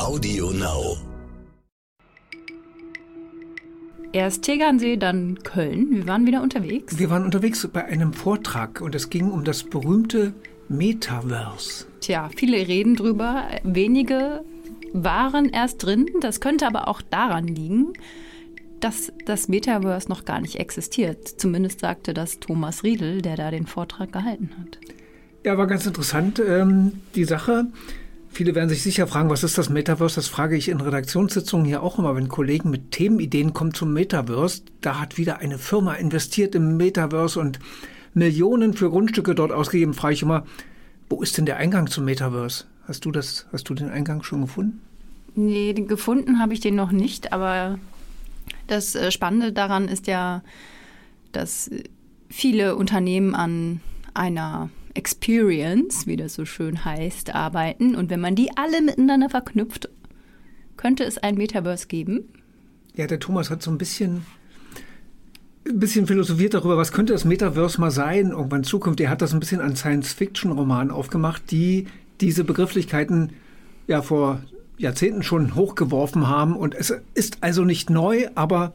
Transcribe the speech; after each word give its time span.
Audio 0.00 0.50
Now. 0.50 0.96
Erst 4.12 4.42
Tegernsee, 4.44 4.96
dann 4.96 5.38
Köln. 5.42 5.88
Wir 5.90 6.06
waren 6.06 6.26
wieder 6.26 6.42
unterwegs. 6.42 6.98
Wir 6.98 7.10
waren 7.10 7.22
unterwegs 7.22 7.68
bei 7.70 7.84
einem 7.84 8.14
Vortrag 8.14 8.80
und 8.80 8.94
es 8.94 9.10
ging 9.10 9.30
um 9.30 9.44
das 9.44 9.62
berühmte 9.62 10.32
Metaverse. 10.70 11.84
Tja, 12.00 12.30
viele 12.34 12.66
reden 12.66 12.96
drüber, 12.96 13.44
wenige 13.62 14.42
waren 14.94 15.50
erst 15.50 15.84
drin. 15.84 16.06
Das 16.22 16.40
könnte 16.40 16.66
aber 16.66 16.88
auch 16.88 17.02
daran 17.02 17.46
liegen, 17.46 17.92
dass 18.80 19.12
das 19.26 19.48
Metaverse 19.48 20.08
noch 20.08 20.24
gar 20.24 20.40
nicht 20.40 20.56
existiert. 20.56 21.28
Zumindest 21.28 21.80
sagte 21.80 22.14
das 22.14 22.40
Thomas 22.40 22.84
Riedel, 22.84 23.20
der 23.20 23.36
da 23.36 23.50
den 23.50 23.66
Vortrag 23.66 24.12
gehalten 24.12 24.50
hat. 24.58 24.78
Ja, 25.44 25.58
war 25.58 25.66
ganz 25.66 25.84
interessant, 25.84 26.40
ähm, 26.40 27.02
die 27.14 27.24
Sache. 27.24 27.66
Viele 28.32 28.54
werden 28.54 28.68
sich 28.68 28.82
sicher 28.82 29.08
fragen, 29.08 29.28
was 29.28 29.42
ist 29.42 29.58
das 29.58 29.70
Metaverse? 29.70 30.14
Das 30.14 30.28
frage 30.28 30.56
ich 30.56 30.68
in 30.68 30.80
Redaktionssitzungen 30.80 31.66
hier 31.66 31.82
auch 31.82 31.98
immer, 31.98 32.14
wenn 32.14 32.28
Kollegen 32.28 32.70
mit 32.70 32.92
Themenideen 32.92 33.52
kommen 33.52 33.74
zum 33.74 33.92
Metaverse. 33.92 34.62
Da 34.80 35.00
hat 35.00 35.18
wieder 35.18 35.38
eine 35.38 35.58
Firma 35.58 35.94
investiert 35.94 36.54
im 36.54 36.76
Metaverse 36.76 37.40
und 37.40 37.58
Millionen 38.14 38.74
für 38.74 38.88
Grundstücke 38.88 39.34
dort 39.34 39.50
ausgegeben. 39.50 39.94
Frage 39.94 40.14
ich 40.14 40.22
immer, 40.22 40.44
wo 41.08 41.22
ist 41.22 41.38
denn 41.38 41.46
der 41.46 41.56
Eingang 41.56 41.88
zum 41.88 42.04
Metaverse? 42.04 42.66
Hast 42.86 43.04
du 43.04 43.10
das, 43.10 43.46
hast 43.52 43.68
du 43.68 43.74
den 43.74 43.90
Eingang 43.90 44.22
schon 44.22 44.42
gefunden? 44.42 44.80
Nee, 45.34 45.72
gefunden 45.74 46.38
habe 46.38 46.54
ich 46.54 46.60
den 46.60 46.76
noch 46.76 46.92
nicht, 46.92 47.32
aber 47.32 47.78
das 48.68 48.94
äh, 48.94 49.10
Spannende 49.10 49.52
daran 49.52 49.88
ist 49.88 50.06
ja, 50.06 50.42
dass 51.32 51.70
viele 52.28 52.76
Unternehmen 52.76 53.34
an 53.34 53.80
einer 54.14 54.70
Experience, 54.94 56.06
wie 56.06 56.16
das 56.16 56.34
so 56.34 56.44
schön 56.44 56.84
heißt, 56.84 57.34
arbeiten. 57.34 57.94
Und 57.94 58.10
wenn 58.10 58.20
man 58.20 58.34
die 58.34 58.56
alle 58.56 58.82
miteinander 58.82 59.28
verknüpft, 59.28 59.88
könnte 60.76 61.04
es 61.04 61.18
ein 61.18 61.36
Metaverse 61.36 61.86
geben. 61.86 62.24
Ja, 62.94 63.06
der 63.06 63.20
Thomas 63.20 63.50
hat 63.50 63.62
so 63.62 63.70
ein 63.70 63.78
bisschen, 63.78 64.24
ein 65.68 65.78
bisschen 65.78 66.06
philosophiert 66.06 66.54
darüber, 66.54 66.76
was 66.76 66.92
könnte 66.92 67.12
das 67.12 67.24
Metaverse 67.24 67.80
mal 67.80 67.90
sein, 67.90 68.30
irgendwann 68.30 68.64
Zukunft. 68.64 69.00
Er 69.00 69.10
hat 69.10 69.22
das 69.22 69.32
ein 69.32 69.40
bisschen 69.40 69.60
an 69.60 69.76
Science-Fiction-Romanen 69.76 70.90
aufgemacht, 70.90 71.50
die 71.50 71.86
diese 72.20 72.44
Begrifflichkeiten 72.44 73.32
ja 73.86 74.02
vor 74.02 74.42
Jahrzehnten 74.78 75.22
schon 75.22 75.54
hochgeworfen 75.54 76.28
haben. 76.28 76.56
Und 76.56 76.74
es 76.74 76.92
ist 77.14 77.38
also 77.42 77.64
nicht 77.64 77.90
neu, 77.90 78.28
aber 78.34 78.72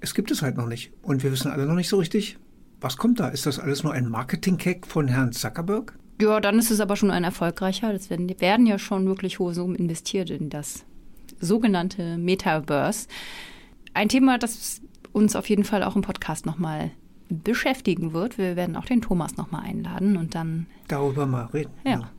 es 0.00 0.14
gibt 0.14 0.30
es 0.30 0.42
halt 0.42 0.56
noch 0.56 0.66
nicht. 0.66 0.92
Und 1.02 1.22
wir 1.22 1.32
wissen 1.32 1.50
alle 1.50 1.66
noch 1.66 1.74
nicht 1.74 1.88
so 1.88 1.98
richtig, 1.98 2.38
was 2.80 2.96
kommt 2.96 3.20
da? 3.20 3.28
Ist 3.28 3.46
das 3.46 3.58
alles 3.58 3.82
nur 3.82 3.92
ein 3.92 4.08
Marketing-Hack 4.08 4.86
von 4.86 5.08
Herrn 5.08 5.32
Zuckerberg? 5.32 5.98
Ja, 6.20 6.40
dann 6.40 6.58
ist 6.58 6.70
es 6.70 6.80
aber 6.80 6.96
schon 6.96 7.10
ein 7.10 7.24
erfolgreicher. 7.24 7.92
Es 7.94 8.10
werden, 8.10 8.28
werden 8.40 8.66
ja 8.66 8.78
schon 8.78 9.06
wirklich 9.06 9.38
hohe 9.38 9.54
Summen 9.54 9.74
investiert 9.74 10.30
in 10.30 10.50
das 10.50 10.84
sogenannte 11.40 12.18
Metaverse. 12.18 13.08
Ein 13.94 14.08
Thema, 14.08 14.38
das 14.38 14.82
uns 15.12 15.34
auf 15.34 15.48
jeden 15.48 15.64
Fall 15.64 15.82
auch 15.82 15.96
im 15.96 16.02
Podcast 16.02 16.46
nochmal 16.46 16.90
beschäftigen 17.28 18.12
wird. 18.12 18.38
Wir 18.38 18.56
werden 18.56 18.76
auch 18.76 18.84
den 18.84 19.00
Thomas 19.00 19.36
nochmal 19.36 19.64
einladen 19.64 20.16
und 20.16 20.34
dann 20.34 20.66
darüber 20.88 21.26
mal 21.26 21.46
reden. 21.46 21.72
Ja. 21.84 21.90
ja. 21.90 22.10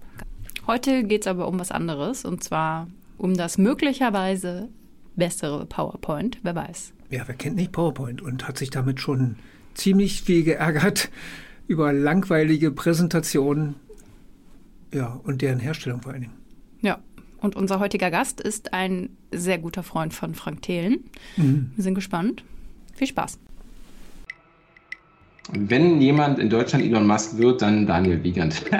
Heute 0.67 1.03
geht 1.03 1.21
es 1.21 1.27
aber 1.27 1.47
um 1.47 1.59
was 1.59 1.71
anderes 1.71 2.25
und 2.25 2.43
zwar 2.43 2.87
um 3.17 3.35
das 3.35 3.57
möglicherweise 3.57 4.69
bessere 5.15 5.65
PowerPoint. 5.65 6.39
Wer 6.43 6.55
weiß. 6.55 6.93
Ja, 7.09 7.23
wer 7.27 7.35
kennt 7.35 7.57
nicht 7.57 7.71
PowerPoint 7.71 8.21
und 8.21 8.47
hat 8.47 8.57
sich 8.57 8.69
damit 8.69 8.99
schon 8.99 9.35
ziemlich 9.73 10.21
viel 10.21 10.43
geärgert 10.43 11.09
über 11.67 11.93
langweilige 11.93 12.71
Präsentationen 12.71 13.75
ja, 14.93 15.19
und 15.23 15.41
deren 15.41 15.59
Herstellung 15.59 16.01
vor 16.01 16.11
allen 16.11 16.21
Dingen. 16.23 16.33
Ja, 16.81 16.99
und 17.39 17.55
unser 17.55 17.79
heutiger 17.79 18.11
Gast 18.11 18.41
ist 18.41 18.73
ein 18.73 19.09
sehr 19.31 19.57
guter 19.57 19.83
Freund 19.83 20.13
von 20.13 20.35
Frank 20.35 20.61
Thelen. 20.63 21.05
Mhm. 21.37 21.71
Wir 21.75 21.83
sind 21.83 21.95
gespannt. 21.95 22.43
Viel 22.93 23.07
Spaß. 23.07 23.39
Wenn 25.53 25.99
jemand 26.01 26.39
in 26.39 26.49
Deutschland 26.49 26.83
Elon 26.85 27.07
Musk 27.07 27.37
wird, 27.37 27.61
dann 27.61 27.85
Daniel 27.87 28.23
Wiegand. 28.23 28.63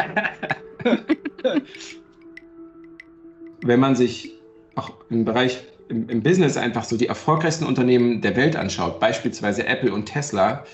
Wenn 3.63 3.80
man 3.80 3.96
sich 3.96 4.34
auch 4.75 4.91
im 5.09 5.25
Bereich 5.25 5.63
im, 5.91 6.09
im, 6.09 6.24
Business 6.24 6.57
einfach 6.57 6.84
so 6.84 6.97
die 6.97 7.07
erfolgreichsten 7.07 7.66
Unternehmen 7.66 8.22
der 8.22 8.35
Welt 8.35 8.56
anschaut, 8.56 9.00
beispielsweise 9.00 9.68
Apple 9.68 9.94
und 9.94 10.06
Tesla, 10.06 10.66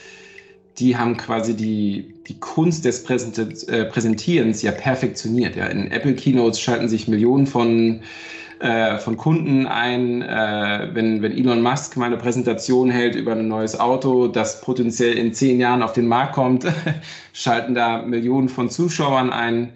die 0.77 0.95
haben 0.95 1.17
quasi 1.17 1.55
die, 1.55 2.13
die 2.27 2.39
Kunst 2.39 2.85
des 2.85 3.03
äh, 3.03 3.85
Präsentierens 3.85 4.61
ja 4.61 4.71
perfektioniert. 4.71 5.55
Ja. 5.55 5.65
In 5.65 5.91
Apple 5.91 6.13
Keynotes 6.13 6.59
schalten 6.59 6.87
sich 6.87 7.07
Millionen 7.07 7.47
von, 7.47 8.01
äh, 8.59 8.97
von 8.99 9.17
Kunden 9.17 9.65
ein. 9.65 10.21
Äh, 10.21 10.89
wenn, 10.93 11.23
wenn 11.23 11.31
Elon 11.31 11.63
Musk 11.63 11.97
mal 11.97 12.05
eine 12.05 12.17
Präsentation 12.17 12.91
hält 12.91 13.15
über 13.15 13.31
ein 13.31 13.47
neues 13.47 13.79
Auto, 13.79 14.27
das 14.27 14.61
potenziell 14.61 15.13
in 15.17 15.33
zehn 15.33 15.59
Jahren 15.59 15.81
auf 15.81 15.93
den 15.93 16.07
Markt 16.07 16.33
kommt, 16.33 16.67
schalten 17.33 17.73
da 17.73 18.03
Millionen 18.03 18.47
von 18.47 18.69
Zuschauern 18.69 19.31
ein. 19.31 19.73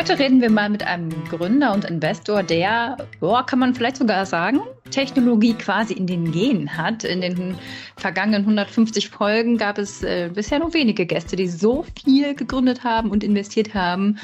Heute 0.00 0.18
reden 0.18 0.40
wir 0.40 0.48
mal 0.48 0.70
mit 0.70 0.82
einem 0.82 1.10
Gründer 1.28 1.74
und 1.74 1.84
Investor, 1.84 2.42
der, 2.42 2.96
boah, 3.20 3.44
kann 3.44 3.58
man 3.58 3.74
vielleicht 3.74 3.98
sogar 3.98 4.24
sagen, 4.24 4.60
Technologie 4.90 5.52
quasi 5.52 5.92
in 5.92 6.06
den 6.06 6.32
Genen 6.32 6.74
hat. 6.74 7.04
In 7.04 7.20
den 7.20 7.58
vergangenen 7.98 8.40
150 8.40 9.10
Folgen 9.10 9.58
gab 9.58 9.76
es 9.76 10.02
äh, 10.02 10.30
bisher 10.32 10.58
nur 10.58 10.72
wenige 10.72 11.04
Gäste, 11.04 11.36
die 11.36 11.48
so 11.48 11.84
viel 12.02 12.34
gegründet 12.34 12.82
haben 12.82 13.10
und 13.10 13.22
investiert 13.22 13.74
haben 13.74 14.16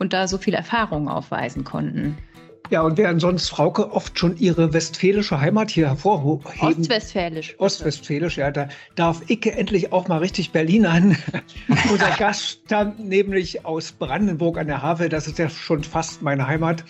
und 0.00 0.12
da 0.12 0.26
so 0.26 0.36
viel 0.36 0.54
Erfahrung 0.54 1.08
aufweisen 1.08 1.62
konnten. 1.62 2.18
Ja, 2.70 2.82
und 2.82 2.96
während 2.96 3.20
sonst 3.20 3.48
Frauke 3.48 3.92
oft 3.92 4.16
schon 4.16 4.36
ihre 4.38 4.72
westfälische 4.72 5.40
Heimat 5.40 5.72
hier 5.72 5.88
hervorheben. 5.88 6.44
Ostwestfälisch. 6.60 7.56
Ostwestfälisch, 7.58 8.38
ja, 8.38 8.52
da 8.52 8.68
darf 8.94 9.28
Icke 9.28 9.52
endlich 9.52 9.92
auch 9.92 10.06
mal 10.06 10.18
richtig 10.18 10.52
Berlin 10.52 10.86
an. 10.86 11.16
Unser 11.90 12.10
Gast 12.16 12.60
stammt 12.66 13.00
nämlich 13.00 13.64
aus 13.64 13.90
Brandenburg 13.90 14.56
an 14.56 14.68
der 14.68 14.82
Havel. 14.82 15.08
Das 15.08 15.26
ist 15.26 15.38
ja 15.38 15.50
schon 15.50 15.82
fast 15.82 16.22
meine 16.22 16.46
Heimat. 16.46 16.84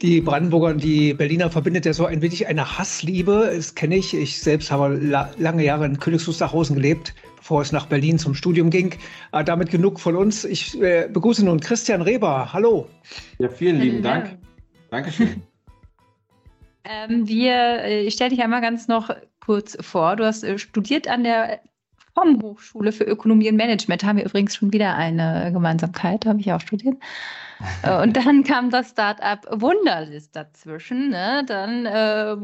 Die 0.00 0.20
Brandenburger 0.20 0.68
und 0.68 0.82
die 0.82 1.12
Berliner 1.12 1.50
verbindet 1.50 1.86
ja 1.86 1.92
so 1.92 2.06
ein 2.06 2.22
wenig 2.22 2.46
eine 2.46 2.78
Hassliebe. 2.78 3.50
Das 3.54 3.74
kenne 3.74 3.96
ich. 3.96 4.14
Ich 4.14 4.40
selbst 4.40 4.70
habe 4.70 4.94
la 4.94 5.28
lange 5.38 5.64
Jahre 5.64 5.86
in 5.86 5.98
Königs 5.98 6.26
Wusterhausen 6.28 6.76
gelebt, 6.76 7.14
bevor 7.36 7.62
es 7.62 7.72
nach 7.72 7.86
Berlin 7.86 8.18
zum 8.18 8.34
Studium 8.34 8.70
ging. 8.70 8.94
Aber 9.32 9.42
damit 9.42 9.70
genug 9.70 9.98
von 9.98 10.14
uns. 10.14 10.44
Ich 10.44 10.80
äh, 10.80 11.08
begrüße 11.12 11.44
nun 11.44 11.58
Christian 11.58 12.00
Reber. 12.00 12.52
Hallo. 12.52 12.86
Ja, 13.40 13.48
vielen 13.48 13.80
lieben 13.80 14.02
Dank. 14.02 14.38
Dankeschön. 14.90 15.42
ähm, 16.84 17.26
wir, 17.26 17.82
äh, 17.82 18.02
ich 18.02 18.14
stelle 18.14 18.30
dich 18.30 18.42
einmal 18.42 18.60
ganz 18.60 18.88
noch 18.88 19.10
kurz 19.44 19.76
vor. 19.80 20.16
Du 20.16 20.24
hast 20.24 20.44
äh, 20.44 20.58
studiert 20.58 21.08
an 21.08 21.24
der 21.24 21.60
vom 22.14 22.42
Hochschule 22.42 22.92
für 22.92 23.04
Ökonomie 23.04 23.48
und 23.48 23.56
Management. 23.56 24.04
Haben 24.04 24.18
wir 24.18 24.24
übrigens 24.24 24.56
schon 24.56 24.72
wieder 24.72 24.94
eine 24.94 25.50
Gemeinsamkeit, 25.52 26.26
habe 26.26 26.40
ich 26.40 26.52
auch 26.52 26.60
studiert. 26.60 26.96
Äh, 27.82 28.02
und 28.02 28.16
dann 28.16 28.44
kam 28.44 28.70
das 28.70 28.90
Startup 28.90 29.40
Wunderlist 29.60 30.34
dazwischen. 30.34 31.10
Ne? 31.10 31.44
Dann 31.46 31.86
äh, 31.86 32.36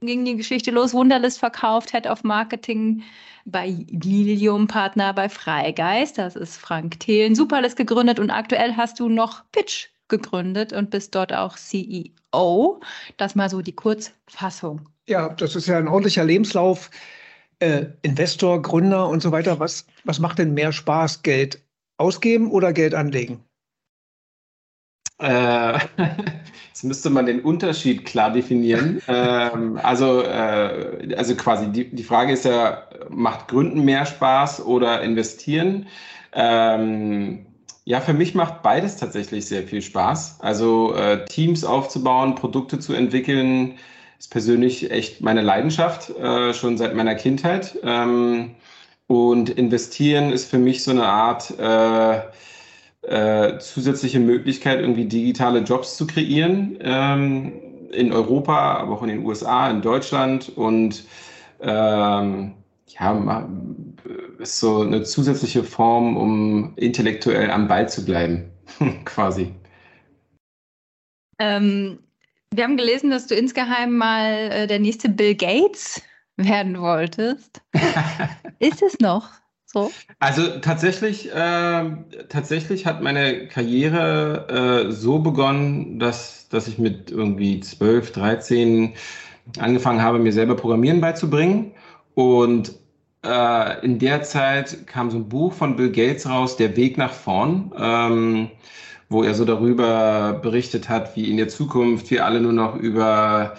ging 0.00 0.24
die 0.24 0.36
Geschichte 0.36 0.70
los. 0.70 0.94
Wunderlist 0.94 1.38
verkauft, 1.38 1.92
Head 1.92 2.06
of 2.06 2.24
Marketing 2.24 3.02
bei 3.44 3.68
Lilium, 3.88 4.66
Partner 4.66 5.12
bei 5.12 5.28
Freigeist. 5.28 6.18
Das 6.18 6.36
ist 6.36 6.56
Frank 6.56 7.00
Thelen. 7.00 7.34
Superlist 7.34 7.76
gegründet 7.76 8.18
und 8.18 8.30
aktuell 8.30 8.76
hast 8.76 9.00
du 9.00 9.08
noch 9.08 9.44
Pitch 9.52 9.88
gegründet 10.08 10.72
und 10.72 10.90
bist 10.90 11.14
dort 11.14 11.32
auch 11.32 11.56
CEO. 11.56 12.80
Das 13.16 13.34
mal 13.34 13.50
so 13.50 13.62
die 13.62 13.74
Kurzfassung. 13.74 14.88
Ja, 15.06 15.30
das 15.30 15.56
ist 15.56 15.66
ja 15.66 15.78
ein 15.78 15.88
ordentlicher 15.88 16.24
Lebenslauf. 16.24 16.90
Äh, 17.60 17.86
Investor, 18.02 18.62
Gründer 18.62 19.08
und 19.08 19.20
so 19.22 19.32
weiter. 19.32 19.58
Was, 19.58 19.86
was 20.04 20.20
macht 20.20 20.38
denn 20.38 20.54
mehr 20.54 20.72
Spaß? 20.72 21.22
Geld 21.22 21.60
ausgeben 21.96 22.50
oder 22.50 22.72
Geld 22.72 22.94
anlegen? 22.94 23.42
Äh, 25.20 25.78
jetzt 26.68 26.84
müsste 26.84 27.10
man 27.10 27.26
den 27.26 27.40
Unterschied 27.40 28.04
klar 28.04 28.32
definieren. 28.32 29.02
ähm, 29.08 29.78
also, 29.82 30.22
äh, 30.22 31.14
also 31.16 31.34
quasi 31.34 31.72
die, 31.72 31.90
die 31.94 32.04
Frage 32.04 32.32
ist 32.32 32.44
ja, 32.44 32.84
macht 33.08 33.48
Gründen 33.48 33.84
mehr 33.84 34.06
Spaß 34.06 34.64
oder 34.64 35.02
investieren? 35.02 35.88
Ähm, 36.32 37.46
ja, 37.88 38.02
für 38.02 38.12
mich 38.12 38.34
macht 38.34 38.60
beides 38.60 38.96
tatsächlich 38.96 39.46
sehr 39.46 39.62
viel 39.62 39.80
Spaß. 39.80 40.40
Also 40.40 40.94
äh, 40.94 41.24
Teams 41.24 41.64
aufzubauen, 41.64 42.34
Produkte 42.34 42.78
zu 42.78 42.92
entwickeln, 42.92 43.76
ist 44.18 44.30
persönlich 44.30 44.90
echt 44.90 45.22
meine 45.22 45.40
Leidenschaft, 45.40 46.10
äh, 46.10 46.52
schon 46.52 46.76
seit 46.76 46.94
meiner 46.94 47.14
Kindheit. 47.14 47.78
Ähm, 47.82 48.56
und 49.06 49.48
investieren 49.48 50.32
ist 50.32 50.50
für 50.50 50.58
mich 50.58 50.84
so 50.84 50.90
eine 50.90 51.06
Art 51.06 51.58
äh, 51.58 52.20
äh, 53.06 53.58
zusätzliche 53.58 54.20
Möglichkeit, 54.20 54.80
irgendwie 54.80 55.06
digitale 55.06 55.60
Jobs 55.60 55.96
zu 55.96 56.06
kreieren 56.06 56.76
ähm, 56.82 57.54
in 57.90 58.12
Europa, 58.12 58.76
aber 58.76 58.96
auch 58.96 59.02
in 59.02 59.08
den 59.08 59.24
USA, 59.24 59.70
in 59.70 59.80
Deutschland 59.80 60.50
und 60.54 61.04
ähm, 61.62 62.52
ja, 62.88 63.48
ist 64.38 64.60
so 64.60 64.80
eine 64.80 65.02
zusätzliche 65.02 65.64
Form, 65.64 66.16
um 66.16 66.76
intellektuell 66.76 67.50
am 67.50 67.68
Ball 67.68 67.88
zu 67.88 68.04
bleiben, 68.04 68.50
quasi. 69.04 69.52
Ähm, 71.38 71.98
wir 72.52 72.64
haben 72.64 72.76
gelesen, 72.76 73.10
dass 73.10 73.26
du 73.26 73.34
insgeheim 73.34 73.96
mal 73.96 74.50
äh, 74.50 74.66
der 74.66 74.78
nächste 74.78 75.08
Bill 75.08 75.34
Gates 75.34 76.02
werden 76.36 76.80
wolltest. 76.80 77.60
ist 78.58 78.82
es 78.82 78.98
noch 79.00 79.28
so? 79.66 79.92
Also 80.18 80.58
tatsächlich, 80.60 81.30
äh, 81.32 81.84
tatsächlich 82.28 82.86
hat 82.86 83.02
meine 83.02 83.48
Karriere 83.48 84.86
äh, 84.88 84.92
so 84.92 85.18
begonnen, 85.18 85.98
dass, 85.98 86.48
dass 86.48 86.68
ich 86.68 86.78
mit 86.78 87.10
irgendwie 87.10 87.60
12, 87.60 88.12
13 88.12 88.94
angefangen 89.58 90.02
habe, 90.02 90.18
mir 90.18 90.32
selber 90.32 90.56
Programmieren 90.56 91.00
beizubringen. 91.00 91.72
Und 92.14 92.74
äh, 93.28 93.84
in 93.84 93.98
der 93.98 94.22
Zeit 94.22 94.86
kam 94.86 95.10
so 95.10 95.18
ein 95.18 95.28
Buch 95.28 95.52
von 95.52 95.76
Bill 95.76 95.90
Gates 95.90 96.28
raus, 96.28 96.56
Der 96.56 96.76
Weg 96.76 96.98
nach 96.98 97.12
vorn, 97.12 97.72
ähm, 97.78 98.50
wo 99.08 99.22
er 99.22 99.34
so 99.34 99.44
darüber 99.44 100.38
berichtet 100.42 100.88
hat, 100.88 101.16
wie 101.16 101.30
in 101.30 101.36
der 101.36 101.48
Zukunft 101.48 102.10
wir 102.10 102.24
alle 102.24 102.40
nur 102.40 102.52
noch 102.52 102.76
über 102.76 103.54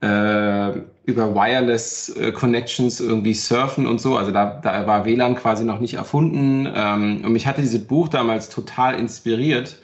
äh, 0.00 0.80
über 1.06 1.34
Wireless 1.34 2.10
äh, 2.16 2.32
Connections 2.32 3.00
irgendwie 3.00 3.34
surfen 3.34 3.86
und 3.86 4.00
so. 4.00 4.16
Also 4.16 4.32
da, 4.32 4.60
da 4.62 4.86
war 4.86 5.04
WLAN 5.04 5.34
quasi 5.34 5.64
noch 5.64 5.80
nicht 5.80 5.94
erfunden. 5.94 6.66
Ähm, 6.74 7.22
und 7.24 7.32
mich 7.32 7.46
hatte 7.46 7.60
dieses 7.60 7.86
Buch 7.86 8.08
damals 8.08 8.48
total 8.48 8.98
inspiriert. 8.98 9.78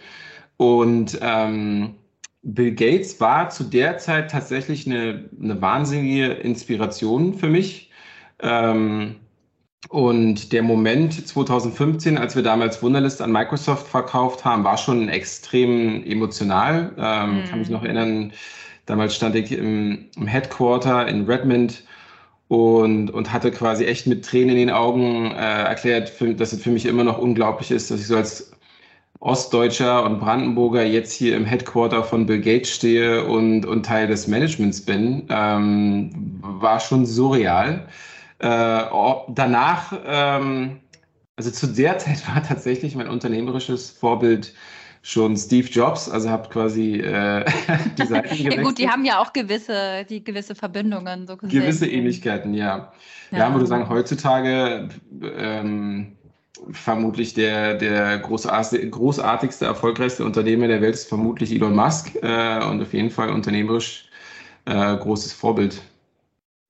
Und 0.57 1.19
ähm, 1.23 1.95
Bill 2.43 2.73
Gates 2.75 3.21
war 3.21 3.51
zu 3.51 3.65
der 3.65 3.99
Zeit 3.99 4.31
tatsächlich 4.31 4.87
eine, 4.87 5.29
eine 5.41 5.61
wahnsinnige 5.61 6.27
Inspiration 6.27 7.35
für 7.35 7.49
mich. 7.49 7.90
Ähm, 8.43 9.17
und 9.89 10.53
der 10.53 10.63
Moment 10.63 11.27
2015, 11.27 12.19
als 12.19 12.37
wir 12.37 12.43
damals 12.43 12.83
Wunderlist 12.83 13.23
an 13.23 13.33
Microsoft 13.33 13.89
verkauft 13.89 14.45
haben, 14.45 14.63
war 14.63 14.77
schon 14.77 15.09
extrem 15.09 16.05
emotional. 16.05 16.93
Ähm, 16.99 17.41
mhm. 17.41 17.45
Kann 17.45 17.59
mich 17.59 17.71
noch 17.71 17.83
erinnern, 17.83 18.33
damals 18.87 19.17
stand 19.17 19.35
ich 19.35 19.53
im, 19.53 20.07
im 20.17 20.27
Headquarter 20.27 21.09
in 21.09 21.25
Redmond 21.25 21.85
und, 22.49 23.11
und 23.11 23.33
hatte 23.33 23.51
quasi 23.51 23.85
echt 23.85 24.07
mit 24.07 24.25
Tränen 24.25 24.51
in 24.51 24.57
den 24.57 24.71
Augen 24.71 25.31
äh, 25.33 25.63
erklärt, 25.65 26.09
für, 26.09 26.35
dass 26.35 26.53
es 26.53 26.63
für 26.63 26.71
mich 26.71 26.85
immer 26.87 27.05
noch 27.05 27.19
unglaublich 27.19 27.71
ist, 27.71 27.91
dass 27.91 28.01
ich 28.01 28.07
so 28.07 28.17
als 28.17 28.53
Ostdeutscher 29.21 30.05
und 30.05 30.19
Brandenburger 30.19 30.85
jetzt 30.85 31.13
hier 31.13 31.37
im 31.37 31.45
Headquarter 31.45 32.03
von 32.03 32.27
Bill 32.27 32.41
Gates 32.41 32.71
stehe 32.71 33.25
und, 33.25 33.67
und 33.67 33.85
Teil 33.85 34.07
des 34.07 34.27
Managements 34.29 34.81
bin, 34.81 35.27
ähm, 35.31 36.41
war 36.43 36.81
schon 36.81 37.07
surreal. 37.07 37.87
Äh, 38.41 38.85
danach, 39.29 39.93
ähm, 40.05 40.81
also 41.37 41.51
zu 41.51 41.67
der 41.67 41.99
Zeit 41.99 42.27
war 42.29 42.43
tatsächlich 42.43 42.95
mein 42.95 43.09
unternehmerisches 43.09 43.91
Vorbild 43.91 44.55
schon 45.03 45.37
Steve 45.37 45.69
Jobs, 45.69 46.11
also 46.11 46.29
habe 46.31 46.49
quasi 46.49 47.01
äh, 47.01 47.45
die 47.99 48.07
Seiten 48.07 48.29
gewechselt. 48.29 48.55
ja 48.55 48.63
gut, 48.63 48.79
die 48.79 48.89
haben 48.89 49.05
ja 49.05 49.19
auch 49.19 49.33
gewisse, 49.33 50.05
die 50.09 50.23
gewisse 50.23 50.55
Verbindungen. 50.55 51.27
So 51.27 51.37
gesehen. 51.37 51.61
Gewisse 51.61 51.87
Ähnlichkeiten, 51.87 52.55
ja. 52.55 52.93
Ja, 53.31 53.39
ja 53.39 53.53
würde 53.53 53.67
sagen, 53.67 53.89
heutzutage 53.89 54.89
ähm, 55.23 56.17
vermutlich 56.73 57.35
der, 57.35 57.75
der 57.75 58.19
großartig, 58.19 58.91
großartigste, 58.91 59.65
erfolgreichste 59.67 60.25
Unternehmer 60.25 60.69
der 60.69 60.81
Welt 60.81 60.95
ist 60.95 61.09
vermutlich 61.09 61.53
Elon 61.53 61.75
Musk 61.75 62.15
äh, 62.23 62.65
und 62.65 62.83
auf 62.83 62.93
jeden 62.93 63.11
Fall 63.11 63.31
unternehmerisch 63.31 64.09
äh, 64.67 64.97
großes 64.97 65.33
Vorbild. 65.33 65.83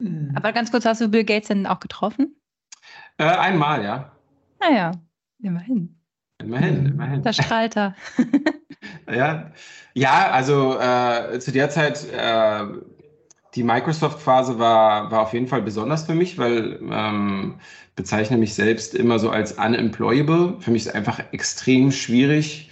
Mhm. 0.00 0.32
Aber 0.34 0.52
ganz 0.52 0.70
kurz, 0.70 0.84
hast 0.84 1.00
du 1.00 1.08
Bill 1.08 1.24
Gates 1.24 1.48
denn 1.48 1.66
auch 1.66 1.80
getroffen? 1.80 2.34
Äh, 3.18 3.24
einmal, 3.24 3.84
ja. 3.84 4.12
Naja, 4.60 4.92
immerhin. 5.42 5.96
Immerhin, 6.42 6.86
immerhin. 6.86 7.22
Da 7.22 7.32
strahlt 7.32 7.76
er. 7.76 7.94
ja. 9.14 9.52
ja, 9.94 10.30
also 10.30 10.78
äh, 10.78 11.38
zu 11.38 11.52
der 11.52 11.70
Zeit, 11.70 12.06
äh, 12.12 12.64
die 13.54 13.62
Microsoft-Phase 13.62 14.58
war, 14.58 15.10
war 15.10 15.20
auf 15.20 15.32
jeden 15.32 15.48
Fall 15.48 15.62
besonders 15.62 16.04
für 16.04 16.14
mich, 16.14 16.38
weil 16.38 16.78
ähm, 16.90 17.56
bezeichne 17.96 18.38
mich 18.38 18.54
selbst 18.54 18.94
immer 18.94 19.18
so 19.18 19.30
als 19.30 19.52
unemployable. 19.52 20.56
Für 20.60 20.70
mich 20.70 20.82
ist 20.82 20.88
es 20.88 20.94
einfach 20.94 21.20
extrem 21.32 21.92
schwierig, 21.92 22.70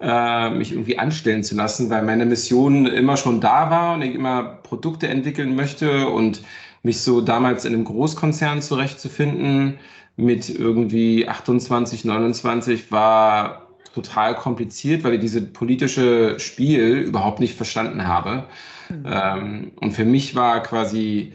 äh, 0.00 0.50
mich 0.50 0.72
irgendwie 0.72 0.98
anstellen 0.98 1.42
zu 1.42 1.56
lassen, 1.56 1.90
weil 1.90 2.02
meine 2.02 2.26
Mission 2.26 2.86
immer 2.86 3.16
schon 3.16 3.40
da 3.40 3.70
war 3.70 3.94
und 3.94 4.02
ich 4.02 4.14
immer 4.14 4.44
Produkte 4.62 5.08
entwickeln 5.08 5.56
möchte 5.56 6.08
und 6.08 6.42
mich 6.82 7.00
so 7.00 7.20
damals 7.20 7.64
in 7.64 7.74
einem 7.74 7.84
Großkonzern 7.84 8.62
zurechtzufinden 8.62 9.78
mit 10.16 10.48
irgendwie 10.48 11.28
28, 11.28 12.04
29 12.04 12.90
war 12.90 13.68
total 13.94 14.34
kompliziert, 14.34 15.04
weil 15.04 15.14
ich 15.14 15.20
diese 15.20 15.42
politische 15.42 16.38
Spiel 16.38 16.98
überhaupt 16.98 17.40
nicht 17.40 17.56
verstanden 17.56 18.06
habe. 18.06 18.44
Mhm. 18.88 19.04
Ähm, 19.06 19.72
und 19.80 19.92
für 19.92 20.04
mich 20.04 20.34
war 20.34 20.62
quasi 20.62 21.32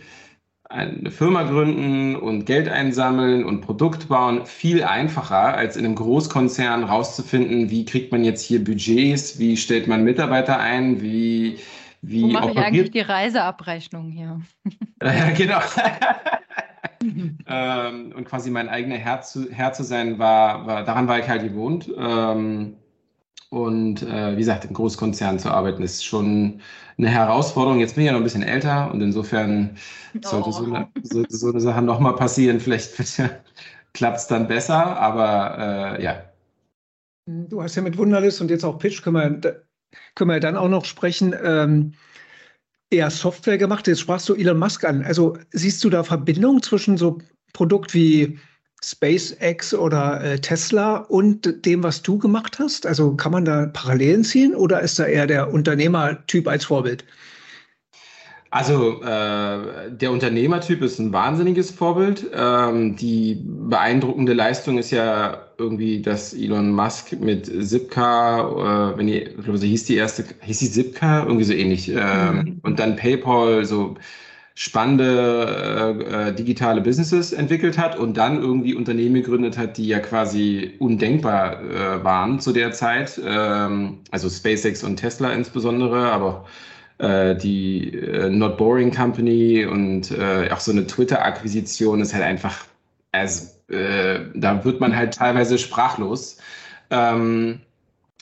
eine 0.69 1.11
Firma 1.11 1.43
gründen 1.43 2.15
und 2.15 2.45
Geld 2.45 2.67
einsammeln 2.67 3.45
und 3.45 3.61
Produkt 3.61 4.07
bauen 4.09 4.45
viel 4.45 4.83
einfacher, 4.83 5.55
als 5.55 5.77
in 5.77 5.85
einem 5.85 5.95
Großkonzern 5.95 6.83
rauszufinden, 6.83 7.69
wie 7.69 7.85
kriegt 7.85 8.11
man 8.11 8.23
jetzt 8.23 8.43
hier 8.43 8.63
Budgets, 8.63 9.37
wie 9.37 9.55
stellt 9.55 9.87
man 9.87 10.03
Mitarbeiter 10.03 10.59
ein, 10.59 11.01
wie, 11.01 11.57
wie 12.05 12.23
Wo 12.23 12.27
mache 12.27 12.49
operiert. 12.49 12.57
ich 12.57 12.65
eigentlich 12.65 12.91
die 12.91 12.99
Reiseabrechnung 12.99 14.11
hier? 14.11 14.41
genau. 15.37 15.59
ähm, 17.47 18.13
und 18.15 18.25
quasi 18.25 18.51
mein 18.51 18.67
eigener 18.67 18.97
Herr 18.97 19.21
zu, 19.21 19.49
Herr 19.49 19.71
zu 19.71 19.83
sein, 19.83 20.19
war, 20.19 20.67
war, 20.67 20.83
daran 20.83 21.07
war 21.07 21.19
ich 21.19 21.27
halt 21.29 21.43
gewohnt. 21.43 21.89
Ähm, 21.97 22.75
und 23.49 24.03
äh, 24.03 24.33
wie 24.33 24.39
gesagt, 24.39 24.65
im 24.65 24.73
Großkonzern 24.73 25.39
zu 25.39 25.49
arbeiten 25.49 25.81
ist 25.81 26.03
schon 26.03 26.59
eine 26.97 27.07
Herausforderung. 27.07 27.79
Jetzt 27.79 27.95
bin 27.95 28.03
ich 28.03 28.07
ja 28.07 28.11
noch 28.11 28.19
ein 28.19 28.25
bisschen 28.25 28.43
älter 28.43 28.91
und 28.91 28.99
insofern 28.99 29.77
sollte 30.21 30.49
oh. 30.49 30.51
so, 30.51 30.65
eine, 30.65 30.89
so, 31.03 31.23
so 31.29 31.49
eine 31.49 31.61
Sache 31.61 31.81
nochmal 31.81 32.15
passieren. 32.15 32.59
Vielleicht 32.59 32.95
klappt 33.93 34.17
es 34.17 34.27
dann 34.27 34.47
besser, 34.47 34.99
aber 34.99 35.97
äh, 35.97 36.03
ja. 36.03 36.23
Du 37.25 37.61
hast 37.61 37.75
ja 37.75 37.81
mit 37.81 37.97
Wunderlist 37.97 38.41
und 38.41 38.49
jetzt 38.49 38.65
auch 38.65 38.77
Pitch, 38.77 39.01
können 39.01 39.41
wir, 39.41 39.63
können 40.15 40.29
wir 40.29 40.39
dann 40.39 40.57
auch 40.57 40.69
noch 40.69 40.85
sprechen. 40.85 41.35
Ähm, 41.43 41.93
eher 42.93 43.09
Software 43.09 43.57
gemacht. 43.57 43.87
Jetzt 43.87 44.01
sprachst 44.01 44.29
du 44.29 44.35
Elon 44.35 44.59
Musk 44.59 44.83
an. 44.83 45.03
Also 45.03 45.37
siehst 45.51 45.83
du 45.83 45.89
da 45.89 46.03
Verbindung 46.03 46.61
zwischen 46.61 46.97
so 46.97 47.19
Produkt 47.53 47.93
wie 47.93 48.39
SpaceX 48.83 49.73
oder 49.73 50.21
äh, 50.21 50.39
Tesla 50.39 50.97
und 50.97 51.65
dem, 51.65 51.83
was 51.83 52.01
du 52.01 52.17
gemacht 52.17 52.59
hast? 52.59 52.85
Also 52.85 53.15
kann 53.15 53.31
man 53.31 53.45
da 53.45 53.67
Parallelen 53.67 54.23
ziehen 54.23 54.53
oder 54.55 54.81
ist 54.81 54.99
da 54.99 55.05
eher 55.05 55.27
der 55.27 55.51
Unternehmertyp 55.53 56.47
als 56.47 56.65
Vorbild? 56.65 57.05
Also 58.53 59.01
äh, 59.01 59.89
der 59.89 60.11
Unternehmertyp 60.11 60.83
ist 60.83 60.99
ein 60.99 61.11
wahnsinniges 61.11 61.71
Vorbild. 61.71 62.27
Ähm, 62.35 62.95
die 62.95 63.41
beeindruckende 63.43 64.33
Leistung 64.33 64.77
ist 64.77 64.91
ja 64.91 65.47
irgendwie, 65.57 66.03
dass 66.03 66.35
Elon 66.35 66.71
Musk 66.71 67.13
mit 67.19 67.47
Zipcar, 67.67 68.91
äh, 68.93 68.97
wenn 68.99 69.07
die, 69.07 69.21
ich 69.21 69.43
glaube, 69.43 69.57
so 69.57 69.65
hieß 69.65 69.85
die 69.85 69.95
erste, 69.95 70.23
hieß 70.41 70.59
die 70.59 70.69
Zipcar, 70.69 71.25
irgendwie 71.25 71.45
so 71.45 71.53
ähnlich, 71.53 71.89
äh, 71.89 72.31
mhm. 72.31 72.59
und 72.61 72.77
dann 72.77 72.95
PayPal 72.95 73.65
so 73.65 73.95
spannende 74.53 75.97
äh, 76.05 76.27
äh, 76.29 76.35
digitale 76.35 76.81
Businesses 76.81 77.33
entwickelt 77.33 77.79
hat 77.79 77.97
und 77.97 78.17
dann 78.17 78.39
irgendwie 78.39 78.75
Unternehmen 78.75 79.15
gegründet 79.15 79.57
hat, 79.57 79.77
die 79.77 79.87
ja 79.87 79.97
quasi 79.97 80.75
undenkbar 80.77 81.59
äh, 81.63 82.03
waren 82.03 82.39
zu 82.39 82.53
der 82.53 82.71
Zeit. 82.71 83.19
Ähm, 83.25 84.01
also 84.11 84.29
SpaceX 84.29 84.83
und 84.83 84.97
Tesla 84.97 85.33
insbesondere, 85.33 86.11
aber 86.11 86.45
äh, 86.45 86.72
die 86.99 87.93
äh, 87.93 88.29
Not 88.29 88.57
Boring 88.57 88.93
Company 88.93 89.65
und 89.65 90.11
äh, 90.11 90.49
auch 90.51 90.59
so 90.59 90.71
eine 90.71 90.87
Twitter-Akquisition 90.87 92.01
ist 92.01 92.13
halt 92.13 92.23
einfach, 92.23 92.65
also, 93.11 93.47
da 93.69 94.63
wird 94.65 94.79
man 94.81 94.95
halt 94.95 95.15
teilweise 95.15 95.57
sprachlos. 95.57 96.37
Ähm, 96.91 97.61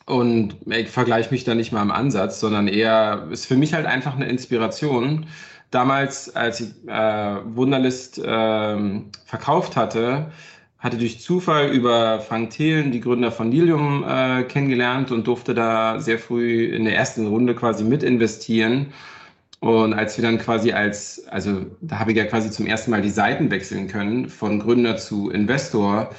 und 0.06 0.56
ich 0.66 0.90
vergleiche 0.90 1.32
mich 1.32 1.44
da 1.44 1.56
nicht 1.56 1.72
mal 1.72 1.82
im 1.82 1.92
Ansatz, 1.92 2.40
sondern 2.40 2.68
eher 2.68 3.28
ist 3.32 3.46
für 3.46 3.56
mich 3.56 3.74
halt 3.74 3.86
einfach 3.86 4.16
eine 4.16 4.28
Inspiration 4.28 5.28
damals, 5.72 6.36
als 6.36 6.60
ich 6.60 6.70
äh, 6.88 7.36
Wunderlist 7.56 8.18
äh, 8.20 9.02
verkauft 9.26 9.76
hatte, 9.76 10.32
hatte 10.82 10.98
durch 10.98 11.22
Zufall 11.22 11.70
über 11.70 12.20
Frank 12.20 12.50
Thelen, 12.50 12.92
die 12.92 13.00
Gründer 13.00 13.32
von 13.32 13.52
Lilium, 13.52 14.04
äh, 14.04 14.44
kennengelernt 14.44 15.12
und 15.12 15.28
durfte 15.28 15.54
da 15.54 16.00
sehr 16.00 16.20
früh 16.20 16.66
in 16.66 16.86
der 16.86 16.96
ersten 16.96 17.28
Runde 17.28 17.56
quasi 17.56 17.84
mit 17.84 18.04
investieren. 18.04 18.88
Und 19.60 19.94
als 19.94 20.18
wir 20.18 20.24
dann 20.24 20.40
quasi 20.40 20.72
als, 20.74 21.28
also 21.28 21.68
da 21.82 22.00
habe 22.00 22.12
ich 22.12 22.18
ja 22.18 22.26
quasi 22.26 22.50
zum 22.50 22.66
ersten 22.66 22.90
Mal 22.92 23.04
die 23.04 23.12
Seiten 23.12 23.52
wechseln 23.52 23.88
können, 23.88 24.28
von 24.28 24.60
Gründer 24.60 24.98
zu 24.98 25.30
Investor. 25.30 26.10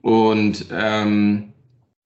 Und 0.00 0.66
ähm, 0.72 1.52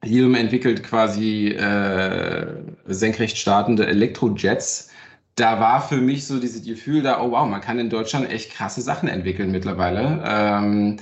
entwickelt 0.02 0.82
quasi 0.82 1.48
äh, 1.50 2.46
senkrecht 2.86 3.38
startende 3.38 3.86
Elektrojets 3.86 4.90
da 5.36 5.58
war 5.58 5.80
für 5.80 5.96
mich 5.96 6.26
so 6.26 6.38
dieses 6.38 6.64
Gefühl 6.64 7.02
da, 7.02 7.20
oh 7.20 7.32
wow, 7.32 7.48
man 7.48 7.60
kann 7.60 7.78
in 7.78 7.90
Deutschland 7.90 8.30
echt 8.30 8.52
krasse 8.52 8.82
Sachen 8.82 9.08
entwickeln 9.08 9.50
mittlerweile. 9.50 10.22
Ähm, 10.24 10.98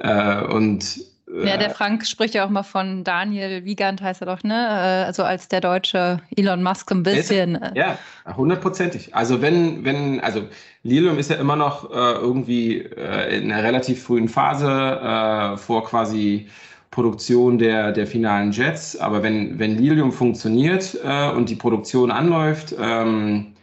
Äh, 0.00 0.44
und 0.44 1.00
ja, 1.44 1.56
der 1.56 1.70
Frank 1.70 2.06
spricht 2.06 2.34
ja 2.34 2.44
auch 2.44 2.50
mal 2.50 2.64
von 2.64 3.04
Daniel 3.04 3.64
Wiegand, 3.64 4.02
heißt 4.02 4.22
er 4.22 4.26
doch, 4.26 4.42
ne? 4.42 4.68
Also 5.06 5.22
als 5.22 5.46
der 5.46 5.60
deutsche 5.60 6.20
Elon 6.36 6.62
Musk 6.62 6.90
ein 6.90 7.04
bisschen. 7.04 7.58
Ja, 7.74 7.98
hundertprozentig. 8.36 9.14
Also 9.14 9.40
wenn, 9.40 9.84
wenn, 9.84 10.20
also 10.20 10.42
Lilium 10.82 11.18
ist 11.18 11.30
ja 11.30 11.36
immer 11.36 11.54
noch 11.54 11.90
äh, 11.90 11.94
irgendwie 11.94 12.78
äh, 12.78 13.38
in 13.38 13.52
einer 13.52 13.62
relativ 13.62 14.02
frühen 14.02 14.28
Phase 14.28 14.66
äh, 14.68 15.56
vor 15.56 15.84
quasi 15.84 16.48
Produktion 16.90 17.58
der, 17.58 17.92
der 17.92 18.06
finalen 18.06 18.50
Jets. 18.50 18.98
Aber 18.98 19.22
wenn, 19.22 19.58
wenn 19.58 19.78
Lilium 19.78 20.10
funktioniert 20.10 20.98
äh, 21.04 21.30
und 21.30 21.48
die 21.48 21.54
Produktion 21.54 22.10
anläuft, 22.10 22.74
ähm, 22.80 23.54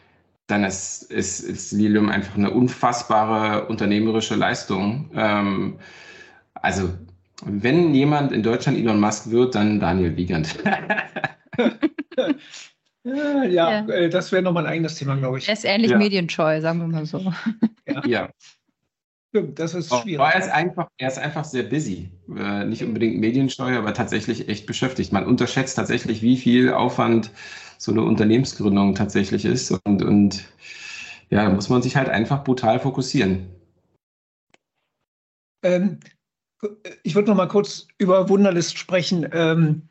dann 0.48 0.64
ist, 0.64 1.12
ist, 1.12 1.42
ist 1.42 1.74
Lilium 1.74 2.08
einfach 2.08 2.38
eine 2.38 2.52
unfassbare 2.52 3.66
unternehmerische 3.66 4.36
Leistung. 4.36 5.12
Ähm, 5.14 5.76
also 6.68 6.90
wenn 7.46 7.94
jemand 7.94 8.32
in 8.34 8.44
Deutschland 8.44 8.78
Elon 8.78 9.00
Musk 9.00 9.30
wird, 9.32 9.56
dann 9.56 9.80
Daniel 9.80 10.18
Wiegand. 10.18 10.58
ja, 13.04 13.44
ja, 13.44 13.88
äh, 13.88 14.10
das 14.10 14.32
wäre 14.32 14.42
nochmal 14.42 14.66
ein 14.66 14.74
eigenes 14.74 14.96
Thema, 14.96 15.16
glaube 15.16 15.38
ich. 15.38 15.48
Er 15.48 15.54
ist 15.54 15.64
ähnlich 15.64 15.92
ja. 15.92 15.98
medienscheu, 15.98 16.60
sagen 16.62 16.80
wir 16.80 16.88
mal 16.88 17.06
so. 17.06 17.32
Ja. 17.88 18.06
ja. 18.06 18.30
Das 19.32 19.76
ist 19.76 19.94
schwierig. 19.94 20.20
Aber 20.20 20.34
er 20.34 20.40
ist 20.40 20.50
einfach, 20.50 20.88
er 20.98 21.08
ist 21.10 21.20
einfach 21.20 21.46
sehr 21.46 21.64
busy. 21.64 22.10
Äh, 22.36 22.66
nicht 22.66 22.84
unbedingt 22.84 23.20
medienscheu, 23.20 23.78
aber 23.78 23.94
tatsächlich 23.94 24.50
echt 24.50 24.66
beschäftigt. 24.66 25.14
Man 25.14 25.26
unterschätzt 25.26 25.76
tatsächlich, 25.76 26.22
wie 26.22 26.38
viel 26.38 26.74
Aufwand 26.74 27.32
so 27.78 27.92
eine 27.92 28.02
Unternehmensgründung 28.02 28.96
tatsächlich 28.96 29.46
ist. 29.46 29.72
Und, 29.86 30.02
und 30.02 30.46
ja, 31.30 31.44
da 31.44 31.50
muss 31.52 31.70
man 31.70 31.82
sich 31.82 31.96
halt 31.96 32.10
einfach 32.10 32.44
brutal 32.44 32.80
fokussieren. 32.80 33.48
Ähm, 35.64 36.00
ich 37.04 37.16
würde 37.16 37.30
noch 37.30 37.38
mal 37.38 37.48
kurz 37.48 37.88
über 37.98 38.30
Wunderlist 38.30 38.78
sprechen. 38.78 39.28
Ähm, 39.32 39.84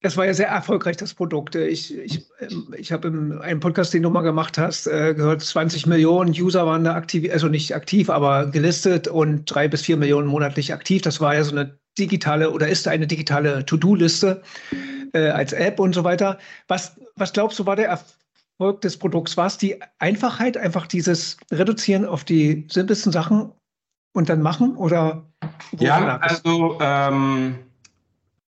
das 0.00 0.16
war 0.16 0.26
ja 0.26 0.34
sehr 0.34 0.48
erfolgreich, 0.48 0.96
das 0.96 1.14
Produkt. 1.14 1.56
Ich, 1.56 1.96
ich, 1.96 2.26
ähm, 2.40 2.72
ich 2.76 2.92
habe 2.92 3.08
in 3.08 3.38
einem 3.40 3.60
Podcast, 3.60 3.92
den 3.92 4.02
du 4.02 4.10
mal 4.10 4.22
gemacht 4.22 4.56
hast, 4.56 4.86
äh, 4.86 5.14
gehört, 5.14 5.42
20 5.42 5.86
Millionen 5.86 6.30
User 6.30 6.66
waren 6.66 6.84
da 6.84 6.94
aktiv, 6.94 7.30
also 7.32 7.48
nicht 7.48 7.74
aktiv, 7.74 8.08
aber 8.08 8.46
gelistet 8.46 9.08
und 9.08 9.44
drei 9.46 9.66
bis 9.66 9.82
vier 9.82 9.96
Millionen 9.96 10.28
monatlich 10.28 10.72
aktiv. 10.72 11.02
Das 11.02 11.20
war 11.20 11.34
ja 11.34 11.42
so 11.42 11.52
eine 11.52 11.78
digitale 11.98 12.50
oder 12.50 12.68
ist 12.68 12.86
eine 12.86 13.08
digitale 13.08 13.64
To-Do-Liste 13.66 14.42
äh, 15.14 15.30
als 15.30 15.52
App 15.52 15.80
und 15.80 15.94
so 15.94 16.04
weiter. 16.04 16.38
Was, 16.68 16.96
was 17.16 17.32
glaubst 17.32 17.58
du, 17.58 17.66
war 17.66 17.74
der 17.74 17.88
Erfolg 17.88 18.80
des 18.82 18.96
Produkts? 18.96 19.36
War 19.36 19.46
es 19.46 19.58
die 19.58 19.80
Einfachheit, 19.98 20.56
einfach 20.56 20.86
dieses 20.86 21.38
Reduzieren 21.50 22.04
auf 22.04 22.22
die 22.22 22.66
simpelsten 22.70 23.10
Sachen 23.10 23.52
und 24.12 24.28
dann 24.28 24.42
machen? 24.42 24.76
Oder 24.76 25.24
ja, 25.78 26.18
also 26.18 26.78
ähm, 26.80 27.56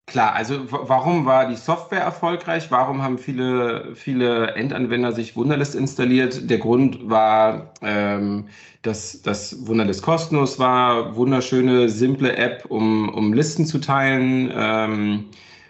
klar, 0.05 0.33
also 0.33 0.65
warum 0.69 1.25
war 1.25 1.47
die 1.47 1.55
Software 1.55 2.01
erfolgreich? 2.01 2.71
Warum 2.71 3.01
haben 3.01 3.17
viele, 3.17 3.95
viele 3.95 4.55
Endanwender 4.55 5.11
sich 5.11 5.35
Wunderlist 5.35 5.75
installiert? 5.75 6.49
Der 6.49 6.57
Grund 6.57 7.09
war, 7.09 7.73
ähm, 7.81 8.47
dass 8.81 9.21
das 9.21 9.67
Wunderlist 9.67 10.01
kostenlos 10.01 10.59
war, 10.59 11.15
wunderschöne, 11.15 11.89
simple 11.89 12.35
App, 12.35 12.65
um, 12.69 13.09
um 13.09 13.33
Listen 13.33 13.65
zu 13.65 13.79
teilen. 13.79 14.51
Ähm, 14.53 15.25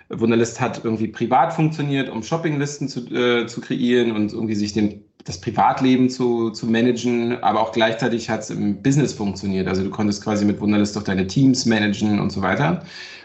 Wunderlist 0.10 0.60
hat 0.60 0.83
irgendwie 0.83 1.07
privat 1.07 1.53
funktioniert, 1.53 2.10
um 2.10 2.24
Shoppinglisten 2.24 2.88
zu, 2.88 3.07
äh, 3.13 3.48
zu 3.48 3.62
kreieren 3.62 4.12
und 4.12 4.33
irgendwie 4.33 4.55
sich 4.55 4.74
den 4.74 5.05
das 5.23 5.39
Privatleben 5.39 6.09
zu, 6.09 6.49
zu 6.51 6.65
managen, 6.65 7.41
aber 7.43 7.61
auch 7.61 7.71
gleichzeitig 7.71 8.29
hat 8.29 8.41
es 8.41 8.49
im 8.49 8.81
Business 8.81 9.13
funktioniert. 9.13 9.67
Also 9.67 9.83
du 9.83 9.89
konntest 9.89 10.23
quasi 10.23 10.45
mit 10.45 10.59
Wunderlist 10.59 10.97
auch 10.97 11.03
deine 11.03 11.27
Teams 11.27 11.65
managen 11.65 12.19
und 12.19 12.31
so 12.31 12.41
weiter. 12.41 12.83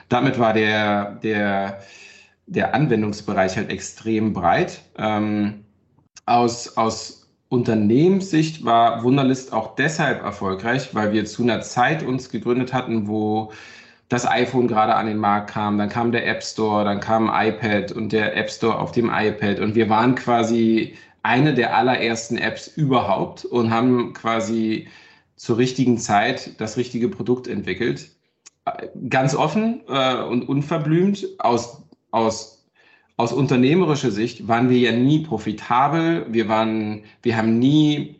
Damit 0.09 0.39
war 0.39 0.53
der, 0.53 1.17
der, 1.23 1.81
der 2.47 2.75
Anwendungsbereich 2.75 3.57
halt 3.57 3.71
extrem 3.71 4.33
breit. 4.33 4.83
Ähm, 4.99 5.65
aus, 6.27 6.77
aus 6.77 7.29
Unternehmenssicht 7.49 8.65
war 8.65 9.03
Wunderlist 9.03 9.53
auch 9.53 9.77
deshalb 9.77 10.23
erfolgreich, 10.23 10.95
weil 10.95 11.13
wir 11.13 11.25
zu 11.25 11.43
einer 11.43 11.61
Zeit 11.61 12.03
uns 12.03 12.29
gegründet 12.29 12.73
hatten, 12.73 13.07
wo 13.07 13.53
das 14.09 14.27
iPhone 14.27 14.69
gerade 14.69 14.95
an 14.95 15.07
den 15.07 15.19
Markt 15.19 15.51
kam, 15.51 15.79
dann 15.79 15.89
kam 15.89 16.13
der 16.13 16.27
App 16.29 16.43
Store, 16.43 16.85
dann 16.85 17.01
kam 17.01 17.31
iPad 17.33 17.91
und 17.91 18.13
der 18.13 18.37
App 18.37 18.51
Store 18.51 18.79
auf 18.79 18.93
dem 18.93 19.11
iPad 19.13 19.59
und 19.59 19.75
wir 19.75 19.89
waren 19.89 20.15
quasi 20.15 20.95
eine 21.27 21.55
der 21.55 21.77
allerersten 21.77 22.39
Apps 22.39 22.69
überhaupt 22.69 23.45
und 23.45 23.71
haben 23.71 24.13
quasi 24.13 24.87
zur 25.35 25.59
richtigen 25.59 25.99
Zeit 25.99 26.59
das 26.61 26.77
richtige 26.77 27.09
Produkt 27.09 27.49
entwickelt. 27.49 28.09
Ganz 29.11 29.35
offen 29.35 29.83
äh, 29.89 30.23
und 30.23 30.49
unverblümt 30.49 31.27
aus, 31.39 31.83
aus, 32.11 32.67
aus 33.17 33.33
unternehmerischer 33.33 34.11
Sicht 34.11 34.49
waren 34.49 34.71
wir 34.71 34.79
ja 34.79 34.93
nie 34.93 35.21
profitabel. 35.21 36.27
Wir 36.31 36.49
waren, 36.49 37.03
wir 37.23 37.37
haben 37.37 37.59
nie 37.59 38.17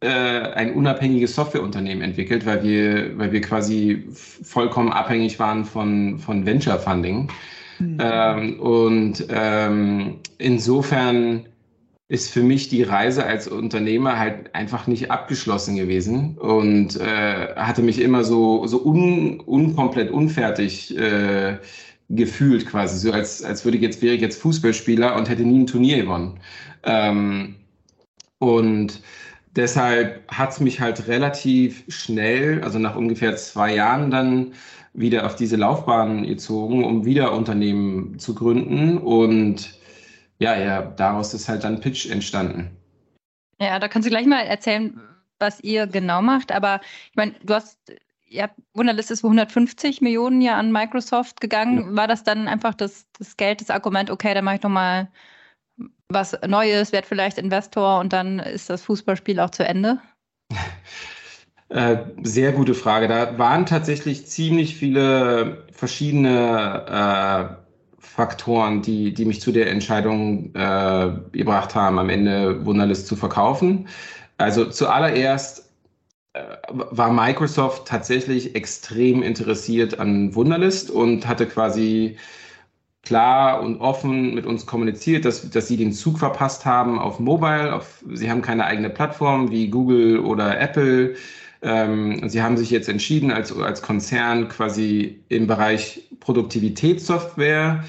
äh, 0.00 0.08
ein 0.08 0.74
unabhängiges 0.74 1.34
Softwareunternehmen 1.34 2.02
entwickelt, 2.02 2.46
weil 2.46 2.62
wir, 2.62 3.18
weil 3.18 3.32
wir 3.32 3.40
quasi 3.40 4.06
vollkommen 4.12 4.92
abhängig 4.92 5.38
waren 5.38 5.64
von, 5.64 6.18
von 6.18 6.44
Venture 6.44 6.78
Funding. 6.78 7.28
Mhm. 7.78 7.98
Ähm, 8.00 8.60
und 8.60 9.26
ähm, 9.30 10.18
insofern 10.38 11.46
ist 12.08 12.30
für 12.30 12.42
mich 12.42 12.68
die 12.68 12.84
Reise 12.84 13.26
als 13.26 13.48
Unternehmer 13.48 14.18
halt 14.18 14.54
einfach 14.54 14.86
nicht 14.86 15.10
abgeschlossen 15.10 15.76
gewesen 15.76 16.38
und 16.38 17.00
äh, 17.00 17.54
hatte 17.56 17.82
mich 17.82 18.00
immer 18.00 18.22
so, 18.22 18.66
so 18.66 18.84
un, 18.84 19.40
unkomplett 19.40 20.10
unfertig 20.12 20.96
äh, 20.96 21.58
gefühlt 22.08 22.66
quasi, 22.66 22.98
so 22.98 23.12
als, 23.12 23.42
als 23.42 23.64
würde 23.64 23.78
ich 23.78 23.82
jetzt, 23.82 24.02
wäre 24.02 24.14
ich 24.14 24.20
jetzt 24.20 24.40
Fußballspieler 24.40 25.16
und 25.16 25.28
hätte 25.28 25.42
nie 25.42 25.60
ein 25.60 25.66
Turnier 25.66 25.96
gewonnen. 25.98 26.38
Ähm, 26.84 27.56
und 28.38 29.02
deshalb 29.56 30.30
hat 30.30 30.52
es 30.52 30.60
mich 30.60 30.80
halt 30.80 31.08
relativ 31.08 31.82
schnell, 31.88 32.62
also 32.62 32.78
nach 32.78 32.94
ungefähr 32.94 33.34
zwei 33.36 33.74
Jahren 33.74 34.12
dann 34.12 34.52
wieder 34.94 35.26
auf 35.26 35.34
diese 35.34 35.56
Laufbahn 35.56 36.24
gezogen, 36.24 36.84
um 36.84 37.04
wieder 37.04 37.32
Unternehmen 37.32 38.18
zu 38.20 38.34
gründen 38.34 38.98
und 38.98 39.75
ja, 40.38 40.56
ja, 40.56 40.82
daraus 40.82 41.34
ist 41.34 41.48
halt 41.48 41.64
dann 41.64 41.80
Pitch 41.80 42.06
entstanden. 42.06 42.76
Ja, 43.58 43.78
da 43.78 43.88
kannst 43.88 44.06
du 44.06 44.10
gleich 44.10 44.26
mal 44.26 44.42
erzählen, 44.42 45.00
was 45.38 45.60
ihr 45.60 45.86
genau 45.86 46.22
macht. 46.22 46.52
Aber 46.52 46.80
ich 47.10 47.16
meine, 47.16 47.34
du 47.42 47.54
hast, 47.54 47.78
ihr 48.26 48.44
habt, 48.44 48.56
Wunderlist 48.74 49.10
ist 49.10 49.20
für 49.20 49.28
150 49.28 50.02
Millionen 50.02 50.40
ja 50.40 50.56
an 50.56 50.72
Microsoft 50.72 51.40
gegangen. 51.40 51.78
Ja. 51.78 51.96
War 51.96 52.08
das 52.08 52.22
dann 52.22 52.48
einfach 52.48 52.74
das, 52.74 53.06
das 53.18 53.36
Geld, 53.36 53.60
das 53.60 53.70
Argument, 53.70 54.10
okay, 54.10 54.34
dann 54.34 54.44
mache 54.44 54.56
ich 54.56 54.62
nochmal 54.62 55.08
was 56.08 56.38
Neues, 56.46 56.92
werde 56.92 57.06
vielleicht 57.06 57.38
Investor 57.38 58.00
und 58.00 58.12
dann 58.12 58.38
ist 58.38 58.70
das 58.70 58.82
Fußballspiel 58.82 59.40
auch 59.40 59.50
zu 59.50 59.64
Ende? 59.64 60.00
Äh, 61.68 61.96
sehr 62.22 62.52
gute 62.52 62.74
Frage. 62.74 63.08
Da 63.08 63.38
waren 63.38 63.66
tatsächlich 63.66 64.28
ziemlich 64.28 64.76
viele 64.76 65.66
verschiedene 65.72 67.58
äh, 67.58 67.65
Faktoren, 68.16 68.80
die, 68.80 69.12
die 69.12 69.26
mich 69.26 69.42
zu 69.42 69.52
der 69.52 69.70
Entscheidung 69.70 70.54
äh, 70.54 71.10
gebracht 71.32 71.74
haben, 71.74 71.98
am 71.98 72.08
Ende 72.08 72.64
Wunderlist 72.64 73.06
zu 73.06 73.14
verkaufen. 73.14 73.88
Also 74.38 74.64
zuallererst 74.64 75.70
äh, 76.32 76.40
war 76.70 77.12
Microsoft 77.12 77.86
tatsächlich 77.86 78.54
extrem 78.54 79.22
interessiert 79.22 80.00
an 80.00 80.34
Wunderlist 80.34 80.90
und 80.90 81.28
hatte 81.28 81.44
quasi 81.44 82.16
klar 83.02 83.60
und 83.60 83.82
offen 83.82 84.34
mit 84.34 84.46
uns 84.46 84.64
kommuniziert, 84.64 85.26
dass, 85.26 85.50
dass 85.50 85.68
sie 85.68 85.76
den 85.76 85.92
Zug 85.92 86.18
verpasst 86.18 86.64
haben 86.64 86.98
auf 86.98 87.20
Mobile. 87.20 87.74
Auf, 87.74 88.02
sie 88.14 88.30
haben 88.30 88.40
keine 88.40 88.64
eigene 88.64 88.88
Plattform 88.88 89.50
wie 89.50 89.68
Google 89.68 90.20
oder 90.20 90.58
Apple. 90.58 91.16
Ähm, 91.60 92.26
sie 92.30 92.42
haben 92.42 92.56
sich 92.56 92.70
jetzt 92.70 92.88
entschieden, 92.88 93.30
als, 93.30 93.54
als 93.54 93.82
Konzern 93.82 94.48
quasi 94.48 95.20
im 95.28 95.46
Bereich 95.46 96.08
Produktivitätssoftware 96.20 97.84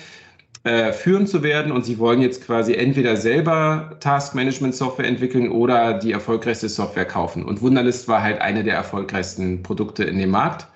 äh, 0.67 0.91
führend 0.91 1.29
zu 1.29 1.43
werden 1.43 1.71
und 1.71 1.85
sie 1.85 1.97
wollen 1.97 2.19
jetzt 2.19 2.45
quasi 2.45 2.73
entweder 2.73 3.15
selber 3.15 3.95
Task-Management-Software 4.01 5.07
entwickeln 5.07 5.49
oder 5.49 5.93
die 5.93 6.11
erfolgreichste 6.11 6.67
Software 6.67 7.05
kaufen. 7.05 7.45
Und 7.45 7.61
Wunderlist 7.61 8.09
war 8.09 8.21
halt 8.21 8.41
eine 8.41 8.65
der 8.65 8.75
erfolgreichsten 8.75 9.63
Produkte 9.63 10.03
in 10.03 10.19
dem 10.19 10.31
Markt. 10.31 10.67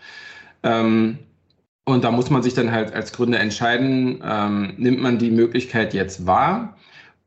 Ähm, 0.64 1.20
und 1.84 2.06
da 2.06 2.12
muss 2.12 2.30
man 2.30 2.42
sich 2.42 2.54
dann 2.54 2.72
halt 2.72 2.94
als 2.94 3.12
Gründer 3.12 3.42
entscheiden, 3.42 4.24
ähm, 4.24 4.76
nimmt 4.78 5.02
man 5.02 5.18
die 5.18 5.30
Möglichkeit 5.30 5.94
jetzt 5.94 6.26
wahr 6.26 6.78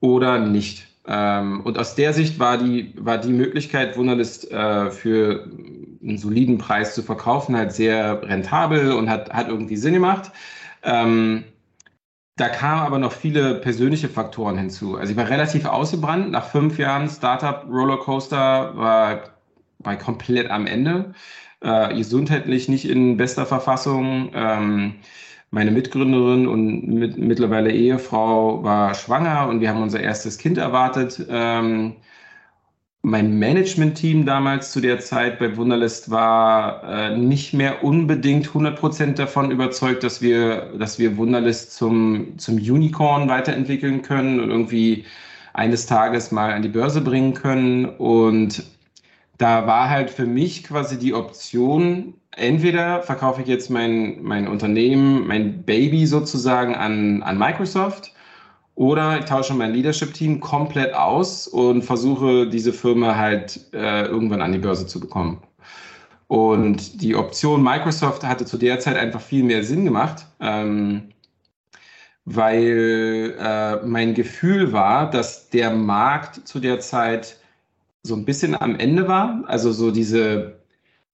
oder 0.01 0.39
nicht. 0.39 0.87
Ähm, 1.07 1.61
und 1.65 1.77
aus 1.79 1.97
der 1.97 2.15
Sicht 2.15 2.39
war 2.39 2.57
die, 2.57 2.95
war 2.97 3.19
die 3.19 3.33
Möglichkeit, 3.33 3.99
Wunderlist 3.99 4.51
äh, 4.51 4.91
für 4.91 5.51
einen 6.03 6.17
soliden 6.17 6.57
Preis 6.57 6.95
zu 6.95 7.03
verkaufen, 7.03 7.57
halt 7.57 7.73
sehr 7.73 8.23
rentabel 8.23 8.93
und 8.93 9.11
hat, 9.11 9.31
hat 9.35 9.49
irgendwie 9.49 9.77
Sinn 9.77 9.93
gemacht. 9.93 10.31
Ähm, 10.83 11.45
da 12.37 12.49
kamen 12.49 12.83
aber 12.83 12.99
noch 12.99 13.13
viele 13.13 13.57
persönliche 13.57 14.09
Faktoren 14.09 14.59
hinzu. 14.59 14.97
Also 14.97 15.13
ich 15.13 15.17
war 15.17 15.29
relativ 15.29 15.67
ausgebrannt. 15.67 16.31
Nach 16.33 16.47
fünf 16.47 16.79
Jahren 16.79 17.09
Startup 17.09 17.65
Rollercoaster 17.69 18.77
war, 18.77 19.23
war 19.79 19.97
komplett 19.97 20.51
am 20.51 20.67
Ende. 20.67 21.15
äh, 21.61 21.95
gesundheitlich 21.97 22.69
nicht 22.69 22.89
in 22.89 23.17
bester 23.17 23.47
Verfassung. 23.47 24.31
Ähm, 24.35 24.97
meine 25.51 25.71
Mitgründerin 25.71 26.47
und 26.49 26.87
mit, 26.89 27.19
mittlerweile 27.19 27.71
Ehefrau 27.73 28.63
war 28.65 28.95
schwanger 28.95 29.49
und 29.49 29.61
wir 29.61 29.71
haben 29.71 29.83
unser 29.83 30.01
erstes 30.01 30.39
Kind 30.39 30.59
erwartet. 30.59 31.25
Ähm, 31.31 31.97
mein 33.05 33.39
Management-Team 33.39 34.25
damals 34.25 34.73
zu 34.73 34.81
der 34.81 34.99
Zeit 34.99 35.39
bei 35.39 35.59
Wunderlist 35.59 36.11
war 36.11 36.83
äh, 36.85 37.17
nicht 37.17 37.53
mehr 37.53 37.85
unbedingt 37.85 38.49
100% 38.49 39.13
davon 39.17 39.51
überzeugt, 39.51 40.03
dass 40.03 40.23
wir, 40.23 40.73
dass 40.79 40.99
wir 40.99 41.19
Wunderlist 41.19 41.75
zum, 41.75 42.39
zum 42.39 42.57
Unicorn 42.57 43.29
weiterentwickeln 43.29 44.01
können 44.01 44.41
und 44.41 44.49
irgendwie 44.49 45.05
eines 45.53 45.85
Tages 45.85 46.33
mal 46.33 46.55
an 46.55 46.63
die 46.63 46.71
Börse 46.71 47.03
bringen 47.03 47.35
können. 47.35 47.85
Und 47.85 48.65
da 49.37 49.67
war 49.67 49.91
halt 49.91 50.09
für 50.09 50.27
mich 50.27 50.65
quasi 50.65 50.99
die 50.99 51.13
Option, 51.13 52.15
entweder 52.35 53.03
verkaufe 53.03 53.43
ich 53.43 53.49
jetzt 53.49 53.69
mein, 53.69 54.23
mein 54.23 54.49
Unternehmen, 54.49 55.27
mein 55.27 55.63
Baby 55.63 56.07
sozusagen 56.07 56.75
an, 56.75 57.23
an 57.23 57.37
Microsoft 57.37 58.14
oder 58.75 59.19
ich 59.19 59.25
tausche 59.27 59.55
mein 59.55 59.73
Leadership-Team 59.73 60.41
komplett 60.41 60.95
aus 60.95 61.47
und 61.47 61.83
versuche 61.83 62.49
diese 62.49 62.73
Firma 62.73 63.17
halt 63.17 63.61
äh, 63.73 64.07
irgendwann 64.07 64.43
an 64.43 64.53
die 64.53 64.59
Börse 64.59 64.87
zu 64.87 64.99
bekommen. 64.99 65.41
Und 66.27 67.01
die 67.03 67.15
Option 67.15 67.63
Microsoft 67.63 68.25
hatte 68.25 68.45
zu 68.45 68.57
der 68.59 68.81
Zeit 68.81 68.97
einfach 68.97 69.21
viel 69.21 69.45
mehr 69.45 69.63
Sinn 69.63 69.85
gemacht, 69.85 70.27
ähm, 70.41 71.11
weil 72.25 73.37
äh, 73.39 73.77
mein 73.85 74.15
Gefühl 74.15 74.73
war, 74.73 75.11
dass 75.11 75.51
der 75.51 75.71
Markt 75.71 76.49
zu 76.49 76.59
der 76.59 76.81
Zeit 76.81 77.37
so 78.03 78.15
ein 78.15 78.25
bisschen 78.25 78.61
am 78.61 78.77
Ende 78.77 79.07
war. 79.07 79.45
Also 79.47 79.71
so 79.71 79.91
diese 79.91 80.59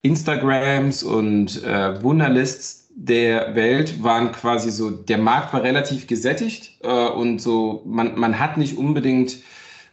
Instagrams 0.03 1.03
und 1.03 1.63
äh, 1.65 2.03
Wunderlists 2.03 2.80
der 2.95 3.55
Welt 3.55 4.03
waren 4.03 4.33
quasi 4.33 4.71
so, 4.71 4.91
der 4.91 5.19
Markt 5.19 5.53
war 5.53 5.63
relativ 5.63 6.07
gesättigt 6.07 6.79
äh, 6.83 7.09
und 7.09 7.41
so, 7.41 7.83
man, 7.87 8.19
man 8.19 8.39
hat 8.39 8.57
nicht 8.57 8.77
unbedingt, 8.77 9.37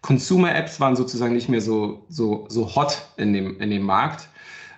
Consumer-Apps 0.01 0.80
waren 0.80 0.96
sozusagen 0.96 1.34
nicht 1.34 1.50
mehr 1.50 1.62
so, 1.62 2.06
so, 2.10 2.46
so 2.50 2.75
hot 2.75 3.08
in 3.18 3.34
dem, 3.34 3.60
in 3.60 3.70
dem 3.70 3.84
Markt. 3.84 4.30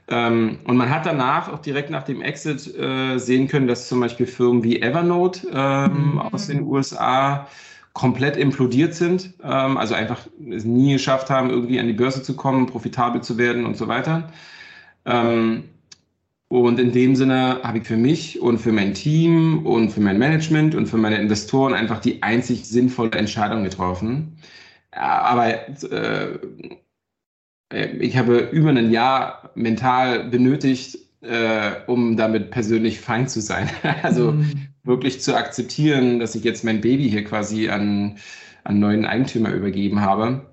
Ähm, 0.07 0.59
und 0.65 0.75
man 0.75 0.89
hat 0.89 1.05
danach 1.05 1.51
auch 1.51 1.59
direkt 1.59 1.91
nach 1.91 2.03
dem 2.03 2.21
Exit 2.21 2.73
äh, 2.75 3.17
sehen 3.19 3.47
können, 3.47 3.67
dass 3.67 3.87
zum 3.87 3.99
Beispiel 3.99 4.25
Firmen 4.25 4.63
wie 4.63 4.81
Evernote 4.81 5.47
ähm, 5.53 6.13
mhm. 6.13 6.19
aus 6.19 6.47
den 6.47 6.63
USA 6.63 7.47
komplett 7.93 8.37
implodiert 8.37 8.95
sind, 8.95 9.33
ähm, 9.43 9.77
also 9.77 9.93
einfach 9.93 10.21
es 10.51 10.63
nie 10.63 10.93
geschafft 10.93 11.29
haben, 11.29 11.49
irgendwie 11.49 11.79
an 11.79 11.87
die 11.87 11.93
Börse 11.93 12.23
zu 12.23 12.35
kommen, 12.35 12.65
profitabel 12.65 13.21
zu 13.21 13.37
werden 13.37 13.65
und 13.65 13.77
so 13.77 13.87
weiter. 13.87 14.31
Ähm, 15.05 15.65
und 16.49 16.79
in 16.79 16.91
dem 16.91 17.15
Sinne 17.15 17.61
habe 17.63 17.77
ich 17.77 17.83
für 17.85 17.95
mich 17.95 18.41
und 18.41 18.57
für 18.57 18.71
mein 18.71 18.95
Team 18.95 19.65
und 19.67 19.91
für 19.91 20.01
mein 20.01 20.17
Management 20.17 20.73
und 20.73 20.87
für 20.87 20.97
meine 20.97 21.17
Investoren 21.17 21.75
einfach 21.75 22.01
die 22.01 22.23
einzig 22.23 22.65
sinnvolle 22.65 23.11
Entscheidung 23.11 23.63
getroffen. 23.63 24.37
Aber 24.91 25.67
äh, 25.91 26.39
ich 27.99 28.17
habe 28.17 28.39
über 28.51 28.69
ein 28.69 28.91
Jahr 28.91 29.51
mental 29.53 30.23
benötigt, 30.29 30.97
äh, 31.21 31.71
um 31.85 32.17
damit 32.17 32.49
persönlich 32.49 32.99
fein 32.99 33.27
zu 33.27 33.41
sein. 33.41 33.69
also 34.01 34.31
mhm. 34.31 34.69
wirklich 34.83 35.21
zu 35.21 35.35
akzeptieren, 35.35 36.19
dass 36.19 36.33
ich 36.33 36.43
jetzt 36.43 36.63
mein 36.63 36.81
Baby 36.81 37.11
hier 37.11 37.23
quasi 37.25 37.69
an, 37.69 38.17
an 38.63 38.79
neuen 38.79 39.05
Eigentümer 39.05 39.51
übergeben 39.51 40.01
habe. 40.01 40.51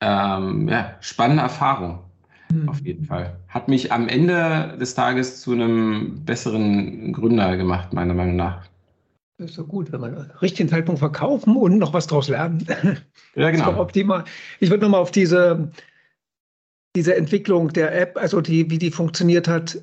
Ähm, 0.00 0.68
ja, 0.68 0.96
spannende 1.00 1.42
Erfahrung. 1.42 2.04
Mhm. 2.52 2.68
Auf 2.68 2.80
jeden 2.80 3.06
Fall. 3.06 3.36
Hat 3.48 3.68
mich 3.68 3.92
am 3.92 4.08
Ende 4.08 4.76
des 4.78 4.94
Tages 4.94 5.40
zu 5.40 5.52
einem 5.52 6.24
besseren 6.24 7.12
Gründer 7.12 7.56
gemacht, 7.56 7.92
meiner 7.92 8.14
Meinung 8.14 8.36
nach. 8.36 8.66
Das 9.38 9.50
ist 9.50 9.56
so 9.56 9.64
gut, 9.64 9.90
wenn 9.90 10.00
man 10.00 10.30
richtigen 10.42 10.68
Zeitpunkt 10.68 10.98
verkaufen 10.98 11.56
und 11.56 11.78
noch 11.78 11.92
was 11.92 12.06
draus 12.06 12.28
lernen. 12.28 12.66
Ja, 13.34 13.50
genau. 13.50 13.64
Das 13.64 13.70
ist 13.70 13.76
doch 13.76 13.82
optimal. 13.82 14.24
Ich 14.60 14.68
würde 14.68 14.82
nochmal 14.82 15.00
auf 15.00 15.10
diese, 15.10 15.70
diese 16.94 17.16
Entwicklung 17.16 17.72
der 17.72 17.98
App, 17.98 18.18
also 18.18 18.42
die, 18.42 18.68
wie 18.68 18.76
die 18.76 18.90
funktioniert 18.90 19.48
hat, 19.48 19.78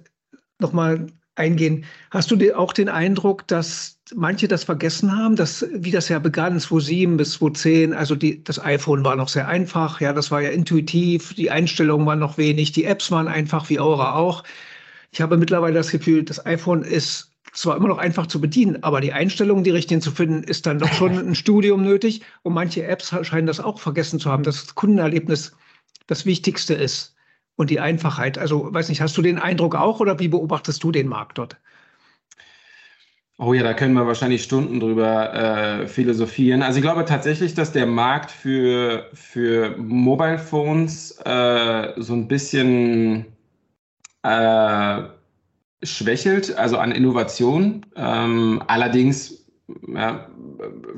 nochmal 0.60 1.08
eingehen. 1.34 1.84
Hast 2.12 2.30
du 2.30 2.56
auch 2.56 2.74
den 2.74 2.90
Eindruck, 2.90 3.48
dass 3.48 3.99
manche 4.16 4.48
das 4.48 4.64
vergessen 4.64 5.16
haben, 5.16 5.36
dass, 5.36 5.66
wie 5.72 5.92
das 5.92 6.10
ja 6.10 6.20
begann, 6.20 6.60
2007 6.60 7.18
bis 7.18 7.34
2010, 7.34 7.94
also 7.94 8.16
die, 8.16 8.44
das 8.44 8.64
iPhone 8.64 9.04
war 9.04 9.16
noch 9.16 9.30
sehr 9.30 9.48
einfach, 9.48 10.02
ja, 10.02 10.14
das 10.14 10.32
war 10.32 10.42
ja 10.42 10.50
intuitiv, 10.50 11.34
die 11.34 11.52
Einstellungen 11.52 12.06
waren 12.06 12.20
noch 12.20 12.38
wenig, 12.38 12.72
die 12.72 12.86
Apps 12.86 13.12
waren 13.12 13.28
einfach, 13.28 13.70
wie 13.70 13.80
Aura 13.80 14.16
auch. 14.16 14.44
Ich 15.12 15.22
habe 15.22 15.38
mittlerweile 15.38 15.76
das 15.76 15.92
Gefühl, 15.92 16.24
das 16.24 16.46
iPhone 16.46 16.84
ist 16.84 17.32
zwar 17.54 17.78
immer 17.78 17.88
noch 17.88 17.98
einfach 17.98 18.28
zu 18.28 18.40
bedienen, 18.40 18.84
aber 18.84 19.02
die 19.02 19.14
Einstellungen, 19.14 19.64
die 19.64 19.72
richtigen 19.72 20.02
zu 20.02 20.12
finden, 20.12 20.44
ist 20.44 20.66
dann 20.66 20.80
doch 20.80 20.92
schon 20.94 21.18
ein 21.18 21.36
Studium 21.36 21.84
nötig. 21.84 22.22
Und 22.44 22.54
manche 22.54 22.86
Apps 22.86 23.14
scheinen 23.24 23.48
das 23.48 23.60
auch 23.60 23.80
vergessen 23.80 24.20
zu 24.20 24.30
haben, 24.32 24.44
dass 24.44 24.66
das 24.66 24.76
Kundenerlebnis 24.76 25.54
das 26.08 26.26
Wichtigste 26.26 26.74
ist 26.74 27.16
und 27.56 27.70
die 27.70 27.80
Einfachheit. 27.80 28.38
Also, 28.38 28.72
weiß 28.74 28.90
nicht, 28.90 29.02
hast 29.02 29.18
du 29.18 29.22
den 29.22 29.40
Eindruck 29.40 29.76
auch 29.76 30.00
oder 30.00 30.20
wie 30.20 30.28
beobachtest 30.28 30.84
du 30.84 30.92
den 30.92 31.08
Markt 31.08 31.38
dort? 31.38 31.58
Oh 33.42 33.54
ja, 33.54 33.64
da 33.64 33.74
können 33.74 33.94
wir 33.94 34.06
wahrscheinlich 34.06 34.44
Stunden 34.44 34.82
drüber 34.82 35.34
äh, 35.34 35.88
philosophieren. 35.88 36.62
Also 36.62 36.80
ich 36.80 36.84
glaube 36.84 37.06
tatsächlich, 37.06 37.54
dass 37.54 37.72
der 37.72 37.86
Markt 37.86 38.32
für, 38.32 39.10
für 39.14 39.78
Mobile 39.78 40.38
Phones 40.38 41.18
äh, 41.24 41.94
so 41.96 42.14
ein 42.16 42.28
bisschen 42.28 43.28
äh, 44.24 45.04
schwächelt, 45.82 46.58
also 46.58 46.80
an 46.80 46.92
Innovation. 46.92 47.86
Ähm, 47.96 48.62
allerdings 48.68 49.46
ja, 49.88 50.28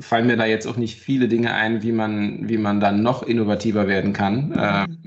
fallen 0.00 0.26
mir 0.26 0.36
da 0.36 0.44
jetzt 0.44 0.66
auch 0.66 0.76
nicht 0.76 0.98
viele 0.98 1.28
Dinge 1.28 1.54
ein, 1.54 1.84
wie 1.84 1.92
man, 1.92 2.48
wie 2.48 2.58
man 2.58 2.80
dann 2.80 3.04
noch 3.04 3.22
innovativer 3.22 3.86
werden 3.86 4.12
kann. 4.12 4.48
Mhm. 4.48 4.54
Ähm, 4.58 4.98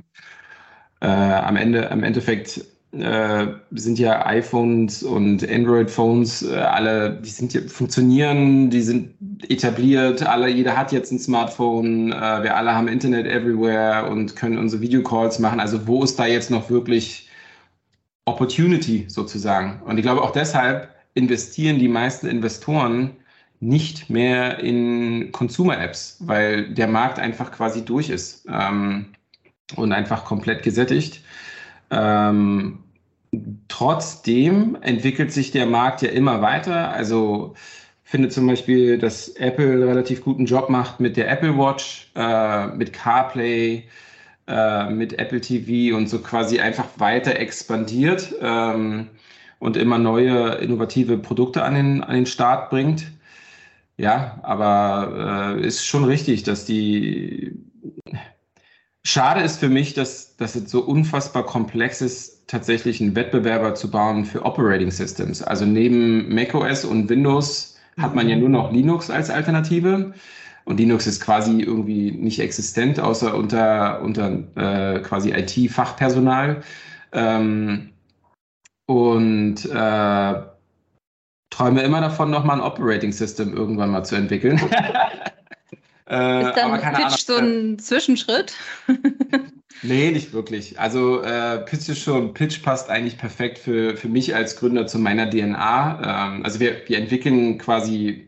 äh, 1.01 1.07
am 1.07 1.57
Ende, 1.57 1.91
am 1.91 2.01
Endeffekt 2.03 2.61
äh, 2.99 3.47
sind 3.71 3.99
ja 3.99 4.25
iPhones 4.25 5.03
und 5.03 5.47
Android-Phones 5.47 6.43
äh, 6.43 6.55
alle, 6.55 7.19
die 7.21 7.29
sind 7.29 7.53
ja, 7.53 7.61
funktionieren, 7.67 8.69
die 8.69 8.81
sind 8.81 9.15
etabliert, 9.49 10.25
alle, 10.25 10.49
jeder 10.49 10.75
hat 10.77 10.91
jetzt 10.91 11.11
ein 11.11 11.19
Smartphone, 11.19 12.11
äh, 12.11 12.43
wir 12.43 12.55
alle 12.55 12.73
haben 12.73 12.87
Internet 12.87 13.27
everywhere 13.27 14.09
und 14.09 14.35
können 14.35 14.57
unsere 14.57 14.81
Videocalls 14.81 15.39
machen. 15.39 15.59
Also 15.59 15.87
wo 15.87 16.03
ist 16.03 16.17
da 16.17 16.25
jetzt 16.25 16.51
noch 16.51 16.69
wirklich 16.69 17.29
Opportunity 18.25 19.05
sozusagen? 19.07 19.81
Und 19.85 19.97
ich 19.97 20.03
glaube 20.03 20.21
auch 20.21 20.31
deshalb 20.31 20.89
investieren 21.13 21.79
die 21.79 21.87
meisten 21.87 22.27
Investoren 22.27 23.11
nicht 23.59 24.09
mehr 24.09 24.59
in 24.59 25.31
Consumer-Apps, 25.31 26.17
weil 26.21 26.73
der 26.73 26.87
Markt 26.87 27.19
einfach 27.19 27.51
quasi 27.51 27.85
durch 27.85 28.09
ist. 28.09 28.45
Ähm, 28.49 29.07
und 29.75 29.91
einfach 29.91 30.25
komplett 30.25 30.63
gesättigt. 30.63 31.21
Ähm, 31.89 32.79
trotzdem 33.67 34.77
entwickelt 34.81 35.31
sich 35.31 35.51
der 35.51 35.65
Markt 35.65 36.01
ja 36.01 36.09
immer 36.09 36.41
weiter. 36.41 36.91
Also 36.91 37.55
finde 38.03 38.29
zum 38.29 38.47
Beispiel, 38.47 38.97
dass 38.97 39.29
Apple 39.29 39.87
relativ 39.87 40.23
guten 40.23 40.45
Job 40.45 40.69
macht 40.69 40.99
mit 40.99 41.17
der 41.17 41.29
Apple 41.29 41.57
Watch, 41.57 42.11
äh, 42.15 42.67
mit 42.67 42.93
CarPlay, 42.93 43.83
äh, 44.47 44.89
mit 44.89 45.17
Apple 45.19 45.41
TV 45.41 45.97
und 45.97 46.07
so 46.07 46.19
quasi 46.19 46.59
einfach 46.59 46.87
weiter 46.97 47.39
expandiert 47.39 48.33
ähm, 48.41 49.09
und 49.59 49.77
immer 49.77 49.97
neue 49.97 50.55
innovative 50.55 51.17
Produkte 51.17 51.63
an 51.63 51.73
den, 51.73 52.03
an 52.03 52.15
den 52.15 52.25
Start 52.25 52.69
bringt. 52.69 53.11
Ja, 53.97 54.39
aber 54.43 55.55
äh, 55.57 55.65
ist 55.65 55.85
schon 55.85 56.03
richtig, 56.03 56.43
dass 56.43 56.65
die 56.65 57.53
Schade 59.03 59.41
ist 59.41 59.59
für 59.59 59.69
mich, 59.69 59.93
dass, 59.93 60.35
dass 60.35 60.55
es 60.55 60.69
so 60.69 60.81
unfassbar 60.81 61.45
komplex 61.45 62.01
ist, 62.01 62.34
tatsächlich 62.47 63.01
einen 63.01 63.15
Wettbewerber 63.15 63.75
zu 63.75 63.89
bauen 63.89 64.25
für 64.25 64.43
Operating 64.45 64.91
Systems. 64.91 65.41
Also 65.41 65.65
neben 65.65 66.33
macOS 66.33 66.85
und 66.85 67.09
Windows 67.09 67.77
hat 67.99 68.13
man 68.15 68.29
ja 68.29 68.35
nur 68.35 68.49
noch 68.49 68.71
Linux 68.71 69.09
als 69.09 69.29
Alternative. 69.29 70.13
Und 70.65 70.79
Linux 70.79 71.07
ist 71.07 71.21
quasi 71.21 71.61
irgendwie 71.61 72.11
nicht 72.11 72.39
existent, 72.39 72.99
außer 72.99 73.35
unter, 73.35 74.01
unter 74.01 74.43
äh, 74.55 74.99
quasi 74.99 75.31
IT-Fachpersonal. 75.31 76.61
Ähm, 77.11 77.91
und 78.87 79.65
äh, 79.65 80.33
träume 81.49 81.81
immer 81.81 82.01
davon, 82.01 82.31
nochmal 82.31 82.57
ein 82.57 82.65
Operating 82.65 83.11
System 83.11 83.55
irgendwann 83.55 83.91
mal 83.91 84.03
zu 84.03 84.15
entwickeln. 84.15 84.59
Äh, 86.07 86.49
ist 86.49 86.55
dann 86.55 86.71
Pitch 86.71 86.85
Ahnung, 86.85 87.17
so 87.17 87.35
ein 87.37 87.79
Zwischenschritt? 87.79 88.53
nee, 89.87 90.11
nicht 90.11 90.33
wirklich. 90.33 90.79
Also 90.79 91.21
äh, 91.21 91.59
Pitch 91.59 91.95
schon, 91.97 92.33
Pitch 92.33 92.61
passt 92.63 92.89
eigentlich 92.89 93.17
perfekt 93.17 93.57
für, 93.57 93.95
für 93.97 94.07
mich 94.07 94.35
als 94.35 94.55
Gründer 94.57 94.87
zu 94.87 94.99
meiner 94.99 95.29
DNA. 95.29 96.35
Ähm, 96.35 96.43
also 96.43 96.59
wir, 96.59 96.77
wir 96.87 96.97
entwickeln 96.97 97.57
quasi 97.57 98.27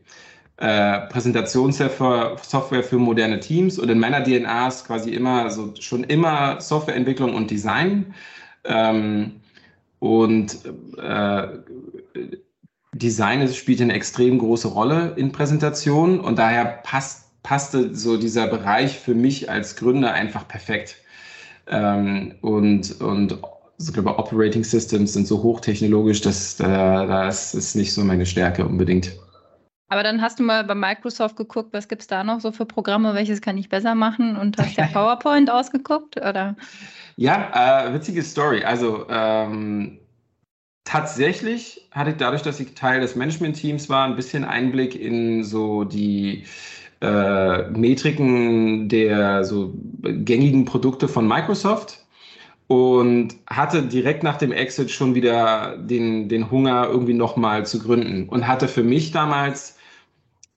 äh, 0.57 1.01
Präsentationssoftware 1.07 2.83
für 2.83 2.97
moderne 2.97 3.39
Teams 3.39 3.77
und 3.77 3.89
in 3.89 3.99
meiner 3.99 4.23
DNA 4.23 4.67
ist 4.67 4.87
quasi 4.87 5.11
immer 5.11 5.49
so 5.51 5.73
schon 5.79 6.03
immer 6.03 6.59
Softwareentwicklung 6.61 7.35
und 7.35 7.51
Design. 7.51 8.13
Ähm, 8.63 9.41
und 9.99 10.57
äh, 10.97 11.47
Design 12.93 13.47
spielt 13.53 13.81
eine 13.81 13.93
extrem 13.93 14.39
große 14.39 14.67
Rolle 14.67 15.13
in 15.15 15.31
Präsentationen 15.31 16.19
und 16.19 16.39
daher 16.39 16.65
passt, 16.65 17.41
passte 17.43 17.95
so 17.95 18.17
dieser 18.17 18.47
Bereich 18.47 18.97
für 18.99 19.13
mich 19.13 19.49
als 19.49 19.75
Gründer 19.75 20.13
einfach 20.13 20.47
perfekt. 20.47 20.97
Ähm, 21.69 22.35
und 22.41 22.99
und 23.01 23.37
ich 23.79 23.93
glaube, 23.93 24.17
Operating 24.17 24.63
Systems 24.63 25.13
sind 25.13 25.27
so 25.27 25.43
hochtechnologisch, 25.43 26.21
dass 26.21 26.59
äh, 26.59 26.63
das 26.63 27.53
ist 27.53 27.75
nicht 27.75 27.93
so 27.93 28.03
meine 28.03 28.25
Stärke 28.25 28.65
unbedingt. 28.65 29.11
Aber 29.89 30.03
dann 30.03 30.21
hast 30.21 30.39
du 30.39 30.43
mal 30.43 30.63
bei 30.63 30.75
Microsoft 30.75 31.37
geguckt, 31.37 31.73
was 31.73 31.87
gibt 31.87 32.01
es 32.01 32.07
da 32.07 32.23
noch 32.23 32.41
so 32.41 32.51
für 32.51 32.65
Programme, 32.65 33.13
welches 33.13 33.39
kann 33.39 33.57
ich 33.57 33.69
besser 33.69 33.95
machen 33.95 34.35
und 34.35 34.57
hast 34.57 34.75
ja 34.75 34.87
PowerPoint 34.93 35.49
ausgeguckt, 35.49 36.17
oder? 36.17 36.55
Ja, 37.15 37.87
äh, 37.87 37.93
witzige 37.93 38.21
Story. 38.23 38.63
Also 38.63 39.05
ähm, 39.09 39.99
tatsächlich 40.83 41.87
hatte 41.91 42.11
ich 42.11 42.17
dadurch, 42.17 42.41
dass 42.41 42.59
ich 42.59 42.73
Teil 42.73 42.99
des 42.99 43.15
Management-Teams 43.15 43.89
war, 43.89 44.05
ein 44.05 44.15
bisschen 44.15 44.43
Einblick 44.43 44.99
in 44.99 45.43
so 45.43 45.85
die 45.85 46.45
äh, 47.01 47.69
Metriken 47.69 48.89
der 48.89 49.43
so 49.43 49.73
gängigen 50.01 50.65
Produkte 50.65 51.07
von 51.07 51.27
Microsoft 51.27 52.05
und 52.67 53.35
hatte 53.47 53.83
direkt 53.83 54.23
nach 54.23 54.37
dem 54.37 54.51
Exit 54.51 54.91
schon 54.91 55.15
wieder 55.15 55.77
den, 55.77 56.27
den 56.27 56.51
Hunger, 56.51 56.87
irgendwie 56.89 57.13
nochmal 57.13 57.65
zu 57.65 57.79
gründen 57.79 58.27
und 58.29 58.47
hatte 58.47 58.67
für 58.67 58.83
mich 58.83 59.11
damals 59.11 59.77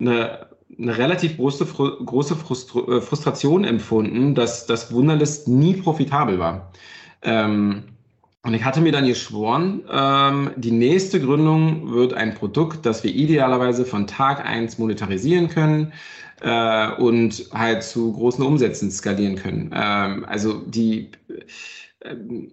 eine, 0.01 0.47
eine 0.79 0.99
relativ 0.99 1.37
große, 1.37 1.67
große 1.67 2.35
äh, 2.35 3.01
Frustration 3.01 3.65
empfunden, 3.65 4.35
dass 4.35 4.67
das 4.67 4.93
Wunderlist 4.93 5.47
nie 5.47 5.75
profitabel 5.75 6.39
war. 6.39 6.73
Ähm, 7.23 7.85
und 8.43 8.55
ich 8.55 8.65
hatte 8.65 8.81
mir 8.81 8.91
dann 8.91 9.07
geschworen, 9.07 9.83
ähm, 9.93 10.51
die 10.57 10.71
nächste 10.71 11.21
Gründung 11.21 11.93
wird 11.93 12.15
ein 12.15 12.35
Produkt, 12.35 12.87
das 12.87 13.05
wir 13.05 13.15
idealerweise 13.15 13.85
von 13.85 14.07
Tag 14.07 14.45
eins 14.47 14.79
monetarisieren 14.79 15.49
können 15.49 15.93
äh, 16.41 16.93
und 16.93 17.47
halt 17.53 17.83
zu 17.83 18.13
großen 18.13 18.45
Umsätzen 18.45 18.91
skalieren 18.91 19.37
können. 19.37 19.71
Ähm, 19.75 20.25
also 20.27 20.63
die 20.67 21.11
ähm, 22.03 22.53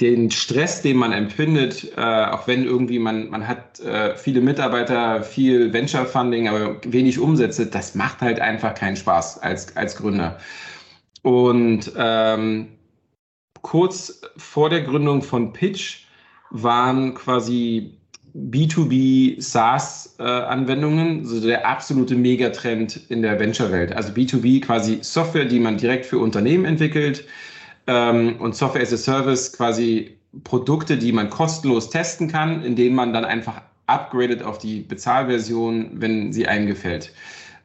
den 0.00 0.30
Stress, 0.30 0.82
den 0.82 0.96
man 0.96 1.12
empfindet, 1.12 1.92
äh, 1.96 2.00
auch 2.00 2.46
wenn 2.46 2.64
irgendwie 2.64 2.98
man, 2.98 3.30
man 3.30 3.46
hat 3.48 3.80
äh, 3.80 4.16
viele 4.16 4.40
Mitarbeiter, 4.40 5.22
viel 5.22 5.72
Venture 5.72 6.04
Funding, 6.04 6.48
aber 6.48 6.76
wenig 6.84 7.18
Umsätze, 7.18 7.66
das 7.66 7.94
macht 7.94 8.20
halt 8.20 8.40
einfach 8.40 8.74
keinen 8.74 8.96
Spaß 8.96 9.42
als, 9.42 9.76
als 9.76 9.96
Gründer. 9.96 10.38
Und 11.22 11.92
ähm, 11.96 12.68
kurz 13.62 14.20
vor 14.36 14.68
der 14.68 14.82
Gründung 14.82 15.22
von 15.22 15.52
Pitch 15.52 16.04
waren 16.50 17.14
quasi 17.14 17.98
B2B 18.34 19.40
SaaS-Anwendungen, 19.40 21.22
äh, 21.22 21.24
so 21.24 21.40
der 21.40 21.66
absolute 21.66 22.16
Megatrend 22.16 23.00
in 23.08 23.22
der 23.22 23.38
Venture-Welt. 23.38 23.92
Also 23.92 24.12
B2B 24.12 24.60
quasi 24.60 24.98
Software, 25.02 25.44
die 25.44 25.60
man 25.60 25.76
direkt 25.76 26.06
für 26.06 26.18
Unternehmen 26.18 26.64
entwickelt 26.64 27.24
ähm, 27.86 28.36
und 28.40 28.56
Software 28.56 28.82
as 28.82 28.92
a 28.92 28.96
Service 28.96 29.52
quasi 29.52 30.16
Produkte, 30.42 30.96
die 30.96 31.12
man 31.12 31.30
kostenlos 31.30 31.90
testen 31.90 32.26
kann, 32.26 32.64
in 32.64 32.74
denen 32.74 32.96
man 32.96 33.12
dann 33.12 33.24
einfach 33.24 33.62
upgradet 33.86 34.42
auf 34.42 34.58
die 34.58 34.80
Bezahlversion, 34.80 35.90
wenn 35.94 36.32
sie 36.32 36.48
einem 36.48 36.66
gefällt. 36.66 37.12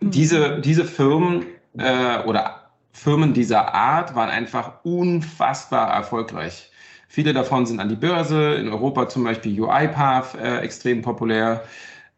Mhm. 0.01 0.11
Diese, 0.11 0.59
diese 0.59 0.85
Firmen 0.85 1.45
äh, 1.77 2.19
oder 2.25 2.69
Firmen 2.91 3.33
dieser 3.33 3.73
Art 3.73 4.13
waren 4.13 4.29
einfach 4.29 4.83
unfassbar 4.83 5.91
erfolgreich. 5.91 6.69
Viele 7.11 7.33
davon 7.33 7.65
sind 7.65 7.79
an 7.79 7.89
die 7.89 7.95
Börse, 7.95 8.53
in 8.53 8.69
Europa 8.69 9.09
zum 9.09 9.23
Beispiel 9.23 9.59
UiPath 9.59 10.35
äh, 10.35 10.59
extrem 10.59 11.01
populär. 11.01 11.63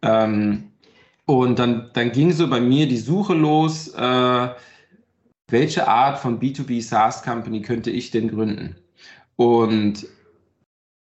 Ähm, 0.01 0.71
und 1.25 1.57
dann, 1.57 1.89
dann 1.93 2.11
ging 2.11 2.33
so 2.33 2.49
bei 2.49 2.59
mir 2.59 2.89
die 2.89 2.97
Suche 2.97 3.33
los, 3.33 3.87
äh, 3.95 4.49
welche 5.47 5.87
Art 5.87 6.19
von 6.19 6.41
B2B 6.41 6.81
SaaS 6.81 7.23
Company 7.23 7.61
könnte 7.61 7.89
ich 7.89 8.11
denn 8.11 8.27
gründen? 8.29 8.75
Und 9.37 10.05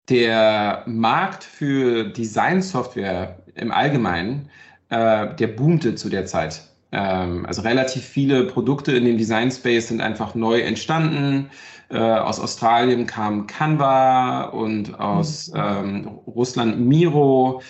der 0.09 0.83
Markt 0.87 1.45
für 1.45 2.05
Design-Software 2.05 3.39
im 3.55 3.71
Allgemeinen, 3.71 4.51
äh, 4.89 5.35
der 5.37 5.47
boomte 5.47 5.95
zu 5.95 6.09
der 6.09 6.27
Zeit. 6.27 6.63
Ähm, 6.91 7.47
also 7.47 7.63
relativ 7.63 8.05
viele 8.05 8.45
Produkte 8.45 8.97
in 8.97 9.05
dem 9.05 9.19
Design-Space 9.19 9.89
sind 9.89 10.01
einfach 10.01 10.35
neu 10.35 10.61
entstanden. 10.63 11.51
Äh, 11.91 11.99
aus 11.99 12.39
Australien 12.39 13.07
kam 13.07 13.47
Canva 13.47 14.45
und 14.45 14.99
aus 15.01 15.49
mhm. 15.49 15.57
ähm, 15.57 16.09
Russland 16.27 16.81
Miro, 16.81 17.63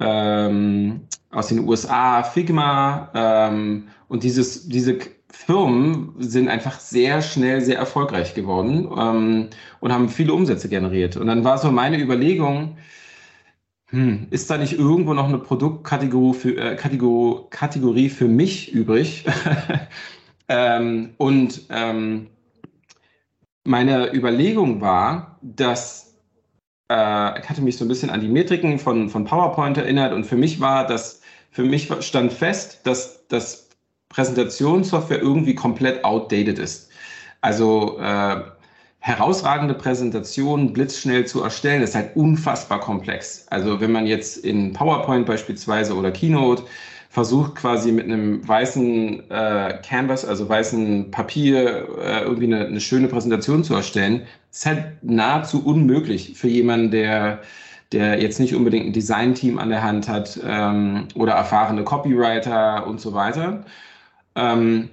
ähm, 0.00 1.02
aus 1.30 1.48
den 1.48 1.60
USA 1.68 2.22
Figma. 2.24 3.10
Ähm, 3.14 3.88
und 4.08 4.24
dieses, 4.24 4.68
diese 4.68 4.98
Firmen 5.30 6.14
sind 6.18 6.48
einfach 6.48 6.80
sehr 6.80 7.22
schnell 7.22 7.60
sehr 7.60 7.78
erfolgreich 7.78 8.34
geworden 8.34 8.88
ähm, 8.98 9.48
und 9.78 9.92
haben 9.92 10.08
viele 10.08 10.32
Umsätze 10.32 10.68
generiert. 10.68 11.16
Und 11.16 11.28
dann 11.28 11.44
war 11.44 11.58
so 11.58 11.70
meine 11.70 12.00
Überlegung, 12.00 12.76
hm, 13.90 14.26
ist 14.30 14.50
da 14.50 14.58
nicht 14.58 14.72
irgendwo 14.72 15.14
noch 15.14 15.28
eine 15.28 15.38
Produktkategorie 15.38 16.34
für, 16.34 16.56
äh, 16.56 16.76
Kategorie, 16.76 17.44
Kategorie 17.50 18.08
für 18.08 18.26
mich 18.26 18.72
übrig? 18.72 19.24
ähm, 20.48 21.10
und 21.18 21.66
ähm, 21.70 22.29
meine 23.64 24.12
Überlegung 24.14 24.80
war, 24.80 25.38
dass 25.42 26.16
äh, 26.90 27.40
ich 27.40 27.48
hatte 27.48 27.62
mich 27.62 27.76
so 27.76 27.84
ein 27.84 27.88
bisschen 27.88 28.10
an 28.10 28.20
die 28.20 28.28
Metriken 28.28 28.78
von, 28.78 29.08
von 29.08 29.24
PowerPoint 29.24 29.78
erinnert 29.78 30.12
und 30.12 30.24
für 30.24 30.36
mich 30.36 30.60
war 30.60 30.86
das, 30.86 31.20
für 31.50 31.64
mich 31.64 31.90
stand 32.00 32.32
fest, 32.32 32.80
dass 32.84 33.26
das 33.28 33.68
Präsentationssoftware 34.08 35.20
irgendwie 35.20 35.54
komplett 35.54 36.04
outdated 36.04 36.58
ist. 36.58 36.90
Also 37.40 37.98
äh, 38.00 38.42
herausragende 38.98 39.74
Präsentationen 39.74 40.72
blitzschnell 40.72 41.26
zu 41.26 41.42
erstellen, 41.42 41.82
ist 41.82 41.94
halt 41.94 42.16
unfassbar 42.16 42.80
komplex. 42.80 43.46
Also 43.48 43.80
wenn 43.80 43.92
man 43.92 44.06
jetzt 44.06 44.38
in 44.38 44.72
PowerPoint 44.72 45.26
beispielsweise 45.26 45.94
oder 45.94 46.10
Keynote 46.10 46.64
versucht 47.10 47.56
quasi 47.56 47.92
mit 47.92 48.04
einem 48.04 48.46
weißen 48.46 49.30
äh, 49.30 49.78
Canvas, 49.82 50.24
also 50.24 50.48
weißen 50.48 51.10
Papier, 51.10 51.88
äh, 52.02 52.22
irgendwie 52.22 52.46
eine, 52.46 52.66
eine 52.66 52.80
schöne 52.80 53.08
Präsentation 53.08 53.64
zu 53.64 53.74
erstellen, 53.74 54.22
ist 54.50 54.64
halt 54.64 55.02
nahezu 55.02 55.64
unmöglich 55.64 56.32
für 56.36 56.48
jemanden, 56.48 56.92
der 56.92 57.40
der 57.92 58.22
jetzt 58.22 58.38
nicht 58.38 58.54
unbedingt 58.54 58.86
ein 58.86 58.92
Design-Team 58.92 59.58
an 59.58 59.70
der 59.70 59.82
Hand 59.82 60.08
hat 60.08 60.38
ähm, 60.46 61.08
oder 61.14 61.32
erfahrene 61.32 61.82
Copywriter 61.82 62.86
und 62.86 63.00
so 63.00 63.14
weiter. 63.14 63.64
Ähm, 64.36 64.90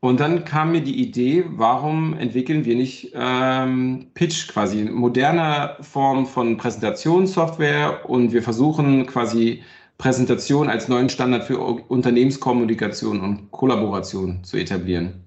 und 0.00 0.20
dann 0.20 0.44
kam 0.44 0.72
mir 0.72 0.80
die 0.80 1.02
Idee, 1.02 1.44
warum 1.48 2.16
entwickeln 2.16 2.64
wir 2.64 2.76
nicht 2.76 3.12
ähm, 3.14 4.06
Pitch, 4.14 4.48
quasi 4.48 4.84
moderne 4.84 5.76
Form 5.80 6.24
von 6.24 6.56
Präsentationssoftware 6.56 8.08
und 8.08 8.32
wir 8.32 8.42
versuchen 8.42 9.06
quasi 9.06 9.62
Präsentation 9.98 10.68
als 10.68 10.88
neuen 10.88 11.08
Standard 11.08 11.44
für 11.44 11.58
Unternehmenskommunikation 11.58 13.20
und 13.20 13.50
Kollaboration 13.50 14.44
zu 14.44 14.56
etablieren. 14.56 15.24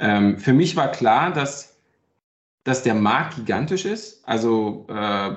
Ähm, 0.00 0.38
für 0.38 0.52
mich 0.52 0.74
war 0.74 0.90
klar, 0.90 1.32
dass, 1.32 1.76
dass 2.64 2.82
der 2.82 2.96
Markt 2.96 3.36
gigantisch 3.36 3.84
ist. 3.84 4.26
Also 4.28 4.86
äh, 4.88 5.30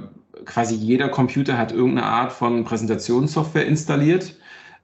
quasi 0.45 0.73
jeder 0.73 1.09
Computer 1.09 1.57
hat 1.57 1.71
irgendeine 1.71 2.07
Art 2.07 2.33
von 2.33 2.63
Präsentationssoftware 2.63 3.67
installiert. 3.67 4.35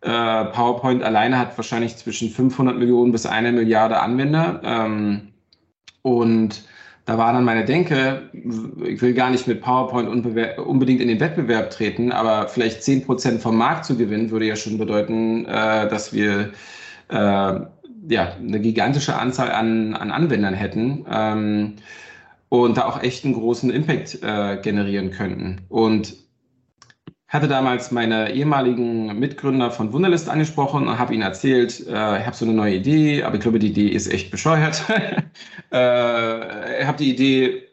Äh, 0.02 0.46
PowerPoint 0.46 1.02
alleine 1.02 1.40
hat 1.40 1.58
wahrscheinlich 1.58 1.98
zwischen 1.98 2.30
500 2.30 2.78
Millionen 2.78 3.12
bis 3.12 3.26
eine 3.26 3.52
Milliarde 3.52 4.00
Anwender. 4.00 4.62
Ähm, 4.64 5.34
und 6.04 6.64
da 7.06 7.18
war 7.18 7.34
dann 7.34 7.44
meine 7.44 7.66
Denke, 7.66 8.30
ich 8.86 9.02
will 9.02 9.14
gar 9.14 9.32
nicht 9.32 9.48
mit 9.48 9.62
PowerPoint 9.62 10.08
unbedingt 10.58 11.02
in 11.02 11.08
den 11.08 11.20
Wettbewerb 11.20 11.72
treten, 11.72 12.12
aber 12.12 12.48
vielleicht 12.48 12.84
10 12.84 13.06
Prozent 13.06 13.42
vom 13.42 13.58
Markt 13.58 13.86
zu 13.86 13.98
gewinnen, 13.98 14.30
würde 14.30 14.46
ja 14.46 14.56
schon 14.56 14.78
bedeuten, 14.78 15.46
äh, 15.46 15.88
dass 15.90 16.14
wir 16.14 16.52
äh, 17.10 17.60
ja, 18.08 18.36
eine 18.40 18.60
gigantische 18.60 19.16
Anzahl 19.18 19.52
an, 19.52 19.96
an 19.96 20.12
Anwendern 20.12 20.54
hätten 20.54 21.06
ähm, 21.12 21.74
und 22.50 22.78
da 22.78 22.86
auch 22.86 23.02
echt 23.02 23.26
einen 23.26 23.34
großen 23.34 23.72
Impact 23.72 24.20
äh, 24.22 24.58
generieren 24.62 25.12
könnten. 25.12 25.62
Und 25.70 26.16
hatte 27.32 27.48
damals 27.48 27.92
meine 27.92 28.34
ehemaligen 28.34 29.18
Mitgründer 29.18 29.72
von 29.72 29.94
Wunderlist 29.94 30.28
angesprochen 30.28 30.90
und 30.90 31.00
habe 31.00 31.14
ihnen 31.14 31.24
erzählt, 31.24 31.80
äh, 31.88 32.20
ich 32.20 32.26
habe 32.26 32.36
so 32.36 32.44
eine 32.44 32.54
neue 32.54 32.76
Idee, 32.76 33.24
aber 33.24 33.36
ich 33.36 33.42
glaube, 33.42 33.58
die 33.58 33.70
Idee 33.70 33.88
ist 33.88 34.12
echt 34.12 34.32
bescheuert. 34.32 34.84
äh, 35.72 36.82
ich 36.82 36.86
habe 36.86 36.98
die 36.98 37.10
Idee, 37.10 37.64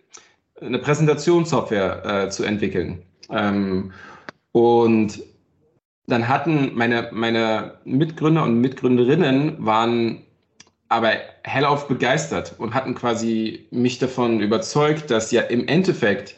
eine 0.61 0.79
Präsentationssoftware 0.79 2.05
äh, 2.05 2.31
zu 2.31 2.45
entwickeln. 2.45 3.03
Ähm, 3.31 3.93
und 4.53 5.21
dann 6.07 6.29
hatten 6.29 6.71
meine, 6.75 7.09
meine 7.13 7.75
Mitgründer 7.85 8.45
und 8.45 8.61
Mitgründerinnen 8.61 9.57
waren 9.59 10.23
aber 10.89 11.13
hellauf 11.43 11.89
begeistert 11.89 12.55
und 12.59 12.75
hatten 12.75 12.95
quasi 12.95 13.67
mich 13.73 13.99
davon 13.99 14.41
überzeugt, 14.41 15.11
dass 15.11 15.33
ja 15.33 15.43
im 15.43 15.67
Endeffekt 15.67 16.37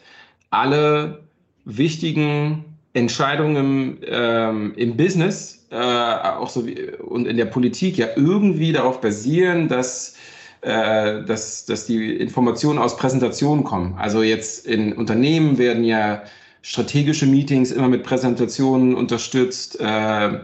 alle 0.49 1.23
wichtigen 1.63 2.70
Entscheidungen 2.93 3.99
ähm, 4.05 4.73
im 4.75 4.97
Business 4.97 5.61
äh, 5.71 5.75
auch 5.75 6.49
so 6.49 6.65
wie, 6.65 6.91
und 6.97 7.25
in 7.25 7.37
der 7.37 7.45
Politik 7.45 7.97
ja 7.97 8.07
irgendwie 8.15 8.73
darauf 8.73 8.99
basieren, 8.99 9.69
dass, 9.69 10.15
äh, 10.61 11.23
dass, 11.23 11.65
dass 11.65 11.85
die 11.85 12.13
Informationen 12.17 12.77
aus 12.77 12.97
Präsentationen 12.97 13.63
kommen. 13.63 13.95
Also 13.97 14.21
jetzt 14.21 14.65
in 14.67 14.93
Unternehmen 14.93 15.57
werden 15.57 15.83
ja 15.85 16.23
strategische 16.61 17.25
Meetings 17.25 17.71
immer 17.71 17.87
mit 17.87 18.03
Präsentationen 18.03 18.93
unterstützt. 18.95 19.79
Äh, 19.79 20.39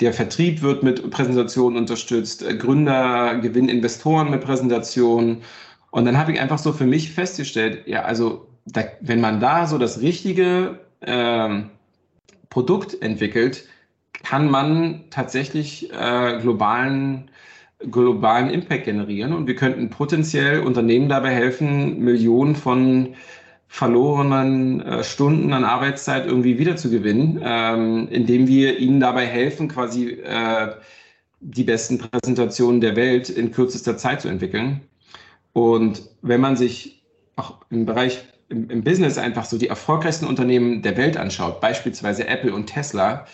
der 0.00 0.12
Vertrieb 0.12 0.62
wird 0.62 0.82
mit 0.82 1.10
Präsentationen 1.10 1.78
unterstützt. 1.78 2.42
Äh, 2.42 2.56
Gründer 2.56 3.36
gewinnen 3.36 3.68
Investoren 3.68 4.30
mit 4.30 4.40
Präsentationen. 4.40 5.42
Und 5.90 6.06
dann 6.06 6.16
habe 6.16 6.32
ich 6.32 6.40
einfach 6.40 6.58
so 6.58 6.72
für 6.72 6.86
mich 6.86 7.12
festgestellt, 7.12 7.86
ja, 7.86 8.02
also 8.02 8.46
da, 8.64 8.84
wenn 9.00 9.20
man 9.20 9.38
da 9.40 9.66
so 9.66 9.76
das 9.76 10.00
richtige 10.00 10.78
ähm, 11.02 11.70
Produkt 12.52 13.00
entwickelt, 13.00 13.66
kann 14.12 14.50
man 14.50 15.04
tatsächlich 15.08 15.90
äh, 15.90 16.38
globalen, 16.38 17.30
globalen 17.90 18.50
Impact 18.50 18.84
generieren 18.84 19.32
und 19.32 19.46
wir 19.46 19.56
könnten 19.56 19.88
potenziell 19.88 20.60
Unternehmen 20.60 21.08
dabei 21.08 21.30
helfen, 21.30 22.00
Millionen 22.00 22.54
von 22.54 23.14
verlorenen 23.68 24.82
äh, 24.82 25.02
Stunden 25.02 25.54
an 25.54 25.64
Arbeitszeit 25.64 26.26
irgendwie 26.26 26.58
wiederzugewinnen, 26.58 27.40
ähm, 27.42 28.08
indem 28.10 28.46
wir 28.46 28.78
ihnen 28.78 29.00
dabei 29.00 29.24
helfen, 29.24 29.68
quasi 29.68 30.10
äh, 30.10 30.74
die 31.40 31.64
besten 31.64 31.96
Präsentationen 31.96 32.82
der 32.82 32.96
Welt 32.96 33.30
in 33.30 33.50
kürzester 33.50 33.96
Zeit 33.96 34.20
zu 34.20 34.28
entwickeln. 34.28 34.82
Und 35.54 36.02
wenn 36.20 36.42
man 36.42 36.56
sich 36.56 37.02
auch 37.36 37.64
im 37.70 37.86
Bereich 37.86 38.22
im, 38.52 38.70
im 38.70 38.84
Business 38.84 39.18
einfach 39.18 39.44
so 39.44 39.58
die 39.58 39.68
erfolgreichsten 39.68 40.26
Unternehmen 40.26 40.82
der 40.82 40.96
Welt 40.96 41.16
anschaut, 41.16 41.60
beispielsweise 41.60 42.28
Apple 42.28 42.52
und 42.54 42.66
Tesla, 42.66 43.26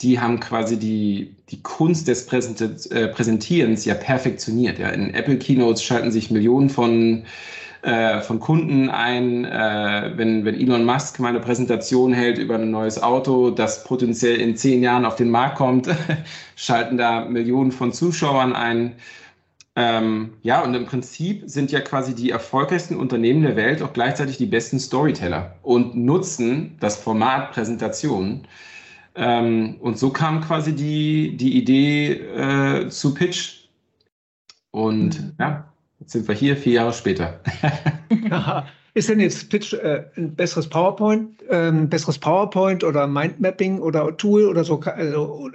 die 0.00 0.18
haben 0.18 0.40
quasi 0.40 0.78
die, 0.78 1.36
die 1.50 1.62
Kunst 1.62 2.08
des 2.08 2.26
äh, 2.26 3.08
Präsentierens 3.08 3.84
ja 3.84 3.94
perfektioniert. 3.94 4.78
Ja. 4.78 4.88
In 4.88 5.12
Apple 5.12 5.38
Keynotes 5.38 5.82
schalten 5.82 6.10
sich 6.10 6.30
Millionen 6.30 6.70
von, 6.70 7.24
äh, 7.82 8.20
von 8.22 8.40
Kunden 8.40 8.88
ein. 8.88 9.44
Äh, 9.44 10.12
wenn, 10.16 10.46
wenn 10.46 10.54
Elon 10.54 10.86
Musk 10.86 11.20
mal 11.20 11.28
eine 11.28 11.40
Präsentation 11.40 12.14
hält 12.14 12.38
über 12.38 12.54
ein 12.54 12.70
neues 12.70 13.02
Auto, 13.02 13.50
das 13.50 13.84
potenziell 13.84 14.36
in 14.36 14.56
zehn 14.56 14.82
Jahren 14.82 15.04
auf 15.04 15.16
den 15.16 15.28
Markt 15.28 15.56
kommt, 15.56 15.88
schalten 16.56 16.96
da 16.96 17.26
Millionen 17.26 17.70
von 17.70 17.92
Zuschauern 17.92 18.54
ein. 18.54 18.94
Ähm, 19.76 20.34
ja, 20.42 20.62
und 20.62 20.74
im 20.74 20.86
Prinzip 20.86 21.44
sind 21.46 21.70
ja 21.70 21.80
quasi 21.80 22.14
die 22.14 22.30
erfolgreichsten 22.30 22.96
Unternehmen 22.96 23.42
der 23.42 23.56
Welt 23.56 23.82
auch 23.82 23.92
gleichzeitig 23.92 24.36
die 24.36 24.46
besten 24.46 24.80
Storyteller 24.80 25.56
und 25.62 25.96
nutzen 25.96 26.76
das 26.80 26.96
Format 26.96 27.52
Präsentation. 27.52 28.46
Ähm, 29.14 29.76
und 29.80 29.98
so 29.98 30.10
kam 30.10 30.40
quasi 30.40 30.74
die, 30.74 31.36
die 31.36 31.56
Idee 31.56 32.12
äh, 32.12 32.88
zu 32.88 33.14
Pitch. 33.14 33.68
Und 34.72 35.20
mhm. 35.20 35.32
ja, 35.38 35.72
jetzt 36.00 36.12
sind 36.12 36.26
wir 36.26 36.34
hier 36.34 36.56
vier 36.56 36.74
Jahre 36.74 36.92
später. 36.92 37.40
Ist 38.94 39.08
denn 39.08 39.20
jetzt 39.20 39.50
Pitch 39.50 39.72
äh, 39.74 40.04
ein 40.16 40.34
besseres 40.34 40.68
PowerPoint, 40.68 41.42
äh, 41.48 41.68
ein 41.68 41.88
besseres 41.88 42.18
PowerPoint 42.18 42.82
oder 42.82 43.06
Mindmapping 43.06 43.78
oder 43.78 44.16
Tool 44.16 44.46
oder 44.46 44.64
so? 44.64 44.80
Also, 44.80 45.50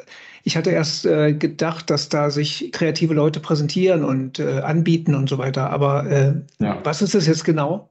ich 0.45 0.55
hatte 0.55 0.69
erst 0.69 1.08
äh, 1.08 1.34
gedacht, 1.34 1.89
dass 1.89 2.08
da 2.08 2.29
sich 2.29 2.69
kreative 2.71 3.15
Leute 3.15 3.39
präsentieren 3.39 4.03
und 4.03 4.39
äh, 4.39 4.60
anbieten 4.60 5.15
und 5.15 5.27
so 5.27 5.39
weiter. 5.39 5.71
Aber 5.71 6.05
äh, 6.05 6.34
ja. 6.60 6.79
was 6.84 7.01
ist 7.01 7.15
das 7.15 7.25
jetzt 7.25 7.43
genau? 7.43 7.89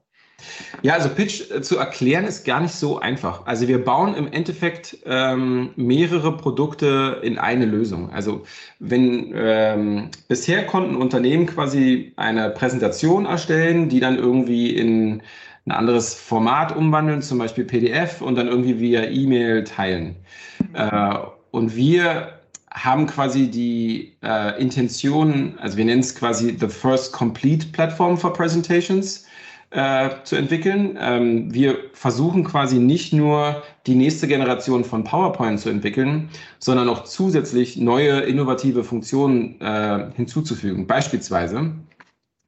Ja, 0.81 0.93
also 0.93 1.09
Pitch 1.09 1.51
äh, 1.51 1.61
zu 1.61 1.77
erklären 1.77 2.23
ist 2.23 2.45
gar 2.45 2.61
nicht 2.61 2.73
so 2.73 2.97
einfach. 2.99 3.45
Also 3.45 3.67
wir 3.67 3.83
bauen 3.83 4.15
im 4.15 4.31
Endeffekt 4.31 4.97
ähm, 5.05 5.71
mehrere 5.75 6.37
Produkte 6.37 7.19
in 7.23 7.37
eine 7.37 7.65
Lösung. 7.65 8.09
Also 8.11 8.43
wenn 8.79 9.33
ähm, 9.35 10.09
bisher 10.29 10.65
konnten 10.65 10.95
Unternehmen 10.95 11.47
quasi 11.47 12.13
eine 12.15 12.51
Präsentation 12.51 13.25
erstellen, 13.25 13.89
die 13.89 13.99
dann 13.99 14.17
irgendwie 14.17 14.69
in 14.69 15.21
ein 15.65 15.71
anderes 15.71 16.13
Format 16.13 16.73
umwandeln, 16.73 17.21
zum 17.21 17.37
Beispiel 17.37 17.65
PDF 17.65 18.21
und 18.21 18.35
dann 18.35 18.47
irgendwie 18.47 18.79
via 18.79 19.03
E-Mail 19.03 19.65
teilen. 19.65 20.15
Mhm. 20.59 20.75
Äh, 20.75 21.17
und 21.51 21.75
wir 21.75 22.34
haben 22.75 23.07
quasi 23.07 23.49
die 23.49 24.17
äh, 24.21 24.61
Intention, 24.61 25.57
also 25.59 25.77
wir 25.77 25.85
nennen 25.85 26.01
es 26.01 26.13
quasi 26.13 26.55
the 26.59 26.67
first 26.67 27.13
complete 27.13 27.67
platform 27.71 28.17
for 28.17 28.33
presentations 28.33 29.25
äh, 29.69 30.09
zu 30.25 30.35
entwickeln. 30.35 30.97
Ähm, 30.99 31.53
wir 31.53 31.77
versuchen 31.93 32.43
quasi 32.43 32.77
nicht 32.77 33.13
nur 33.13 33.63
die 33.87 33.95
nächste 33.95 34.27
Generation 34.27 34.83
von 34.83 35.05
PowerPoint 35.05 35.59
zu 35.59 35.69
entwickeln, 35.69 36.29
sondern 36.59 36.89
auch 36.89 37.05
zusätzlich 37.05 37.77
neue 37.77 38.19
innovative 38.21 38.83
Funktionen 38.83 39.59
äh, 39.61 40.11
hinzuzufügen. 40.13 40.85
Beispielsweise 40.85 41.71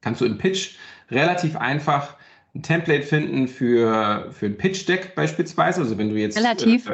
kannst 0.01 0.19
du 0.19 0.25
im 0.25 0.37
Pitch 0.37 0.75
relativ 1.09 1.55
einfach 1.55 2.17
ein 2.53 2.63
Template 2.63 3.03
finden 3.03 3.47
für, 3.47 4.29
für 4.31 4.47
ein 4.47 4.57
Pitch-Deck 4.57 5.15
beispielsweise. 5.15 5.81
Also 5.81 5.97
wenn 5.97 6.09
du 6.09 6.15
jetzt 6.15 6.37
relativ. 6.37 6.91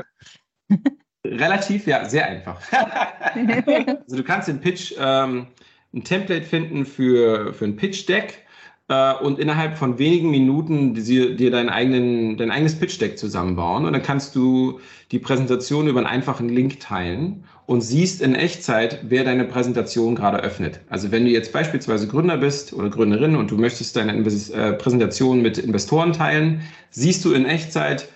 Relativ, 1.26 1.88
ja, 1.88 2.08
sehr 2.08 2.28
einfach. 2.28 2.60
also 3.34 4.18
du 4.18 4.24
kannst 4.24 4.50
im 4.50 4.60
Pitch 4.60 4.94
ähm, 5.00 5.48
ein 5.94 6.04
Template 6.04 6.46
finden 6.46 6.86
für, 6.86 7.54
für 7.54 7.66
ein 7.66 7.78
Pitch-Deck 7.78 8.44
äh, 8.90 9.14
und 9.14 9.40
innerhalb 9.40 9.78
von 9.78 9.98
wenigen 10.00 10.32
Minuten 10.32 10.94
dir, 10.96 11.36
dir 11.36 11.52
dein, 11.52 11.70
eigenen, 11.70 12.36
dein 12.38 12.52
eigenes 12.52 12.78
Pitch-Deck 12.78 13.18
zusammenbauen. 13.18 13.86
Und 13.86 13.94
dann 13.94 14.04
kannst 14.04 14.36
du 14.36 14.82
die 15.12 15.20
Präsentation 15.20 15.88
über 15.88 16.00
einen 16.00 16.08
einfachen 16.08 16.50
Link 16.50 16.82
teilen 16.82 17.46
und 17.68 17.82
siehst 17.82 18.22
in 18.22 18.36
Echtzeit, 18.36 19.00
wer 19.04 19.24
deine 19.24 19.46
Präsentation 19.46 20.16
gerade 20.16 20.40
öffnet. 20.40 20.82
Also 20.90 21.12
wenn 21.12 21.24
du 21.24 21.32
jetzt 21.32 21.54
beispielsweise 21.54 22.08
Gründer 22.08 22.38
bist 22.38 22.74
oder 22.74 22.90
Gründerin 22.90 23.38
und 23.38 23.50
du 23.50 23.58
möchtest 23.58 23.96
deine 23.96 24.14
äh, 24.14 24.74
Präsentation 24.74 25.42
mit 25.42 25.58
Investoren 25.58 26.12
teilen, 26.12 26.64
siehst 26.90 27.24
du 27.24 27.34
in 27.34 27.46
Echtzeit, 27.46 28.10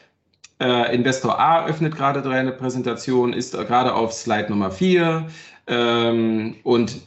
äh, 0.60 0.96
Investor 0.96 1.40
A 1.40 1.66
öffnet 1.66 1.96
gerade 1.96 2.22
deine 2.22 2.52
Präsentation, 2.52 3.34
ist 3.34 3.54
gerade 3.54 3.94
auf 3.94 4.14
Slide 4.14 4.50
Nummer 4.50 4.72
4 4.72 5.28
ähm, 5.68 6.56
und 6.64 7.02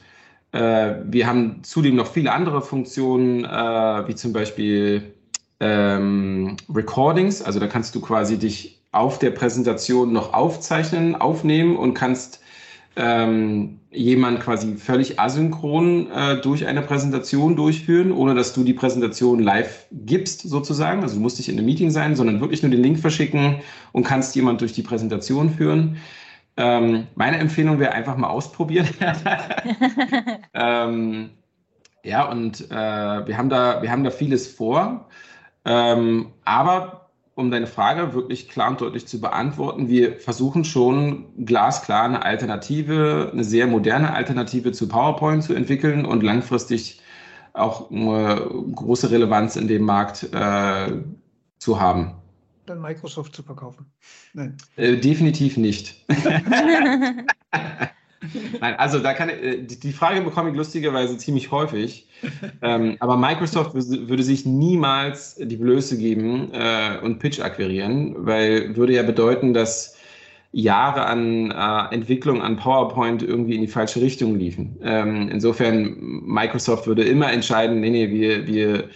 äh, 0.52 0.94
wir 1.04 1.26
haben 1.26 1.62
zudem 1.62 1.96
noch 1.96 2.06
viele 2.06 2.32
andere 2.32 2.62
Funktionen, 2.62 3.44
äh, 3.44 4.08
wie 4.08 4.14
zum 4.14 4.32
Beispiel 4.32 5.14
ähm, 5.60 6.56
Recordings. 6.74 7.42
Also 7.42 7.60
da 7.60 7.66
kannst 7.66 7.94
du 7.94 8.00
quasi 8.00 8.38
dich 8.38 8.80
auf 8.92 9.18
der 9.18 9.30
Präsentation 9.30 10.12
noch 10.12 10.32
aufzeichnen, 10.34 11.14
aufnehmen 11.14 11.76
und 11.76 11.94
kannst 11.94 12.40
ähm, 12.96 13.80
jemand 13.90 14.40
quasi 14.40 14.76
völlig 14.76 15.18
asynchron 15.18 16.10
äh, 16.10 16.40
durch 16.40 16.66
eine 16.66 16.82
Präsentation 16.82 17.56
durchführen, 17.56 18.12
ohne 18.12 18.34
dass 18.34 18.52
du 18.52 18.62
die 18.62 18.72
Präsentation 18.72 19.40
live 19.40 19.86
gibst, 19.90 20.42
sozusagen. 20.42 21.02
Also 21.02 21.16
du 21.16 21.20
musst 21.20 21.38
nicht 21.38 21.48
in 21.48 21.56
einem 21.56 21.66
Meeting 21.66 21.90
sein, 21.90 22.14
sondern 22.14 22.40
wirklich 22.40 22.62
nur 22.62 22.70
den 22.70 22.82
Link 22.82 22.98
verschicken 22.98 23.56
und 23.92 24.04
kannst 24.04 24.34
jemand 24.36 24.60
durch 24.60 24.72
die 24.72 24.82
Präsentation 24.82 25.50
führen. 25.50 25.96
Ähm, 26.56 27.06
meine 27.14 27.38
Empfehlung 27.38 27.78
wäre 27.78 27.92
einfach 27.92 28.16
mal 28.16 28.28
ausprobieren. 28.28 28.88
ähm, 30.54 31.30
ja, 32.04 32.24
und 32.30 32.70
äh, 32.70 32.74
wir, 33.26 33.36
haben 33.36 33.48
da, 33.48 33.82
wir 33.82 33.90
haben 33.90 34.04
da 34.04 34.10
vieles 34.10 34.46
vor. 34.48 35.08
Ähm, 35.64 36.32
aber 36.44 36.99
um 37.40 37.50
deine 37.50 37.66
Frage 37.66 38.14
wirklich 38.14 38.48
klar 38.48 38.70
und 38.70 38.80
deutlich 38.80 39.06
zu 39.06 39.20
beantworten, 39.20 39.88
wir 39.88 40.16
versuchen 40.16 40.64
schon 40.64 41.44
glasklar 41.44 42.04
eine 42.04 42.24
Alternative, 42.24 43.30
eine 43.32 43.44
sehr 43.44 43.66
moderne 43.66 44.12
Alternative 44.12 44.72
zu 44.72 44.88
PowerPoint 44.88 45.42
zu 45.42 45.54
entwickeln 45.54 46.04
und 46.04 46.22
langfristig 46.22 47.00
auch 47.52 47.90
eine 47.90 48.48
große 48.74 49.10
Relevanz 49.10 49.56
in 49.56 49.66
dem 49.66 49.82
Markt 49.82 50.28
äh, 50.32 50.92
zu 51.58 51.80
haben 51.80 52.14
dann 52.70 52.80
Microsoft 52.80 53.34
zu 53.34 53.42
verkaufen? 53.42 53.86
Nein. 54.32 54.56
Äh, 54.76 54.96
definitiv 54.96 55.56
nicht. 55.56 56.06
Nein, 58.60 58.74
also 58.76 58.98
da 58.98 59.14
kann 59.14 59.30
äh, 59.30 59.62
die 59.62 59.92
Frage 59.92 60.20
bekomme 60.20 60.50
ich 60.50 60.56
lustigerweise 60.56 61.16
ziemlich 61.18 61.50
häufig. 61.50 62.06
Ähm, 62.62 62.96
aber 63.00 63.16
Microsoft 63.16 63.72
würde 63.74 64.22
sich 64.22 64.44
niemals 64.44 65.36
die 65.36 65.56
Blöße 65.56 65.96
geben 65.96 66.50
äh, 66.52 66.98
und 67.02 67.18
Pitch 67.18 67.40
akquirieren, 67.40 68.14
weil 68.18 68.76
würde 68.76 68.92
ja 68.92 69.02
bedeuten, 69.02 69.54
dass 69.54 69.96
Jahre 70.52 71.06
an 71.06 71.50
äh, 71.50 71.94
Entwicklung 71.94 72.42
an 72.42 72.56
PowerPoint 72.56 73.22
irgendwie 73.22 73.54
in 73.54 73.62
die 73.62 73.68
falsche 73.68 74.02
Richtung 74.02 74.36
liefen. 74.38 74.76
Ähm, 74.82 75.30
insofern 75.30 75.96
Microsoft 76.26 76.86
würde 76.86 77.04
immer 77.04 77.32
entscheiden, 77.32 77.80
nee, 77.80 77.88
nee, 77.88 78.10
wir, 78.10 78.46
wir 78.46 78.90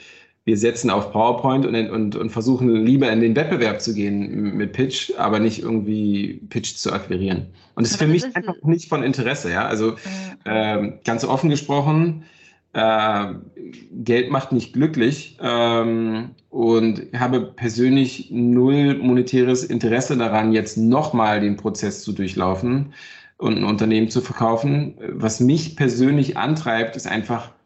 wir 0.44 0.58
setzen 0.58 0.90
auf 0.90 1.12
PowerPoint 1.12 1.66
und, 1.66 1.90
und, 1.90 2.16
und 2.16 2.30
versuchen 2.30 2.84
lieber 2.84 3.10
in 3.10 3.20
den 3.20 3.34
Wettbewerb 3.34 3.80
zu 3.80 3.94
gehen 3.94 4.56
mit 4.56 4.72
Pitch, 4.72 5.12
aber 5.16 5.38
nicht 5.38 5.62
irgendwie 5.62 6.40
Pitch 6.50 6.76
zu 6.76 6.92
akquirieren. 6.92 7.46
Und 7.74 7.84
das 7.84 7.92
ist 7.92 7.98
für 7.98 8.06
mich 8.06 8.24
einfach 8.36 8.54
nicht 8.62 8.88
von 8.88 9.02
Interesse. 9.02 9.50
Ja? 9.50 9.66
Also 9.66 9.94
ähm, 10.44 10.94
ganz 11.04 11.24
offen 11.24 11.50
gesprochen, 11.50 12.24
Äh, 12.76 13.34
Geld 13.92 14.30
macht 14.32 14.50
nicht 14.50 14.72
glücklich 14.72 15.38
ähm, 15.40 16.30
und 16.50 17.02
habe 17.16 17.40
persönlich 17.54 18.30
null 18.32 18.98
monetäres 18.98 19.62
Interesse 19.62 20.16
daran, 20.16 20.52
jetzt 20.52 20.76
nochmal 20.76 21.40
den 21.40 21.56
Prozess 21.56 22.02
zu 22.02 22.12
durchlaufen 22.12 22.92
und 23.38 23.58
ein 23.58 23.64
Unternehmen 23.64 24.10
zu 24.10 24.20
verkaufen. 24.20 24.98
Was 25.08 25.38
mich 25.38 25.76
persönlich 25.76 26.36
antreibt, 26.36 26.96
ist 26.96 27.06
einfach 27.06 27.50
äh, 27.50 27.63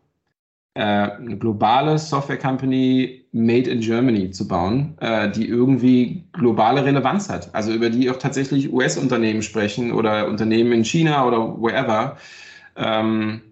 eine 0.83 1.37
globale 1.39 1.99
Software 1.99 2.39
Company 2.39 3.25
made 3.33 3.69
in 3.69 3.81
Germany 3.81 4.31
zu 4.31 4.47
bauen, 4.47 4.97
äh, 5.01 5.31
die 5.31 5.49
irgendwie 5.49 6.25
globale 6.33 6.85
Relevanz 6.85 7.29
hat. 7.29 7.55
Also 7.55 7.73
über 7.73 7.91
die 7.91 8.11
auch 8.11 8.17
tatsächlich 8.17 8.73
US-Unternehmen 8.73 9.43
sprechen 9.43 9.93
oder 9.93 10.29
Unternehmen 10.29 10.73
in 10.73 10.85
China 10.85 11.27
oder 11.27 11.61
wherever. 11.61 12.17
Ähm, 12.77 13.43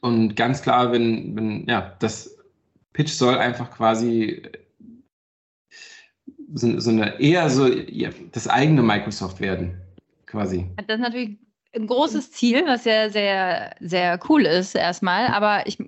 und 0.00 0.36
ganz 0.36 0.62
klar, 0.62 0.92
wenn, 0.92 1.36
wenn, 1.36 1.66
ja, 1.66 1.94
das 1.98 2.36
Pitch 2.92 3.12
soll 3.12 3.36
einfach 3.36 3.70
quasi 3.70 4.42
so, 6.54 6.78
so 6.78 6.90
eine 6.90 7.20
eher 7.20 7.50
so 7.50 7.66
ja, 7.66 8.10
das 8.32 8.48
eigene 8.48 8.82
Microsoft 8.82 9.40
werden, 9.40 9.80
quasi. 10.26 10.66
Das 10.76 10.96
ist 10.96 11.02
natürlich 11.02 11.38
ein 11.74 11.86
großes 11.86 12.30
Ziel, 12.30 12.64
was 12.66 12.84
ja 12.84 13.10
sehr, 13.10 13.74
sehr 13.80 14.20
cool 14.28 14.46
ist 14.46 14.74
erstmal. 14.74 15.26
Aber 15.28 15.66
ich 15.66 15.78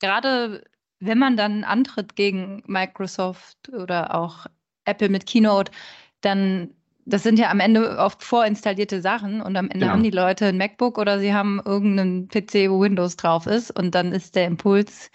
gerade 0.00 0.64
wenn 0.98 1.18
man 1.18 1.36
dann 1.36 1.64
antritt 1.64 2.16
gegen 2.16 2.62
Microsoft 2.66 3.70
oder 3.70 4.14
auch 4.14 4.46
Apple 4.84 5.08
mit 5.08 5.26
Keynote, 5.26 5.72
dann 6.20 6.70
das 7.06 7.22
sind 7.22 7.38
ja 7.38 7.50
am 7.50 7.60
Ende 7.60 7.98
oft 7.98 8.22
vorinstallierte 8.22 9.00
Sachen 9.00 9.40
und 9.40 9.56
am 9.56 9.66
Ende 9.66 9.80
genau. 9.80 9.92
haben 9.92 10.02
die 10.02 10.10
Leute 10.10 10.46
ein 10.46 10.58
MacBook 10.58 10.98
oder 10.98 11.18
sie 11.18 11.34
haben 11.34 11.60
irgendeinen 11.64 12.28
PC, 12.28 12.70
wo 12.70 12.80
Windows 12.80 13.16
drauf 13.16 13.46
ist 13.46 13.70
und 13.76 13.94
dann 13.94 14.12
ist 14.12 14.36
der 14.36 14.46
Impuls, 14.46 15.10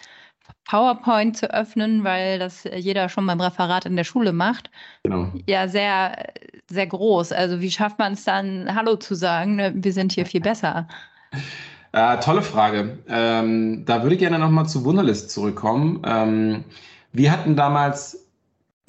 PowerPoint 0.66 1.38
zu 1.38 1.52
öffnen, 1.54 2.04
weil 2.04 2.40
das 2.40 2.64
jeder 2.64 3.08
schon 3.08 3.26
beim 3.28 3.40
Referat 3.40 3.86
in 3.86 3.96
der 3.96 4.04
Schule 4.04 4.34
macht, 4.34 4.72
genau. 5.04 5.32
ja 5.48 5.68
sehr, 5.68 6.34
sehr 6.70 6.88
groß. 6.88 7.32
Also 7.32 7.62
wie 7.62 7.72
schafft 7.72 8.00
man 8.00 8.14
es 8.14 8.24
dann, 8.24 8.74
Hallo 8.76 8.96
zu 8.96 9.16
sagen, 9.16 9.56
ne, 9.56 9.74
wir 9.76 9.94
sind 9.94 10.12
hier 10.12 10.26
viel 10.26 10.42
besser? 10.42 10.88
Äh, 11.96 12.20
tolle 12.20 12.42
Frage. 12.42 12.98
Ähm, 13.08 13.86
da 13.86 14.04
würde 14.04 14.16
ich 14.16 14.20
gerne 14.20 14.38
nochmal 14.38 14.68
zu 14.68 14.84
Wunderlist 14.84 15.32
zurückkommen. 15.32 16.02
Ähm, 16.06 16.66
wir 17.14 17.32
hatten 17.32 17.56
damals 17.56 18.28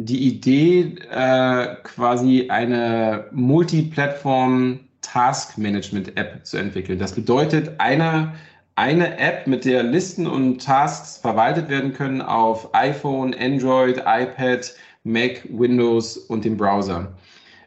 die 0.01 0.27
Idee, 0.27 0.97
äh, 1.13 1.77
quasi 1.85 2.51
eine 2.51 3.27
Multiplattform 3.31 4.81
Task 5.03 5.57
Management 5.57 6.17
App 6.17 6.45
zu 6.45 6.57
entwickeln. 6.57 6.99
Das 6.99 7.15
bedeutet, 7.15 7.79
eine, 7.79 8.35
eine 8.75 9.17
App, 9.21 9.47
mit 9.47 9.65
der 9.65 9.85
Listen 9.85 10.27
und 10.27 10.65
Tasks 10.65 11.19
verwaltet 11.19 11.69
werden 11.69 11.93
können 11.93 12.21
auf 12.21 12.75
iPhone, 12.75 13.33
Android, 13.39 13.99
iPad, 13.99 14.75
Mac, 15.05 15.47
Windows 15.49 16.17
und 16.17 16.45
dem 16.45 16.57
Browser. 16.57 17.13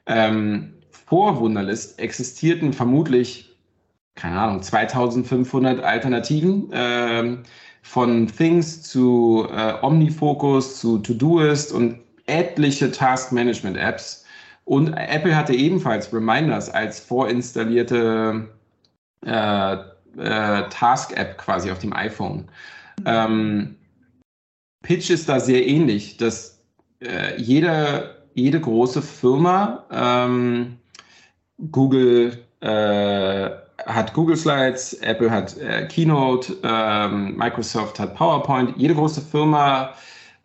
Ähm, 0.05 0.73
vor 0.91 1.39
Wunderlist 1.39 1.97
existierten 1.97 2.73
vermutlich, 2.73 3.48
keine 4.19 4.39
Ahnung, 4.39 4.61
2500 4.61 5.83
Alternativen. 5.83 6.69
Ähm, 6.73 7.43
von 7.81 8.27
Things 8.27 8.83
zu 8.83 9.47
äh, 9.51 9.73
OmniFocus 9.81 10.79
zu 10.79 10.99
Todoist 10.99 11.71
und 11.71 11.99
etliche 12.27 12.91
Task 12.91 13.31
Management 13.31 13.77
Apps. 13.77 14.25
Und 14.65 14.93
Apple 14.93 15.35
hatte 15.35 15.55
ebenfalls 15.55 16.13
Reminders 16.13 16.69
als 16.69 16.99
vorinstallierte 16.99 18.47
äh, 19.25 19.73
äh, 19.73 20.69
Task-App 20.69 21.37
quasi 21.39 21.71
auf 21.71 21.79
dem 21.79 21.93
iPhone. 21.93 22.47
Ähm, 23.05 23.75
Pitch 24.83 25.09
ist 25.09 25.27
da 25.27 25.39
sehr 25.39 25.65
ähnlich, 25.65 26.17
dass 26.17 26.63
äh, 27.01 27.41
jede, 27.41 28.23
jede 28.35 28.59
große 28.59 29.01
Firma, 29.01 29.85
ähm, 29.91 30.77
Google 31.71 32.37
äh, 32.61 33.49
hat 33.89 34.13
Google 34.13 34.37
Slides, 34.37 34.93
Apple 35.01 35.31
hat 35.31 35.57
äh, 35.57 35.87
Keynote, 35.87 36.57
ähm, 36.63 37.35
Microsoft 37.35 37.99
hat 37.99 38.15
PowerPoint, 38.15 38.75
jede 38.77 38.95
große 38.95 39.21
Firma 39.21 39.93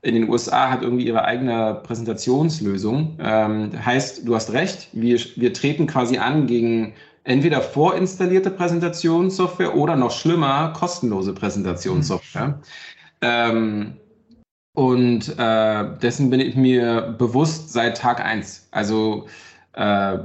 in 0.02 0.14
den 0.14 0.28
USA 0.28 0.70
hat 0.70 0.82
irgendwie 0.82 1.06
ihre 1.06 1.24
eigene 1.24 1.80
Präsentationslösung. 1.82 3.16
Ähm, 3.20 3.70
heißt, 3.84 4.26
du 4.26 4.34
hast 4.34 4.52
recht, 4.52 4.88
wir, 4.92 5.18
wir 5.36 5.52
treten 5.52 5.86
quasi 5.86 6.18
an 6.18 6.46
gegen 6.46 6.94
entweder 7.24 7.62
vorinstallierte 7.62 8.50
Präsentationssoftware 8.50 9.74
oder 9.74 9.96
noch 9.96 10.10
schlimmer, 10.10 10.74
kostenlose 10.76 11.32
Präsentationssoftware. 11.32 12.48
Mhm. 12.48 12.54
Ähm, 13.22 13.92
und 14.74 15.38
äh, 15.38 15.84
dessen 16.02 16.30
bin 16.30 16.40
ich 16.40 16.56
mir 16.56 17.14
bewusst 17.16 17.72
seit 17.72 17.96
Tag 17.96 18.22
eins. 18.22 18.68
Also 18.72 19.26
äh, 19.72 20.18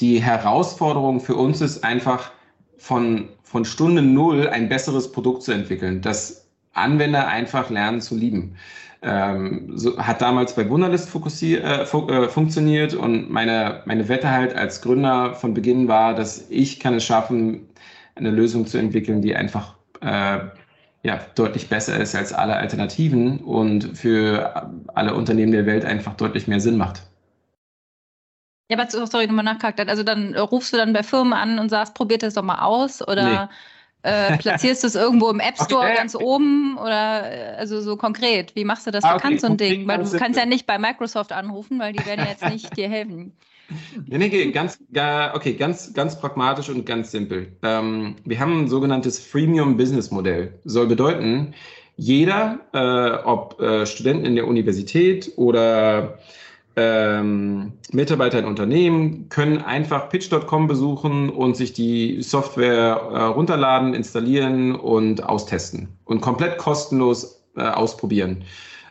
die 0.00 0.20
Herausforderung 0.20 1.20
für 1.20 1.36
uns 1.36 1.60
ist 1.60 1.84
einfach 1.84 2.32
von, 2.80 3.28
von 3.42 3.64
Stunde 3.64 4.02
Null 4.02 4.48
ein 4.48 4.68
besseres 4.68 5.12
Produkt 5.12 5.42
zu 5.42 5.52
entwickeln, 5.52 6.00
das 6.00 6.48
Anwender 6.72 7.28
einfach 7.28 7.70
lernen 7.70 8.00
zu 8.00 8.16
lieben 8.16 8.56
ähm, 9.02 9.72
so, 9.76 9.96
hat 9.98 10.20
damals 10.20 10.54
bei 10.54 10.68
Wunderlist 10.68 11.08
äh, 11.14 11.86
fu 11.86 12.08
äh, 12.08 12.28
funktioniert 12.28 12.94
und 12.94 13.30
meine, 13.30 13.82
meine 13.86 14.08
Wette 14.08 14.30
halt 14.30 14.54
als 14.54 14.82
Gründer 14.82 15.34
von 15.34 15.54
Beginn 15.54 15.88
war, 15.88 16.14
dass 16.14 16.46
ich 16.50 16.80
kann 16.80 16.94
es 16.94 17.04
schaffen, 17.04 17.66
eine 18.14 18.30
Lösung 18.30 18.66
zu 18.66 18.76
entwickeln, 18.76 19.22
die 19.22 19.34
einfach 19.34 19.74
äh, 20.02 20.38
ja, 21.02 21.20
deutlich 21.34 21.68
besser 21.68 21.98
ist 21.98 22.14
als 22.14 22.32
alle 22.34 22.56
Alternativen 22.56 23.38
und 23.38 23.96
für 23.96 24.70
alle 24.94 25.14
Unternehmen 25.14 25.52
der 25.52 25.64
Welt 25.64 25.86
einfach 25.86 26.14
deutlich 26.14 26.46
mehr 26.46 26.60
Sinn 26.60 26.76
macht. 26.76 27.02
Ja, 28.70 28.78
aber 28.78 28.88
sorry, 28.88 29.26
nochmal 29.26 29.44
nachgehakt. 29.44 29.80
Also 29.80 30.04
dann 30.04 30.36
rufst 30.36 30.72
du 30.72 30.76
dann 30.76 30.92
bei 30.92 31.02
Firmen 31.02 31.32
an 31.32 31.58
und 31.58 31.70
sagst, 31.70 31.94
probiert 31.94 32.22
das 32.22 32.34
doch 32.34 32.44
mal 32.44 32.62
aus 32.62 33.06
oder 33.06 33.44
nee. 33.44 33.54
Äh, 34.02 34.38
platzierst 34.38 34.82
du 34.82 34.86
es 34.86 34.94
irgendwo 34.94 35.28
im 35.28 35.40
App 35.40 35.56
Store 35.56 35.84
okay. 35.84 35.94
ganz 35.94 36.14
oben 36.14 36.78
oder 36.78 37.30
äh, 37.30 37.56
also 37.56 37.82
so 37.82 37.96
konkret? 37.96 38.56
Wie 38.56 38.64
machst 38.64 38.86
du 38.86 38.90
das 38.90 39.04
ah, 39.04 39.16
okay. 39.16 39.36
so 39.36 39.48
ein 39.48 39.58
Ding? 39.58 39.86
Weil 39.86 40.02
du 40.02 40.16
kannst 40.16 40.38
ja 40.38 40.46
nicht 40.46 40.66
bei 40.66 40.78
Microsoft 40.78 41.32
anrufen, 41.32 41.78
weil 41.78 41.92
die 41.92 42.06
werden 42.06 42.24
jetzt 42.26 42.48
nicht 42.48 42.74
dir 42.78 42.88
helfen. 42.88 43.32
Nee, 44.06 44.18
nee, 44.18 44.50
ganz, 44.52 44.78
okay, 45.34 45.52
ganz, 45.52 45.92
ganz 45.92 46.18
pragmatisch 46.18 46.70
und 46.70 46.86
ganz 46.86 47.10
simpel. 47.10 47.52
Ähm, 47.62 48.16
wir 48.24 48.40
haben 48.40 48.62
ein 48.62 48.68
sogenanntes 48.68 49.18
Freemium 49.20 49.76
Business 49.76 50.10
Modell. 50.10 50.54
Soll 50.64 50.86
bedeuten, 50.86 51.54
jeder, 51.96 52.60
äh, 52.72 53.22
ob 53.24 53.60
äh, 53.60 53.84
Studenten 53.84 54.24
in 54.24 54.34
der 54.34 54.48
Universität 54.48 55.32
oder 55.36 56.18
ähm, 56.76 57.72
Mitarbeiter 57.92 58.38
in 58.38 58.44
Unternehmen 58.44 59.28
können 59.28 59.58
einfach 59.58 60.08
pitch.com 60.08 60.66
besuchen 60.66 61.28
und 61.30 61.56
sich 61.56 61.72
die 61.72 62.22
Software 62.22 63.00
äh, 63.12 63.22
runterladen, 63.22 63.94
installieren 63.94 64.74
und 64.74 65.22
austesten 65.24 65.88
und 66.04 66.20
komplett 66.20 66.58
kostenlos 66.58 67.42
äh, 67.56 67.62
ausprobieren. 67.62 68.44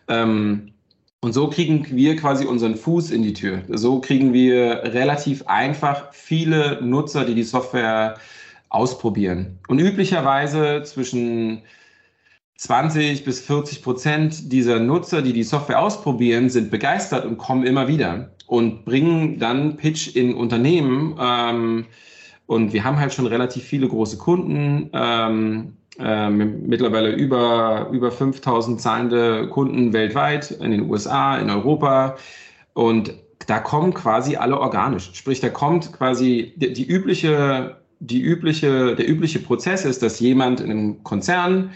Ähm, 0.07 0.73
und 1.21 1.33
so 1.33 1.49
kriegen 1.49 1.85
wir 1.89 2.15
quasi 2.15 2.45
unseren 2.45 2.75
Fuß 2.75 3.11
in 3.11 3.23
die 3.23 3.33
Tür. 3.33 3.61
So 3.69 3.99
kriegen 3.99 4.31
wir 4.31 4.83
relativ 4.83 5.45
einfach 5.47 6.13
viele 6.13 6.81
Nutzer, 6.81 7.25
die 7.25 7.35
die 7.35 7.43
Software 7.43 8.15
ausprobieren. 8.69 9.59
Und 9.67 9.79
üblicherweise 9.79 10.83
zwischen 10.83 11.63
20 12.59 13.23
bis 13.23 13.39
40 13.39 13.81
Prozent 13.81 14.51
dieser 14.51 14.81
Nutzer, 14.81 15.21
die 15.21 15.31
die 15.31 15.43
Software 15.43 15.79
ausprobieren, 15.79 16.49
sind 16.49 16.69
begeistert 16.69 17.23
und 17.23 17.37
kommen 17.37 17.65
immer 17.65 17.87
wieder 17.87 18.31
und 18.47 18.83
bringen 18.83 19.39
dann 19.39 19.77
Pitch 19.77 20.13
in 20.13 20.33
Unternehmen. 20.33 21.15
Ähm, 21.21 21.85
und 22.47 22.73
wir 22.73 22.83
haben 22.83 22.99
halt 22.99 23.13
schon 23.13 23.27
relativ 23.27 23.63
viele 23.63 23.87
große 23.87 24.17
Kunden, 24.17 24.89
ähm, 24.91 25.77
äh, 25.99 26.29
mittlerweile 26.29 27.13
über, 27.13 27.87
über 27.93 28.11
5000 28.11 28.81
zahlende 28.81 29.47
Kunden 29.47 29.93
weltweit, 29.93 30.51
in 30.51 30.71
den 30.71 30.89
USA, 30.89 31.37
in 31.37 31.49
Europa. 31.49 32.17
Und 32.73 33.13
da 33.47 33.59
kommen 33.59 33.93
quasi 33.93 34.35
alle 34.35 34.59
organisch. 34.59 35.11
Sprich, 35.13 35.39
da 35.39 35.47
kommt 35.47 35.93
quasi 35.93 36.51
die, 36.57 36.73
die 36.73 36.85
übliche, 36.85 37.77
die 38.01 38.21
übliche, 38.21 38.97
der 38.97 39.07
übliche 39.07 39.39
Prozess 39.39 39.85
ist, 39.85 40.03
dass 40.03 40.19
jemand 40.19 40.59
in 40.59 40.71
einem 40.71 41.03
Konzern 41.05 41.71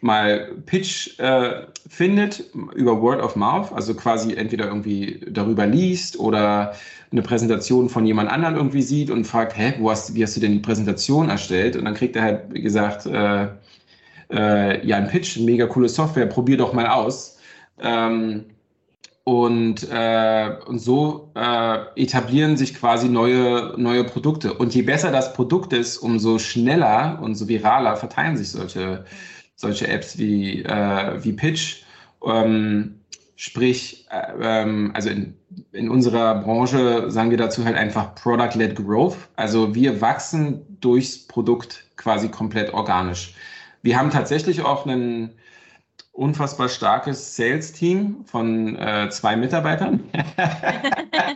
mal 0.00 0.52
Pitch 0.66 1.18
äh, 1.18 1.66
findet 1.88 2.44
über 2.74 3.00
Word 3.00 3.20
of 3.20 3.36
Mouth, 3.36 3.72
also 3.72 3.94
quasi 3.94 4.34
entweder 4.34 4.66
irgendwie 4.66 5.20
darüber 5.30 5.66
liest 5.66 6.18
oder 6.18 6.74
eine 7.10 7.22
Präsentation 7.22 7.88
von 7.88 8.06
jemand 8.06 8.30
anderem 8.30 8.56
irgendwie 8.56 8.82
sieht 8.82 9.10
und 9.10 9.24
fragt, 9.24 9.56
hä, 9.56 9.74
wo 9.78 9.90
hast, 9.90 10.14
wie 10.14 10.22
hast 10.22 10.36
du 10.36 10.40
denn 10.40 10.52
die 10.52 10.58
Präsentation 10.58 11.30
erstellt? 11.30 11.76
Und 11.76 11.84
dann 11.84 11.94
kriegt 11.94 12.16
er 12.16 12.22
halt, 12.22 12.54
gesagt, 12.54 13.06
äh, 13.06 13.48
äh, 14.30 14.86
ja, 14.86 14.96
ein 14.98 15.08
Pitch, 15.08 15.38
mega 15.38 15.66
coole 15.66 15.88
Software, 15.88 16.26
probier 16.26 16.58
doch 16.58 16.72
mal 16.72 16.86
aus. 16.86 17.38
Ähm, 17.80 18.44
und, 19.24 19.86
äh, 19.90 20.56
und 20.66 20.78
so 20.78 21.30
äh, 21.34 21.78
etablieren 21.96 22.56
sich 22.56 22.74
quasi 22.74 23.08
neue, 23.08 23.74
neue 23.76 24.04
Produkte. 24.04 24.54
Und 24.54 24.74
je 24.74 24.82
besser 24.82 25.12
das 25.12 25.34
Produkt 25.34 25.72
ist, 25.74 25.98
umso 25.98 26.38
schneller 26.38 27.18
und 27.22 27.34
so 27.34 27.46
viraler 27.46 27.96
verteilen 27.96 28.38
sich 28.38 28.50
solche 28.50 29.04
solche 29.58 29.88
Apps 29.88 30.16
wie, 30.18 30.62
äh, 30.62 31.22
wie 31.22 31.32
Pitch. 31.32 31.82
Ähm, 32.24 33.00
sprich, 33.34 34.06
äh, 34.10 34.62
ähm, 34.62 34.92
also 34.94 35.10
in, 35.10 35.34
in 35.72 35.90
unserer 35.90 36.36
Branche 36.36 37.10
sagen 37.10 37.30
wir 37.30 37.38
dazu 37.38 37.64
halt 37.64 37.76
einfach 37.76 38.14
Product-led 38.14 38.76
Growth. 38.76 39.16
Also 39.34 39.74
wir 39.74 40.00
wachsen 40.00 40.78
durchs 40.80 41.26
Produkt 41.26 41.84
quasi 41.96 42.28
komplett 42.28 42.72
organisch. 42.72 43.34
Wir 43.82 43.98
haben 43.98 44.10
tatsächlich 44.10 44.62
auch 44.62 44.86
ein 44.86 45.34
unfassbar 46.12 46.68
starkes 46.68 47.34
Sales-Team 47.34 48.24
von 48.26 48.76
äh, 48.76 49.08
zwei 49.10 49.36
Mitarbeitern. 49.36 50.04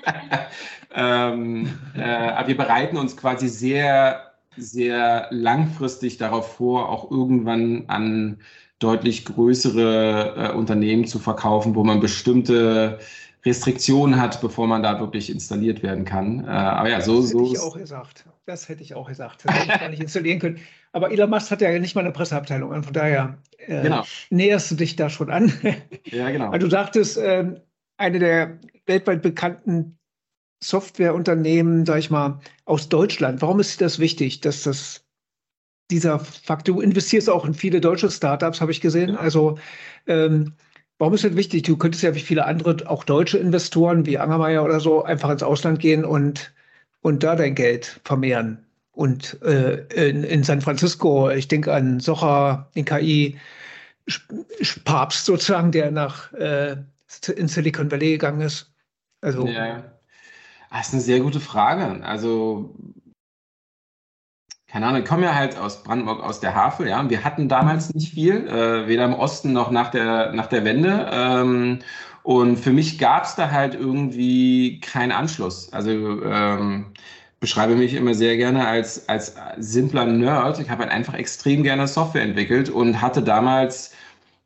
ähm, 0.94 1.76
äh, 1.96 2.02
aber 2.02 2.48
wir 2.48 2.56
bereiten 2.56 2.96
uns 2.96 3.16
quasi 3.16 3.48
sehr, 3.48 4.31
sehr 4.56 5.28
langfristig 5.30 6.18
darauf 6.18 6.56
vor, 6.56 6.88
auch 6.88 7.10
irgendwann 7.10 7.84
an 7.88 8.38
deutlich 8.78 9.24
größere 9.24 10.34
äh, 10.36 10.52
Unternehmen 10.52 11.06
zu 11.06 11.18
verkaufen, 11.18 11.74
wo 11.74 11.84
man 11.84 12.00
bestimmte 12.00 12.98
Restriktionen 13.44 14.20
hat, 14.20 14.40
bevor 14.40 14.66
man 14.66 14.82
da 14.82 15.00
wirklich 15.00 15.30
installiert 15.30 15.82
werden 15.82 16.04
kann. 16.04 16.44
Äh, 16.44 16.48
aber 16.50 16.90
ja, 16.90 17.00
so. 17.00 17.20
Das 17.20 17.32
hätte 17.32 17.44
ich 17.44 17.58
auch 17.58 17.76
gesagt. 17.76 18.24
Das 18.46 18.68
hätte 18.68 18.82
ich 18.82 18.94
auch 18.94 19.08
gesagt. 19.08 19.44
Das 19.44 19.54
hätte 19.54 19.72
ich 19.72 19.80
gar 19.80 19.88
nicht 19.88 20.02
installieren 20.02 20.38
können. 20.38 20.58
Aber 20.92 21.10
Elon 21.10 21.30
Musk 21.30 21.50
hat 21.50 21.60
ja 21.60 21.76
nicht 21.78 21.94
mal 21.94 22.02
eine 22.02 22.12
Presseabteilung. 22.12 22.82
Von 22.82 22.92
daher 22.92 23.38
äh, 23.58 23.82
genau. 23.82 24.04
näherst 24.30 24.70
du 24.70 24.74
dich 24.76 24.96
da 24.96 25.10
schon 25.10 25.30
an. 25.30 25.52
Ja, 26.06 26.30
genau. 26.30 26.52
Weil 26.52 26.58
du 26.58 26.68
sagtest, 26.68 27.16
äh, 27.16 27.44
eine 27.96 28.18
der 28.18 28.58
weltweit 28.86 29.22
bekannten 29.22 29.98
Softwareunternehmen, 30.62 31.84
sag 31.84 31.98
ich 31.98 32.10
mal, 32.10 32.40
aus 32.64 32.88
Deutschland. 32.88 33.42
Warum 33.42 33.60
ist 33.60 33.80
das 33.80 33.98
wichtig, 33.98 34.40
dass 34.40 34.62
das 34.62 35.04
dieser 35.90 36.18
Fakt, 36.18 36.68
du 36.68 36.80
investierst 36.80 37.28
auch 37.28 37.44
in 37.44 37.54
viele 37.54 37.80
deutsche 37.80 38.10
Startups, 38.10 38.60
habe 38.60 38.72
ich 38.72 38.80
gesehen. 38.80 39.16
Also 39.16 39.58
ähm, 40.06 40.54
warum 40.98 41.14
ist 41.14 41.24
das 41.24 41.36
wichtig? 41.36 41.64
Du 41.64 41.76
könntest 41.76 42.02
ja 42.02 42.14
wie 42.14 42.20
viele 42.20 42.46
andere, 42.46 42.88
auch 42.88 43.04
deutsche 43.04 43.38
Investoren 43.38 44.06
wie 44.06 44.18
Angermeier 44.18 44.64
oder 44.64 44.80
so, 44.80 45.04
einfach 45.04 45.30
ins 45.30 45.42
Ausland 45.42 45.80
gehen 45.80 46.04
und, 46.04 46.52
und 47.02 47.22
da 47.22 47.36
dein 47.36 47.54
Geld 47.54 48.00
vermehren. 48.04 48.64
Und 48.92 49.40
äh, 49.42 49.84
in, 50.08 50.24
in, 50.24 50.44
San 50.44 50.60
Francisco, 50.60 51.30
ich 51.30 51.48
denke 51.48 51.72
an 51.72 52.00
Socher, 52.00 52.70
den 52.74 52.84
KI, 52.84 53.38
Papst 54.84 55.26
sozusagen, 55.26 55.72
der 55.72 55.90
nach 55.90 56.32
äh, 56.34 56.76
in 57.36 57.48
Silicon 57.48 57.90
Valley 57.90 58.12
gegangen 58.12 58.40
ist. 58.40 58.72
Also, 59.20 59.46
ja. 59.46 59.84
Das 60.72 60.88
ist 60.88 60.94
eine 60.94 61.02
sehr 61.02 61.20
gute 61.20 61.40
Frage. 61.40 62.02
Also, 62.02 62.74
keine 64.66 64.86
Ahnung, 64.86 65.02
ich 65.02 65.08
komme 65.08 65.24
ja 65.24 65.34
halt 65.34 65.58
aus 65.58 65.82
Brandenburg, 65.82 66.22
aus 66.22 66.40
der 66.40 66.54
Havel, 66.54 66.88
ja, 66.88 67.08
wir 67.10 67.24
hatten 67.24 67.48
damals 67.48 67.92
nicht 67.94 68.14
viel, 68.14 68.48
äh, 68.48 68.88
weder 68.88 69.04
im 69.04 69.12
Osten 69.12 69.52
noch 69.52 69.70
nach 69.70 69.90
der, 69.90 70.32
nach 70.32 70.46
der 70.46 70.64
Wende. 70.64 71.10
Ähm, 71.12 71.80
und 72.22 72.56
für 72.56 72.72
mich 72.72 72.98
gab 72.98 73.24
es 73.24 73.34
da 73.34 73.50
halt 73.50 73.74
irgendwie 73.74 74.80
keinen 74.80 75.12
Anschluss. 75.12 75.72
Also, 75.72 75.90
ähm, 76.24 76.86
beschreibe 77.40 77.74
mich 77.74 77.94
immer 77.94 78.14
sehr 78.14 78.36
gerne 78.36 78.66
als, 78.66 79.08
als 79.08 79.34
simpler 79.58 80.06
Nerd. 80.06 80.58
Ich 80.60 80.70
habe 80.70 80.84
halt 80.84 80.92
einfach 80.92 81.14
extrem 81.14 81.64
gerne 81.64 81.86
Software 81.88 82.22
entwickelt 82.22 82.70
und 82.70 83.02
hatte 83.02 83.22
damals 83.22 83.92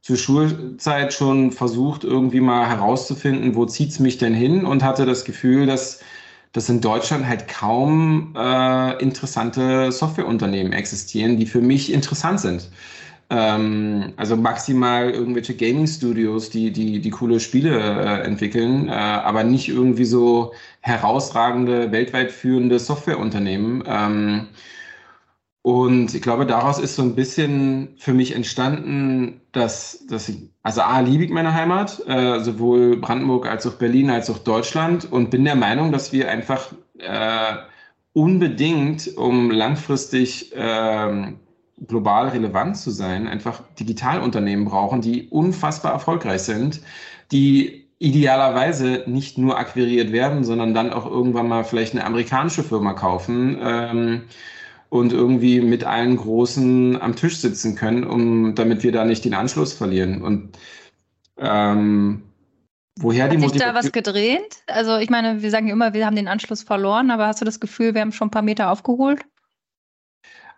zur 0.03 0.17
Schulzeit 0.17 1.13
schon 1.13 1.53
versucht, 1.53 2.05
irgendwie 2.05 2.41
mal 2.41 2.69
herauszufinden, 2.69 3.55
wo 3.55 3.67
zieht's 3.67 3.99
mich 3.99 4.19
denn 4.19 4.35
hin 4.35 4.65
und 4.65 4.83
hatte 4.83 5.05
das 5.05 5.25
Gefühl, 5.25 5.67
dass 5.67 6.01
dass 6.57 6.71
in 6.71 6.81
Deutschland 6.81 7.29
halt 7.29 7.49
kaum 7.49 8.35
äh, 8.35 9.03
interessante 9.03 9.93
Softwareunternehmen 9.93 10.73
existieren, 10.73 11.37
die 11.37 11.45
für 11.45 11.61
mich 11.61 11.93
interessant 11.93 12.41
sind. 12.41 12.71
Ähm, 13.29 14.15
also 14.17 14.37
maximal 14.37 15.11
irgendwelche 15.11 15.55
Gaming-Studios, 15.55 16.49
die, 16.49 16.73
die, 16.73 17.01
die 17.01 17.11
coole 17.11 17.41
Spiele 17.41 17.79
äh, 17.79 18.23
entwickeln, 18.23 18.89
äh, 18.89 18.93
aber 18.93 19.45
nicht 19.45 19.69
irgendwie 19.69 20.07
so 20.07 20.55
herausragende, 20.81 21.93
weltweit 21.93 22.33
führende 22.33 22.79
Softwareunternehmen. 22.79 23.85
Ähm, 23.87 24.49
und 25.61 26.15
ich 26.15 26.23
glaube, 26.23 26.47
daraus 26.47 26.79
ist 26.79 26.95
so 26.97 27.03
ein 27.03 27.15
bisschen 27.17 27.97
für 27.99 28.15
mich 28.15 28.35
entstanden, 28.35 29.43
dass, 29.57 30.07
dass 30.07 30.29
ich, 30.29 30.51
also 30.63 30.83
A, 30.83 31.01
liebe 31.01 31.25
ich 31.25 31.31
meine 31.31 31.55
Heimat, 31.55 32.03
äh, 32.07 32.41
sowohl 32.41 32.99
Brandenburg 32.99 33.47
als 33.47 33.67
auch 33.67 33.75
Berlin 33.75 34.11
als 34.11 34.29
auch 34.29 34.39
Deutschland 34.39 35.11
und 35.11 35.31
bin 35.31 35.45
der 35.45 35.57
Meinung, 35.57 35.93
dass 35.93 36.13
wir 36.13 36.31
einfach 36.31 36.73
äh, 36.99 37.57
unbedingt, 38.13 39.17
um 39.17 39.51
langfristig 39.51 40.55
äh, 40.55 41.33
global 41.87 42.29
relevant 42.29 42.77
zu 42.77 42.91
sein, 42.91 43.27
einfach 43.27 43.63
Digitalunternehmen 43.81 44.67
brauchen, 44.67 45.01
die 45.01 45.29
unfassbar 45.29 45.93
erfolgreich 45.93 46.43
sind, 46.43 46.83
die 47.33 47.87
idealerweise 47.99 49.05
nicht 49.07 49.39
nur 49.39 49.59
akquiriert 49.59 50.13
werden, 50.13 50.45
sondern 50.45 50.75
dann 50.75 50.93
auch 50.93 51.07
irgendwann 51.07 51.49
mal 51.49 51.65
vielleicht 51.65 51.95
eine 51.95 52.05
amerikanische 52.05 52.63
Firma 52.63 52.93
kaufen. 52.93 53.59
Ähm, 53.63 54.23
und 54.99 55.13
irgendwie 55.13 55.61
mit 55.61 55.85
allen 55.85 56.17
Großen 56.17 57.01
am 57.01 57.17
Tisch 57.17 57.39
sitzen 57.39 57.75
können, 57.75 58.05
um 58.05 58.55
damit 58.55 58.83
wir 58.83 58.93
da 58.93 59.05
nicht 59.05 59.25
den 59.25 59.35
Anschluss 59.35 59.73
verlieren. 59.73 60.23
Und 60.23 60.59
ähm, 61.39 62.23
woher 62.99 63.25
Hat 63.25 63.33
die 63.33 63.39
Motivation. 63.39 63.75
Hat 63.75 63.83
sich 63.83 63.93
da 63.93 64.01
was 64.01 64.05
gedreht? 64.05 64.63
Also 64.67 64.97
ich 64.97 65.11
meine, 65.11 65.43
wir 65.43 65.51
sagen 65.51 65.67
ja 65.67 65.73
immer, 65.73 65.95
wir 65.95 66.07
haben 66.07 66.17
den 66.17 66.29
Anschluss 66.29 66.63
verloren, 66.63 67.11
aber 67.11 67.27
hast 67.27 67.41
du 67.41 67.45
das 67.45 67.61
Gefühl, 67.61 67.95
wir 67.95 68.01
haben 68.01 68.13
schon 68.13 68.29
ein 68.29 68.33
paar 68.33 68.43
Meter 68.43 68.71
aufgeholt? 68.71 69.25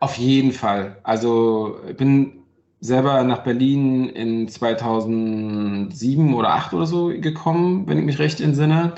Auf 0.01 0.17
jeden 0.17 0.53
Fall. 0.53 0.99
Also 1.03 1.81
ich 1.89 1.97
bin 1.97 2.45
selber 2.81 3.23
nach 3.25 3.43
Berlin 3.43 4.09
in 4.09 4.49
2007 4.49 6.35
oder 6.35 6.49
2008 6.49 6.75
oder 6.75 6.87
so 6.87 7.09
gekommen, 7.09 7.89
wenn 7.89 7.99
ich 7.99 8.05
mich 8.05 8.19
recht 8.19 8.41
entsinne. 8.41 8.95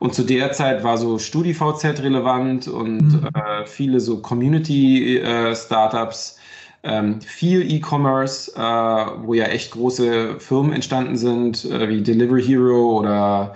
Und 0.00 0.14
zu 0.14 0.24
der 0.24 0.50
Zeit 0.52 0.82
war 0.82 0.96
so 0.96 1.18
StudiVZ 1.18 2.00
relevant 2.00 2.68
und 2.68 3.02
mhm. 3.02 3.28
äh, 3.34 3.66
viele 3.66 4.00
so 4.00 4.22
Community-Startups, 4.22 6.38
äh, 6.82 6.98
ähm, 6.98 7.20
viel 7.20 7.70
E-Commerce, 7.70 8.50
äh, 8.56 9.06
wo 9.26 9.34
ja 9.34 9.44
echt 9.44 9.72
große 9.72 10.40
Firmen 10.40 10.72
entstanden 10.72 11.18
sind, 11.18 11.66
äh, 11.66 11.90
wie 11.90 12.00
Delivery 12.00 12.42
Hero 12.42 12.98
oder 12.98 13.52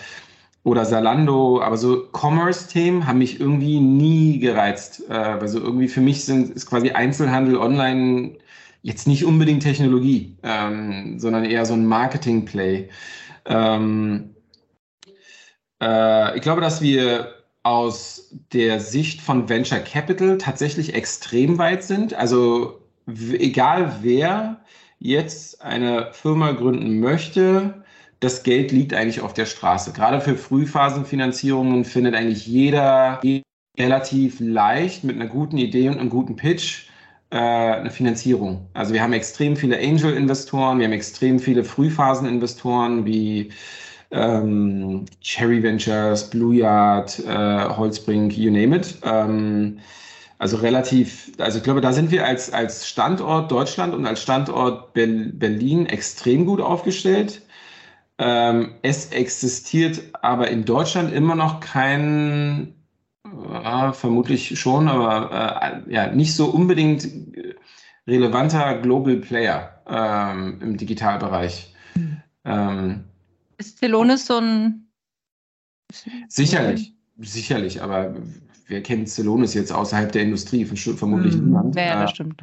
oder 0.65 0.85
Salando, 0.85 1.63
aber 1.63 1.79
so 1.79 2.09
Commerce-Themen 2.13 3.07
haben 3.07 3.19
mich 3.19 3.39
irgendwie 3.39 3.79
nie 3.81 4.39
gereizt. 4.39 5.03
Also 5.11 5.61
irgendwie 5.61 5.89
für 5.89 6.01
mich 6.01 6.25
sind 6.25 6.55
ist 6.55 6.65
quasi 6.65 6.91
Einzelhandel 6.91 7.59
online 7.59 8.39
jetzt 8.81 9.07
nicht 9.07 9.27
unbedingt 9.27 9.63
Technologie, 9.63 10.35
ähm, 10.43 11.19
sondern 11.19 11.45
eher 11.45 11.67
so 11.67 11.75
ein 11.75 11.85
Marketing-Play. 11.85 12.89
Ähm, 13.45 14.34
äh, 15.83 16.37
ich 16.37 16.43
glaube, 16.43 16.61
dass 16.61 16.81
wir 16.81 17.35
aus 17.63 18.31
der 18.53 18.79
Sicht 18.79 19.21
von 19.21 19.49
Venture 19.49 19.79
Capital 19.79 20.39
tatsächlich 20.39 20.95
extrem 20.95 21.59
weit 21.59 21.83
sind. 21.83 22.15
Also 22.15 22.81
egal 23.07 23.97
wer 24.03 24.61
jetzt 24.99 25.63
eine 25.63 26.11
Firma 26.13 26.53
gründen 26.53 27.01
möchte, 27.01 27.83
das 28.21 28.43
Geld 28.43 28.71
liegt 28.73 28.95
eigentlich 28.95 29.21
auf 29.21 29.35
der 29.35 29.47
Straße. 29.47 29.93
Gerade 29.93 30.21
für 30.21 30.37
Frühphasenfinanzierungen 30.37 31.85
findet 31.85 32.15
eigentlich 32.15 32.47
jeder 32.47 33.21
relativ 33.79 34.41
leicht 34.41 35.05
mit 35.05 35.17
einer 35.17 35.27
guten 35.27 35.59
Idee 35.59 35.89
und 35.89 35.99
einem 35.99 36.11
guten 36.11 36.37
Pitch 36.37 36.87
äh, 37.31 37.37
eine 37.37 37.91
Finanzierung. 37.91 38.69
Also 38.75 38.95
wir 38.95 39.03
haben 39.03 39.13
extrem 39.13 39.57
viele 39.57 39.79
Angel-Investoren, 39.79 40.79
wir 40.79 40.87
haben 40.87 40.93
extrem 40.93 41.39
viele 41.39 41.65
Frühphaseninvestoren 41.65 43.05
wie 43.05 43.51
ähm, 44.15 45.07
Cherry 45.21 45.63
Ventures, 45.63 46.31
Blue 46.31 46.55
Yard, 46.55 47.19
äh, 47.27 47.69
Holzbrink, 47.77 48.37
you 48.37 48.51
name 48.51 48.77
it. 48.77 48.97
Ähm, 49.03 49.81
also 50.39 50.57
relativ, 50.59 51.33
also 51.39 51.59
ich 51.59 51.65
glaube, 51.65 51.81
da 51.81 51.93
sind 51.93 52.11
wir 52.11 52.27
als, 52.27 52.53
als 52.53 52.89
Standort 52.89 53.51
Deutschland 53.51 53.95
und 53.95 54.07
als 54.07 54.23
Standort 54.23 54.93
Berlin 54.93 55.87
extrem 55.87 56.47
gut 56.47 56.61
aufgestellt. 56.61 57.43
Ähm, 58.19 58.75
es 58.83 59.07
existiert 59.07 60.03
aber 60.23 60.49
in 60.49 60.65
Deutschland 60.65 61.13
immer 61.13 61.35
noch 61.35 61.61
kein, 61.61 62.75
äh, 63.25 63.93
vermutlich 63.93 64.59
schon, 64.59 64.89
aber 64.89 65.83
äh, 65.89 65.93
ja, 65.93 66.07
nicht 66.13 66.35
so 66.35 66.47
unbedingt 66.47 67.09
relevanter 68.07 68.79
Global 68.79 69.17
Player 69.17 69.83
ähm, 69.89 70.61
im 70.61 70.77
Digitalbereich. 70.77 71.75
Mhm. 71.97 72.23
Ähm, 72.45 73.05
ist 73.59 73.79
Celonis 73.79 74.27
so 74.27 74.39
ein. 74.39 74.89
Sicherlich, 76.29 76.95
sicherlich, 77.19 77.83
aber 77.83 78.15
wer 78.67 78.83
kennt 78.83 79.09
Celonis 79.09 79.55
jetzt 79.55 79.73
außerhalb 79.73 80.11
der 80.13 80.23
Industrie? 80.23 80.65
Vermutlich 80.65 81.35
hm, 81.35 81.45
niemand. 81.45 81.77
Ja, 81.77 82.03
das 82.03 82.11
äh, 82.11 82.15
stimmt. 82.15 82.43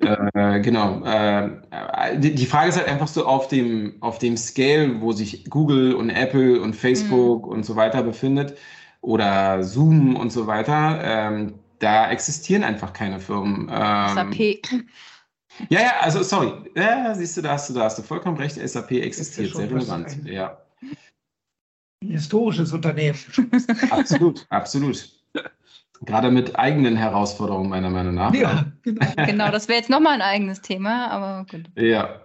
Äh, 0.00 0.60
genau. 0.60 1.04
Äh, 1.04 2.18
die 2.18 2.46
Frage 2.46 2.68
ist 2.68 2.76
halt 2.76 2.88
einfach 2.88 3.08
so 3.08 3.26
auf 3.26 3.48
dem, 3.48 3.94
auf 4.00 4.18
dem 4.18 4.36
Scale, 4.36 5.00
wo 5.00 5.12
sich 5.12 5.44
Google 5.50 5.94
und 5.94 6.10
Apple 6.10 6.60
und 6.60 6.74
Facebook 6.74 7.44
hm. 7.44 7.52
und 7.52 7.64
so 7.64 7.76
weiter 7.76 8.02
befindet 8.02 8.56
oder 9.00 9.62
Zoom 9.62 10.16
und 10.16 10.30
so 10.30 10.46
weiter. 10.46 11.00
Ähm, 11.02 11.54
da 11.78 12.10
existieren 12.10 12.64
einfach 12.64 12.92
keine 12.92 13.20
Firmen. 13.20 13.70
Ähm, 13.70 14.14
SAP. 14.14 14.60
Ja, 15.68 15.80
ja, 15.80 15.92
also 16.00 16.22
sorry. 16.22 16.52
Ja, 16.74 17.14
siehst 17.14 17.36
du, 17.36 17.42
da 17.42 17.52
hast 17.52 17.68
du, 17.70 17.74
da 17.74 17.84
hast 17.84 17.98
du 17.98 18.02
vollkommen 18.02 18.36
recht. 18.36 18.56
SAP 18.56 18.92
existiert, 18.92 19.54
sehr 19.54 19.70
relevant. 19.70 20.24
Ja. 20.24 20.58
Ein 22.02 22.10
historisches 22.10 22.72
Unternehmen. 22.72 23.18
Absolut, 23.90 24.46
absolut. 24.50 25.10
Gerade 26.02 26.30
mit 26.30 26.56
eigenen 26.56 26.96
Herausforderungen, 26.96 27.68
meiner 27.68 27.90
Meinung 27.90 28.14
nach. 28.14 28.32
Ja, 28.32 28.66
genau. 28.82 29.06
genau 29.16 29.50
das 29.50 29.66
wäre 29.66 29.78
jetzt 29.78 29.90
nochmal 29.90 30.14
ein 30.14 30.22
eigenes 30.22 30.60
Thema, 30.62 31.10
aber 31.10 31.44
gut. 31.50 31.68
Ja. 31.74 32.20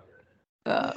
Äh, 0.65 0.91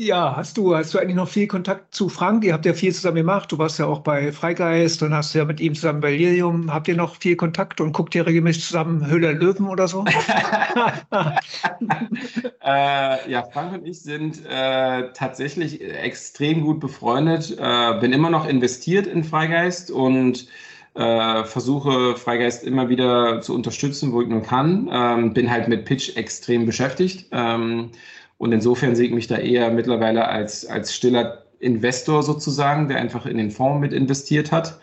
ja, 0.00 0.36
hast 0.36 0.56
du, 0.56 0.76
hast 0.76 0.94
du 0.94 0.98
eigentlich 0.98 1.16
noch 1.16 1.28
viel 1.28 1.48
Kontakt 1.48 1.92
zu 1.92 2.08
Frank? 2.08 2.44
Ihr 2.44 2.52
habt 2.52 2.64
ja 2.64 2.72
viel 2.72 2.94
zusammen 2.94 3.16
gemacht. 3.16 3.50
Du 3.50 3.58
warst 3.58 3.80
ja 3.80 3.86
auch 3.86 3.98
bei 3.98 4.30
Freigeist 4.30 5.02
und 5.02 5.12
hast 5.12 5.34
ja 5.34 5.44
mit 5.44 5.58
ihm 5.58 5.74
zusammen 5.74 6.00
bei 6.00 6.14
Lilium. 6.14 6.72
Habt 6.72 6.86
ihr 6.86 6.94
noch 6.94 7.16
viel 7.16 7.34
Kontakt 7.34 7.80
und 7.80 7.92
guckt 7.92 8.14
ihr 8.14 8.24
regelmäßig 8.24 8.64
zusammen 8.64 9.08
Höhle 9.08 9.32
Löwen 9.32 9.66
oder 9.66 9.88
so? 9.88 10.04
äh, 12.64 13.28
ja, 13.28 13.42
Frank 13.52 13.72
und 13.72 13.84
ich 13.84 14.00
sind 14.00 14.46
äh, 14.46 15.10
tatsächlich 15.14 15.82
extrem 15.82 16.60
gut 16.60 16.78
befreundet. 16.78 17.56
Äh, 17.58 17.98
bin 17.98 18.12
immer 18.12 18.30
noch 18.30 18.46
investiert 18.46 19.08
in 19.08 19.24
Freigeist 19.24 19.90
und 19.90 20.46
äh, 20.94 21.42
versuche 21.42 22.14
Freigeist 22.14 22.62
immer 22.62 22.88
wieder 22.88 23.40
zu 23.40 23.52
unterstützen, 23.52 24.12
wo 24.12 24.22
ich 24.22 24.28
nur 24.28 24.44
kann. 24.44 24.88
Ähm, 24.92 25.34
bin 25.34 25.50
halt 25.50 25.66
mit 25.66 25.86
Pitch 25.86 26.16
extrem 26.16 26.66
beschäftigt. 26.66 27.26
Ähm, 27.32 27.90
und 28.38 28.52
insofern 28.52 28.96
sehe 28.96 29.08
ich 29.08 29.14
mich 29.14 29.26
da 29.26 29.36
eher 29.36 29.70
mittlerweile 29.70 30.28
als, 30.28 30.64
als 30.64 30.94
stiller 30.94 31.44
Investor 31.60 32.22
sozusagen, 32.22 32.88
der 32.88 32.98
einfach 32.98 33.26
in 33.26 33.36
den 33.36 33.50
Fonds 33.50 33.80
mit 33.80 33.92
investiert 33.92 34.52
hat. 34.52 34.78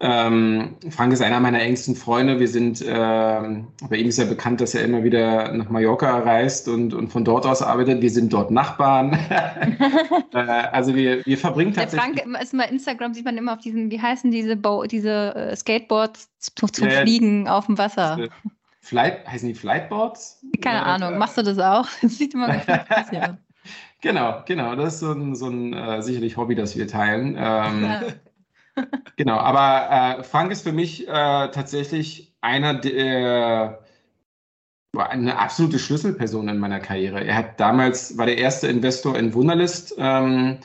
Ähm, 0.00 0.74
Frank 0.90 1.12
ist 1.12 1.22
einer 1.22 1.38
meiner 1.38 1.60
engsten 1.60 1.94
Freunde. 1.94 2.40
Wir 2.40 2.48
sind, 2.48 2.82
äh, 2.82 2.86
bei 2.88 3.96
ihm 3.96 4.08
ist 4.08 4.18
ja 4.18 4.24
bekannt, 4.24 4.60
dass 4.60 4.74
er 4.74 4.84
immer 4.84 5.04
wieder 5.04 5.52
nach 5.52 5.70
Mallorca 5.70 6.18
reist 6.18 6.68
und, 6.68 6.92
und 6.94 7.08
von 7.08 7.24
dort 7.24 7.46
aus 7.46 7.62
arbeitet. 7.62 8.02
Wir 8.02 8.10
sind 8.10 8.32
dort 8.32 8.50
Nachbarn. 8.50 9.12
äh, 10.32 10.36
also 10.36 10.94
wir, 10.94 11.24
wir 11.24 11.38
verbringen 11.38 11.74
tatsächlich. 11.74 12.16
Der 12.16 12.24
Frank 12.24 12.42
ist 12.42 12.54
mal 12.54 12.64
Instagram, 12.64 13.14
sieht 13.14 13.24
man 13.24 13.38
immer 13.38 13.52
auf 13.52 13.60
diesen, 13.60 13.90
wie 13.90 14.00
heißen 14.00 14.30
diese, 14.30 14.56
Bo 14.56 14.84
diese 14.84 15.34
äh, 15.36 15.56
Skateboards 15.56 16.28
zum, 16.38 16.72
zum 16.72 16.88
äh, 16.88 17.02
Fliegen 17.02 17.46
auf 17.48 17.66
dem 17.66 17.78
Wasser. 17.78 18.28
Flight, 18.84 19.26
heißen 19.26 19.48
die 19.48 19.54
Flightboards? 19.54 20.44
Keine 20.60 20.82
Oder, 20.82 20.86
Ahnung, 20.86 21.18
machst 21.18 21.38
du 21.38 21.42
das 21.42 21.58
auch? 21.58 21.88
Das 22.02 22.18
sieht 22.18 22.34
immer 22.34 22.48
ganz 22.48 22.68
aus. 22.68 23.06
Genau, 24.02 24.42
genau. 24.44 24.76
Das 24.76 24.94
ist 24.94 25.00
so 25.00 25.12
ein, 25.12 25.34
so 25.34 25.48
ein 25.48 25.72
äh, 25.72 26.02
sicherlich 26.02 26.36
Hobby, 26.36 26.54
das 26.54 26.76
wir 26.76 26.86
teilen. 26.86 27.36
Ähm, 27.38 27.82
ja. 27.82 28.02
genau, 29.16 29.38
aber 29.38 30.18
äh, 30.18 30.22
Frank 30.22 30.52
ist 30.52 30.64
für 30.64 30.72
mich 30.72 31.08
äh, 31.08 31.10
tatsächlich 31.48 32.36
einer 32.42 32.74
der 32.74 33.80
eine 34.94 35.38
absolute 35.38 35.78
Schlüsselperson 35.78 36.48
in 36.48 36.58
meiner 36.58 36.80
Karriere. 36.80 37.24
Er 37.24 37.36
hat 37.36 37.58
damals 37.58 38.18
war 38.18 38.26
der 38.26 38.36
erste 38.36 38.66
Investor 38.66 39.16
in 39.18 39.32
Wunderlist. 39.32 39.94
Ähm, 39.96 40.58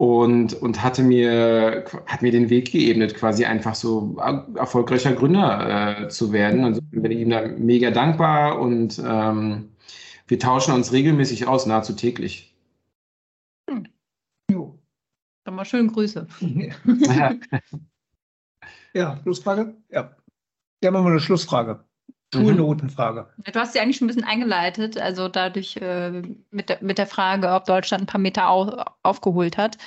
und, 0.00 0.54
und 0.54 0.82
hatte 0.82 1.02
mir, 1.02 1.84
hat 2.06 2.22
mir 2.22 2.32
den 2.32 2.48
Weg 2.48 2.72
geebnet, 2.72 3.14
quasi 3.14 3.44
einfach 3.44 3.74
so 3.74 4.16
erfolgreicher 4.56 5.12
Gründer 5.12 6.04
äh, 6.04 6.08
zu 6.08 6.32
werden. 6.32 6.64
Und 6.64 6.80
bin 6.90 7.12
ihm 7.12 7.28
da 7.28 7.46
mega 7.46 7.90
dankbar 7.90 8.58
und 8.60 8.98
ähm, 9.04 9.68
wir 10.26 10.38
tauschen 10.38 10.72
uns 10.72 10.92
regelmäßig 10.92 11.46
aus, 11.46 11.66
nahezu 11.66 11.92
täglich. 11.92 12.56
Hm. 13.68 13.88
Jo. 14.50 14.78
Dann 15.44 15.56
mal 15.56 15.66
schön 15.66 15.88
Grüße. 15.88 16.26
ja. 16.40 17.34
ja, 18.94 19.20
Schlussfrage? 19.22 19.76
Ja. 19.90 20.16
Ja, 20.82 20.92
machen 20.92 21.04
wir 21.04 21.10
eine 21.10 21.20
Schlussfrage. 21.20 21.84
Mhm. 22.34 22.40
Schulnotenfrage. 22.40 23.26
Du 23.52 23.58
hast 23.58 23.72
sie 23.72 23.80
eigentlich 23.80 23.96
schon 23.96 24.06
ein 24.06 24.14
bisschen 24.14 24.24
eingeleitet, 24.24 24.98
also 24.98 25.28
dadurch 25.28 25.76
äh, 25.76 26.22
mit, 26.50 26.68
der, 26.68 26.78
mit 26.80 26.98
der 26.98 27.06
Frage, 27.06 27.50
ob 27.50 27.64
Deutschland 27.64 28.04
ein 28.04 28.06
paar 28.06 28.20
Meter 28.20 28.48
au 28.50 28.84
aufgeholt 29.02 29.56
hat. 29.56 29.78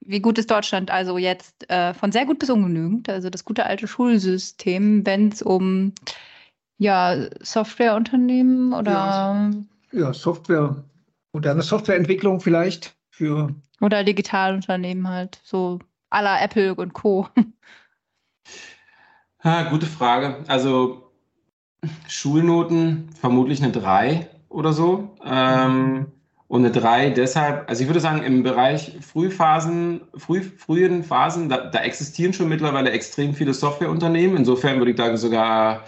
Wie 0.00 0.20
gut 0.20 0.38
ist 0.38 0.50
Deutschland 0.50 0.90
also 0.90 1.18
jetzt 1.18 1.70
äh, 1.70 1.94
von 1.94 2.10
sehr 2.10 2.26
gut 2.26 2.38
bis 2.38 2.50
ungenügend? 2.50 3.08
Also 3.08 3.30
das 3.30 3.44
gute 3.44 3.66
alte 3.66 3.86
Schulsystem, 3.86 5.06
wenn 5.06 5.28
es 5.28 5.42
um 5.42 5.92
ja, 6.78 7.28
Softwareunternehmen 7.40 8.72
oder. 8.72 8.90
Ja, 8.90 9.50
ja, 9.92 10.12
Software, 10.12 10.82
moderne 11.32 11.62
Softwareentwicklung 11.62 12.40
vielleicht 12.40 12.96
für. 13.10 13.54
Oder 13.80 14.02
Digitalunternehmen 14.02 15.08
halt, 15.08 15.40
so 15.44 15.78
à 16.10 16.22
la 16.22 16.42
Apple 16.42 16.74
und 16.74 16.92
Co. 16.94 17.28
Ha, 19.44 19.64
gute 19.70 19.86
Frage. 19.86 20.44
Also 20.46 21.01
Schulnoten 22.08 23.08
vermutlich 23.20 23.62
eine 23.62 23.72
3 23.72 24.28
oder 24.48 24.72
so. 24.72 25.10
Ähm, 25.24 26.06
und 26.48 26.64
eine 26.64 26.70
3 26.70 27.10
deshalb, 27.10 27.68
also 27.68 27.82
ich 27.82 27.88
würde 27.88 28.00
sagen, 28.00 28.22
im 28.22 28.42
Bereich 28.42 28.98
Frühphasen, 29.00 30.02
früh, 30.16 30.42
frühen 30.42 31.02
Phasen, 31.02 31.48
da, 31.48 31.58
da 31.70 31.80
existieren 31.80 32.34
schon 32.34 32.48
mittlerweile 32.48 32.90
extrem 32.90 33.34
viele 33.34 33.54
Softwareunternehmen. 33.54 34.36
Insofern 34.36 34.78
würde 34.78 34.90
ich 34.90 34.96
da 34.96 35.16
sogar 35.16 35.84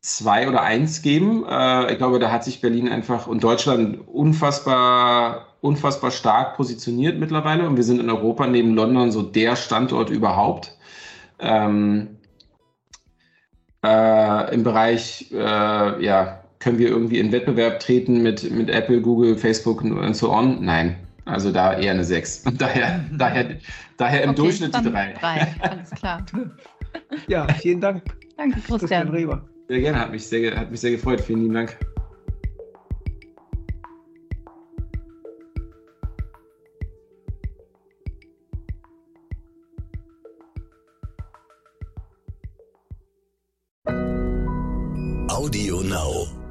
zwei 0.00 0.48
oder 0.48 0.62
eins 0.62 1.02
geben. 1.02 1.44
Äh, 1.48 1.92
ich 1.92 1.98
glaube, 1.98 2.18
da 2.18 2.32
hat 2.32 2.44
sich 2.44 2.60
Berlin 2.60 2.88
einfach 2.88 3.26
und 3.26 3.44
Deutschland 3.44 4.08
unfassbar, 4.08 5.48
unfassbar 5.60 6.10
stark 6.10 6.56
positioniert 6.56 7.18
mittlerweile. 7.18 7.68
Und 7.68 7.76
wir 7.76 7.84
sind 7.84 8.00
in 8.00 8.10
Europa 8.10 8.46
neben 8.46 8.74
London 8.74 9.12
so 9.12 9.22
der 9.22 9.54
Standort 9.56 10.10
überhaupt. 10.10 10.76
Ähm, 11.38 12.18
äh, 13.84 14.54
Im 14.54 14.62
Bereich, 14.62 15.26
äh, 15.32 16.04
ja, 16.04 16.42
können 16.58 16.78
wir 16.78 16.88
irgendwie 16.88 17.18
in 17.18 17.32
Wettbewerb 17.32 17.80
treten 17.80 18.22
mit, 18.22 18.48
mit 18.50 18.70
Apple, 18.70 19.00
Google, 19.00 19.36
Facebook 19.36 19.82
und 19.82 20.14
so 20.14 20.32
on? 20.32 20.64
Nein. 20.64 20.96
Also 21.24 21.52
da 21.52 21.78
eher 21.78 21.92
eine 21.92 22.04
6. 22.04 22.44
daher, 22.58 23.04
daher, 23.12 23.56
daher 23.96 24.22
im 24.22 24.30
okay, 24.30 24.42
Durchschnitt 24.42 24.76
die 24.76 24.90
3. 24.90 25.14
3, 25.14 25.54
alles 25.60 25.90
klar. 25.90 26.24
ja, 27.26 27.46
vielen 27.54 27.80
Dank. 27.80 28.02
Danke, 28.36 28.60
Christian. 28.60 29.10
Christian 29.10 29.42
Sehr 29.68 29.80
gerne, 29.80 30.00
hat 30.00 30.10
mich 30.10 30.26
sehr, 30.26 30.56
hat 30.56 30.70
mich 30.70 30.80
sehr 30.80 30.92
gefreut. 30.92 31.20
Vielen 31.20 31.42
lieben 31.42 31.54
Dank. 31.54 31.76
Audio 45.32 45.80
Now. 45.80 46.41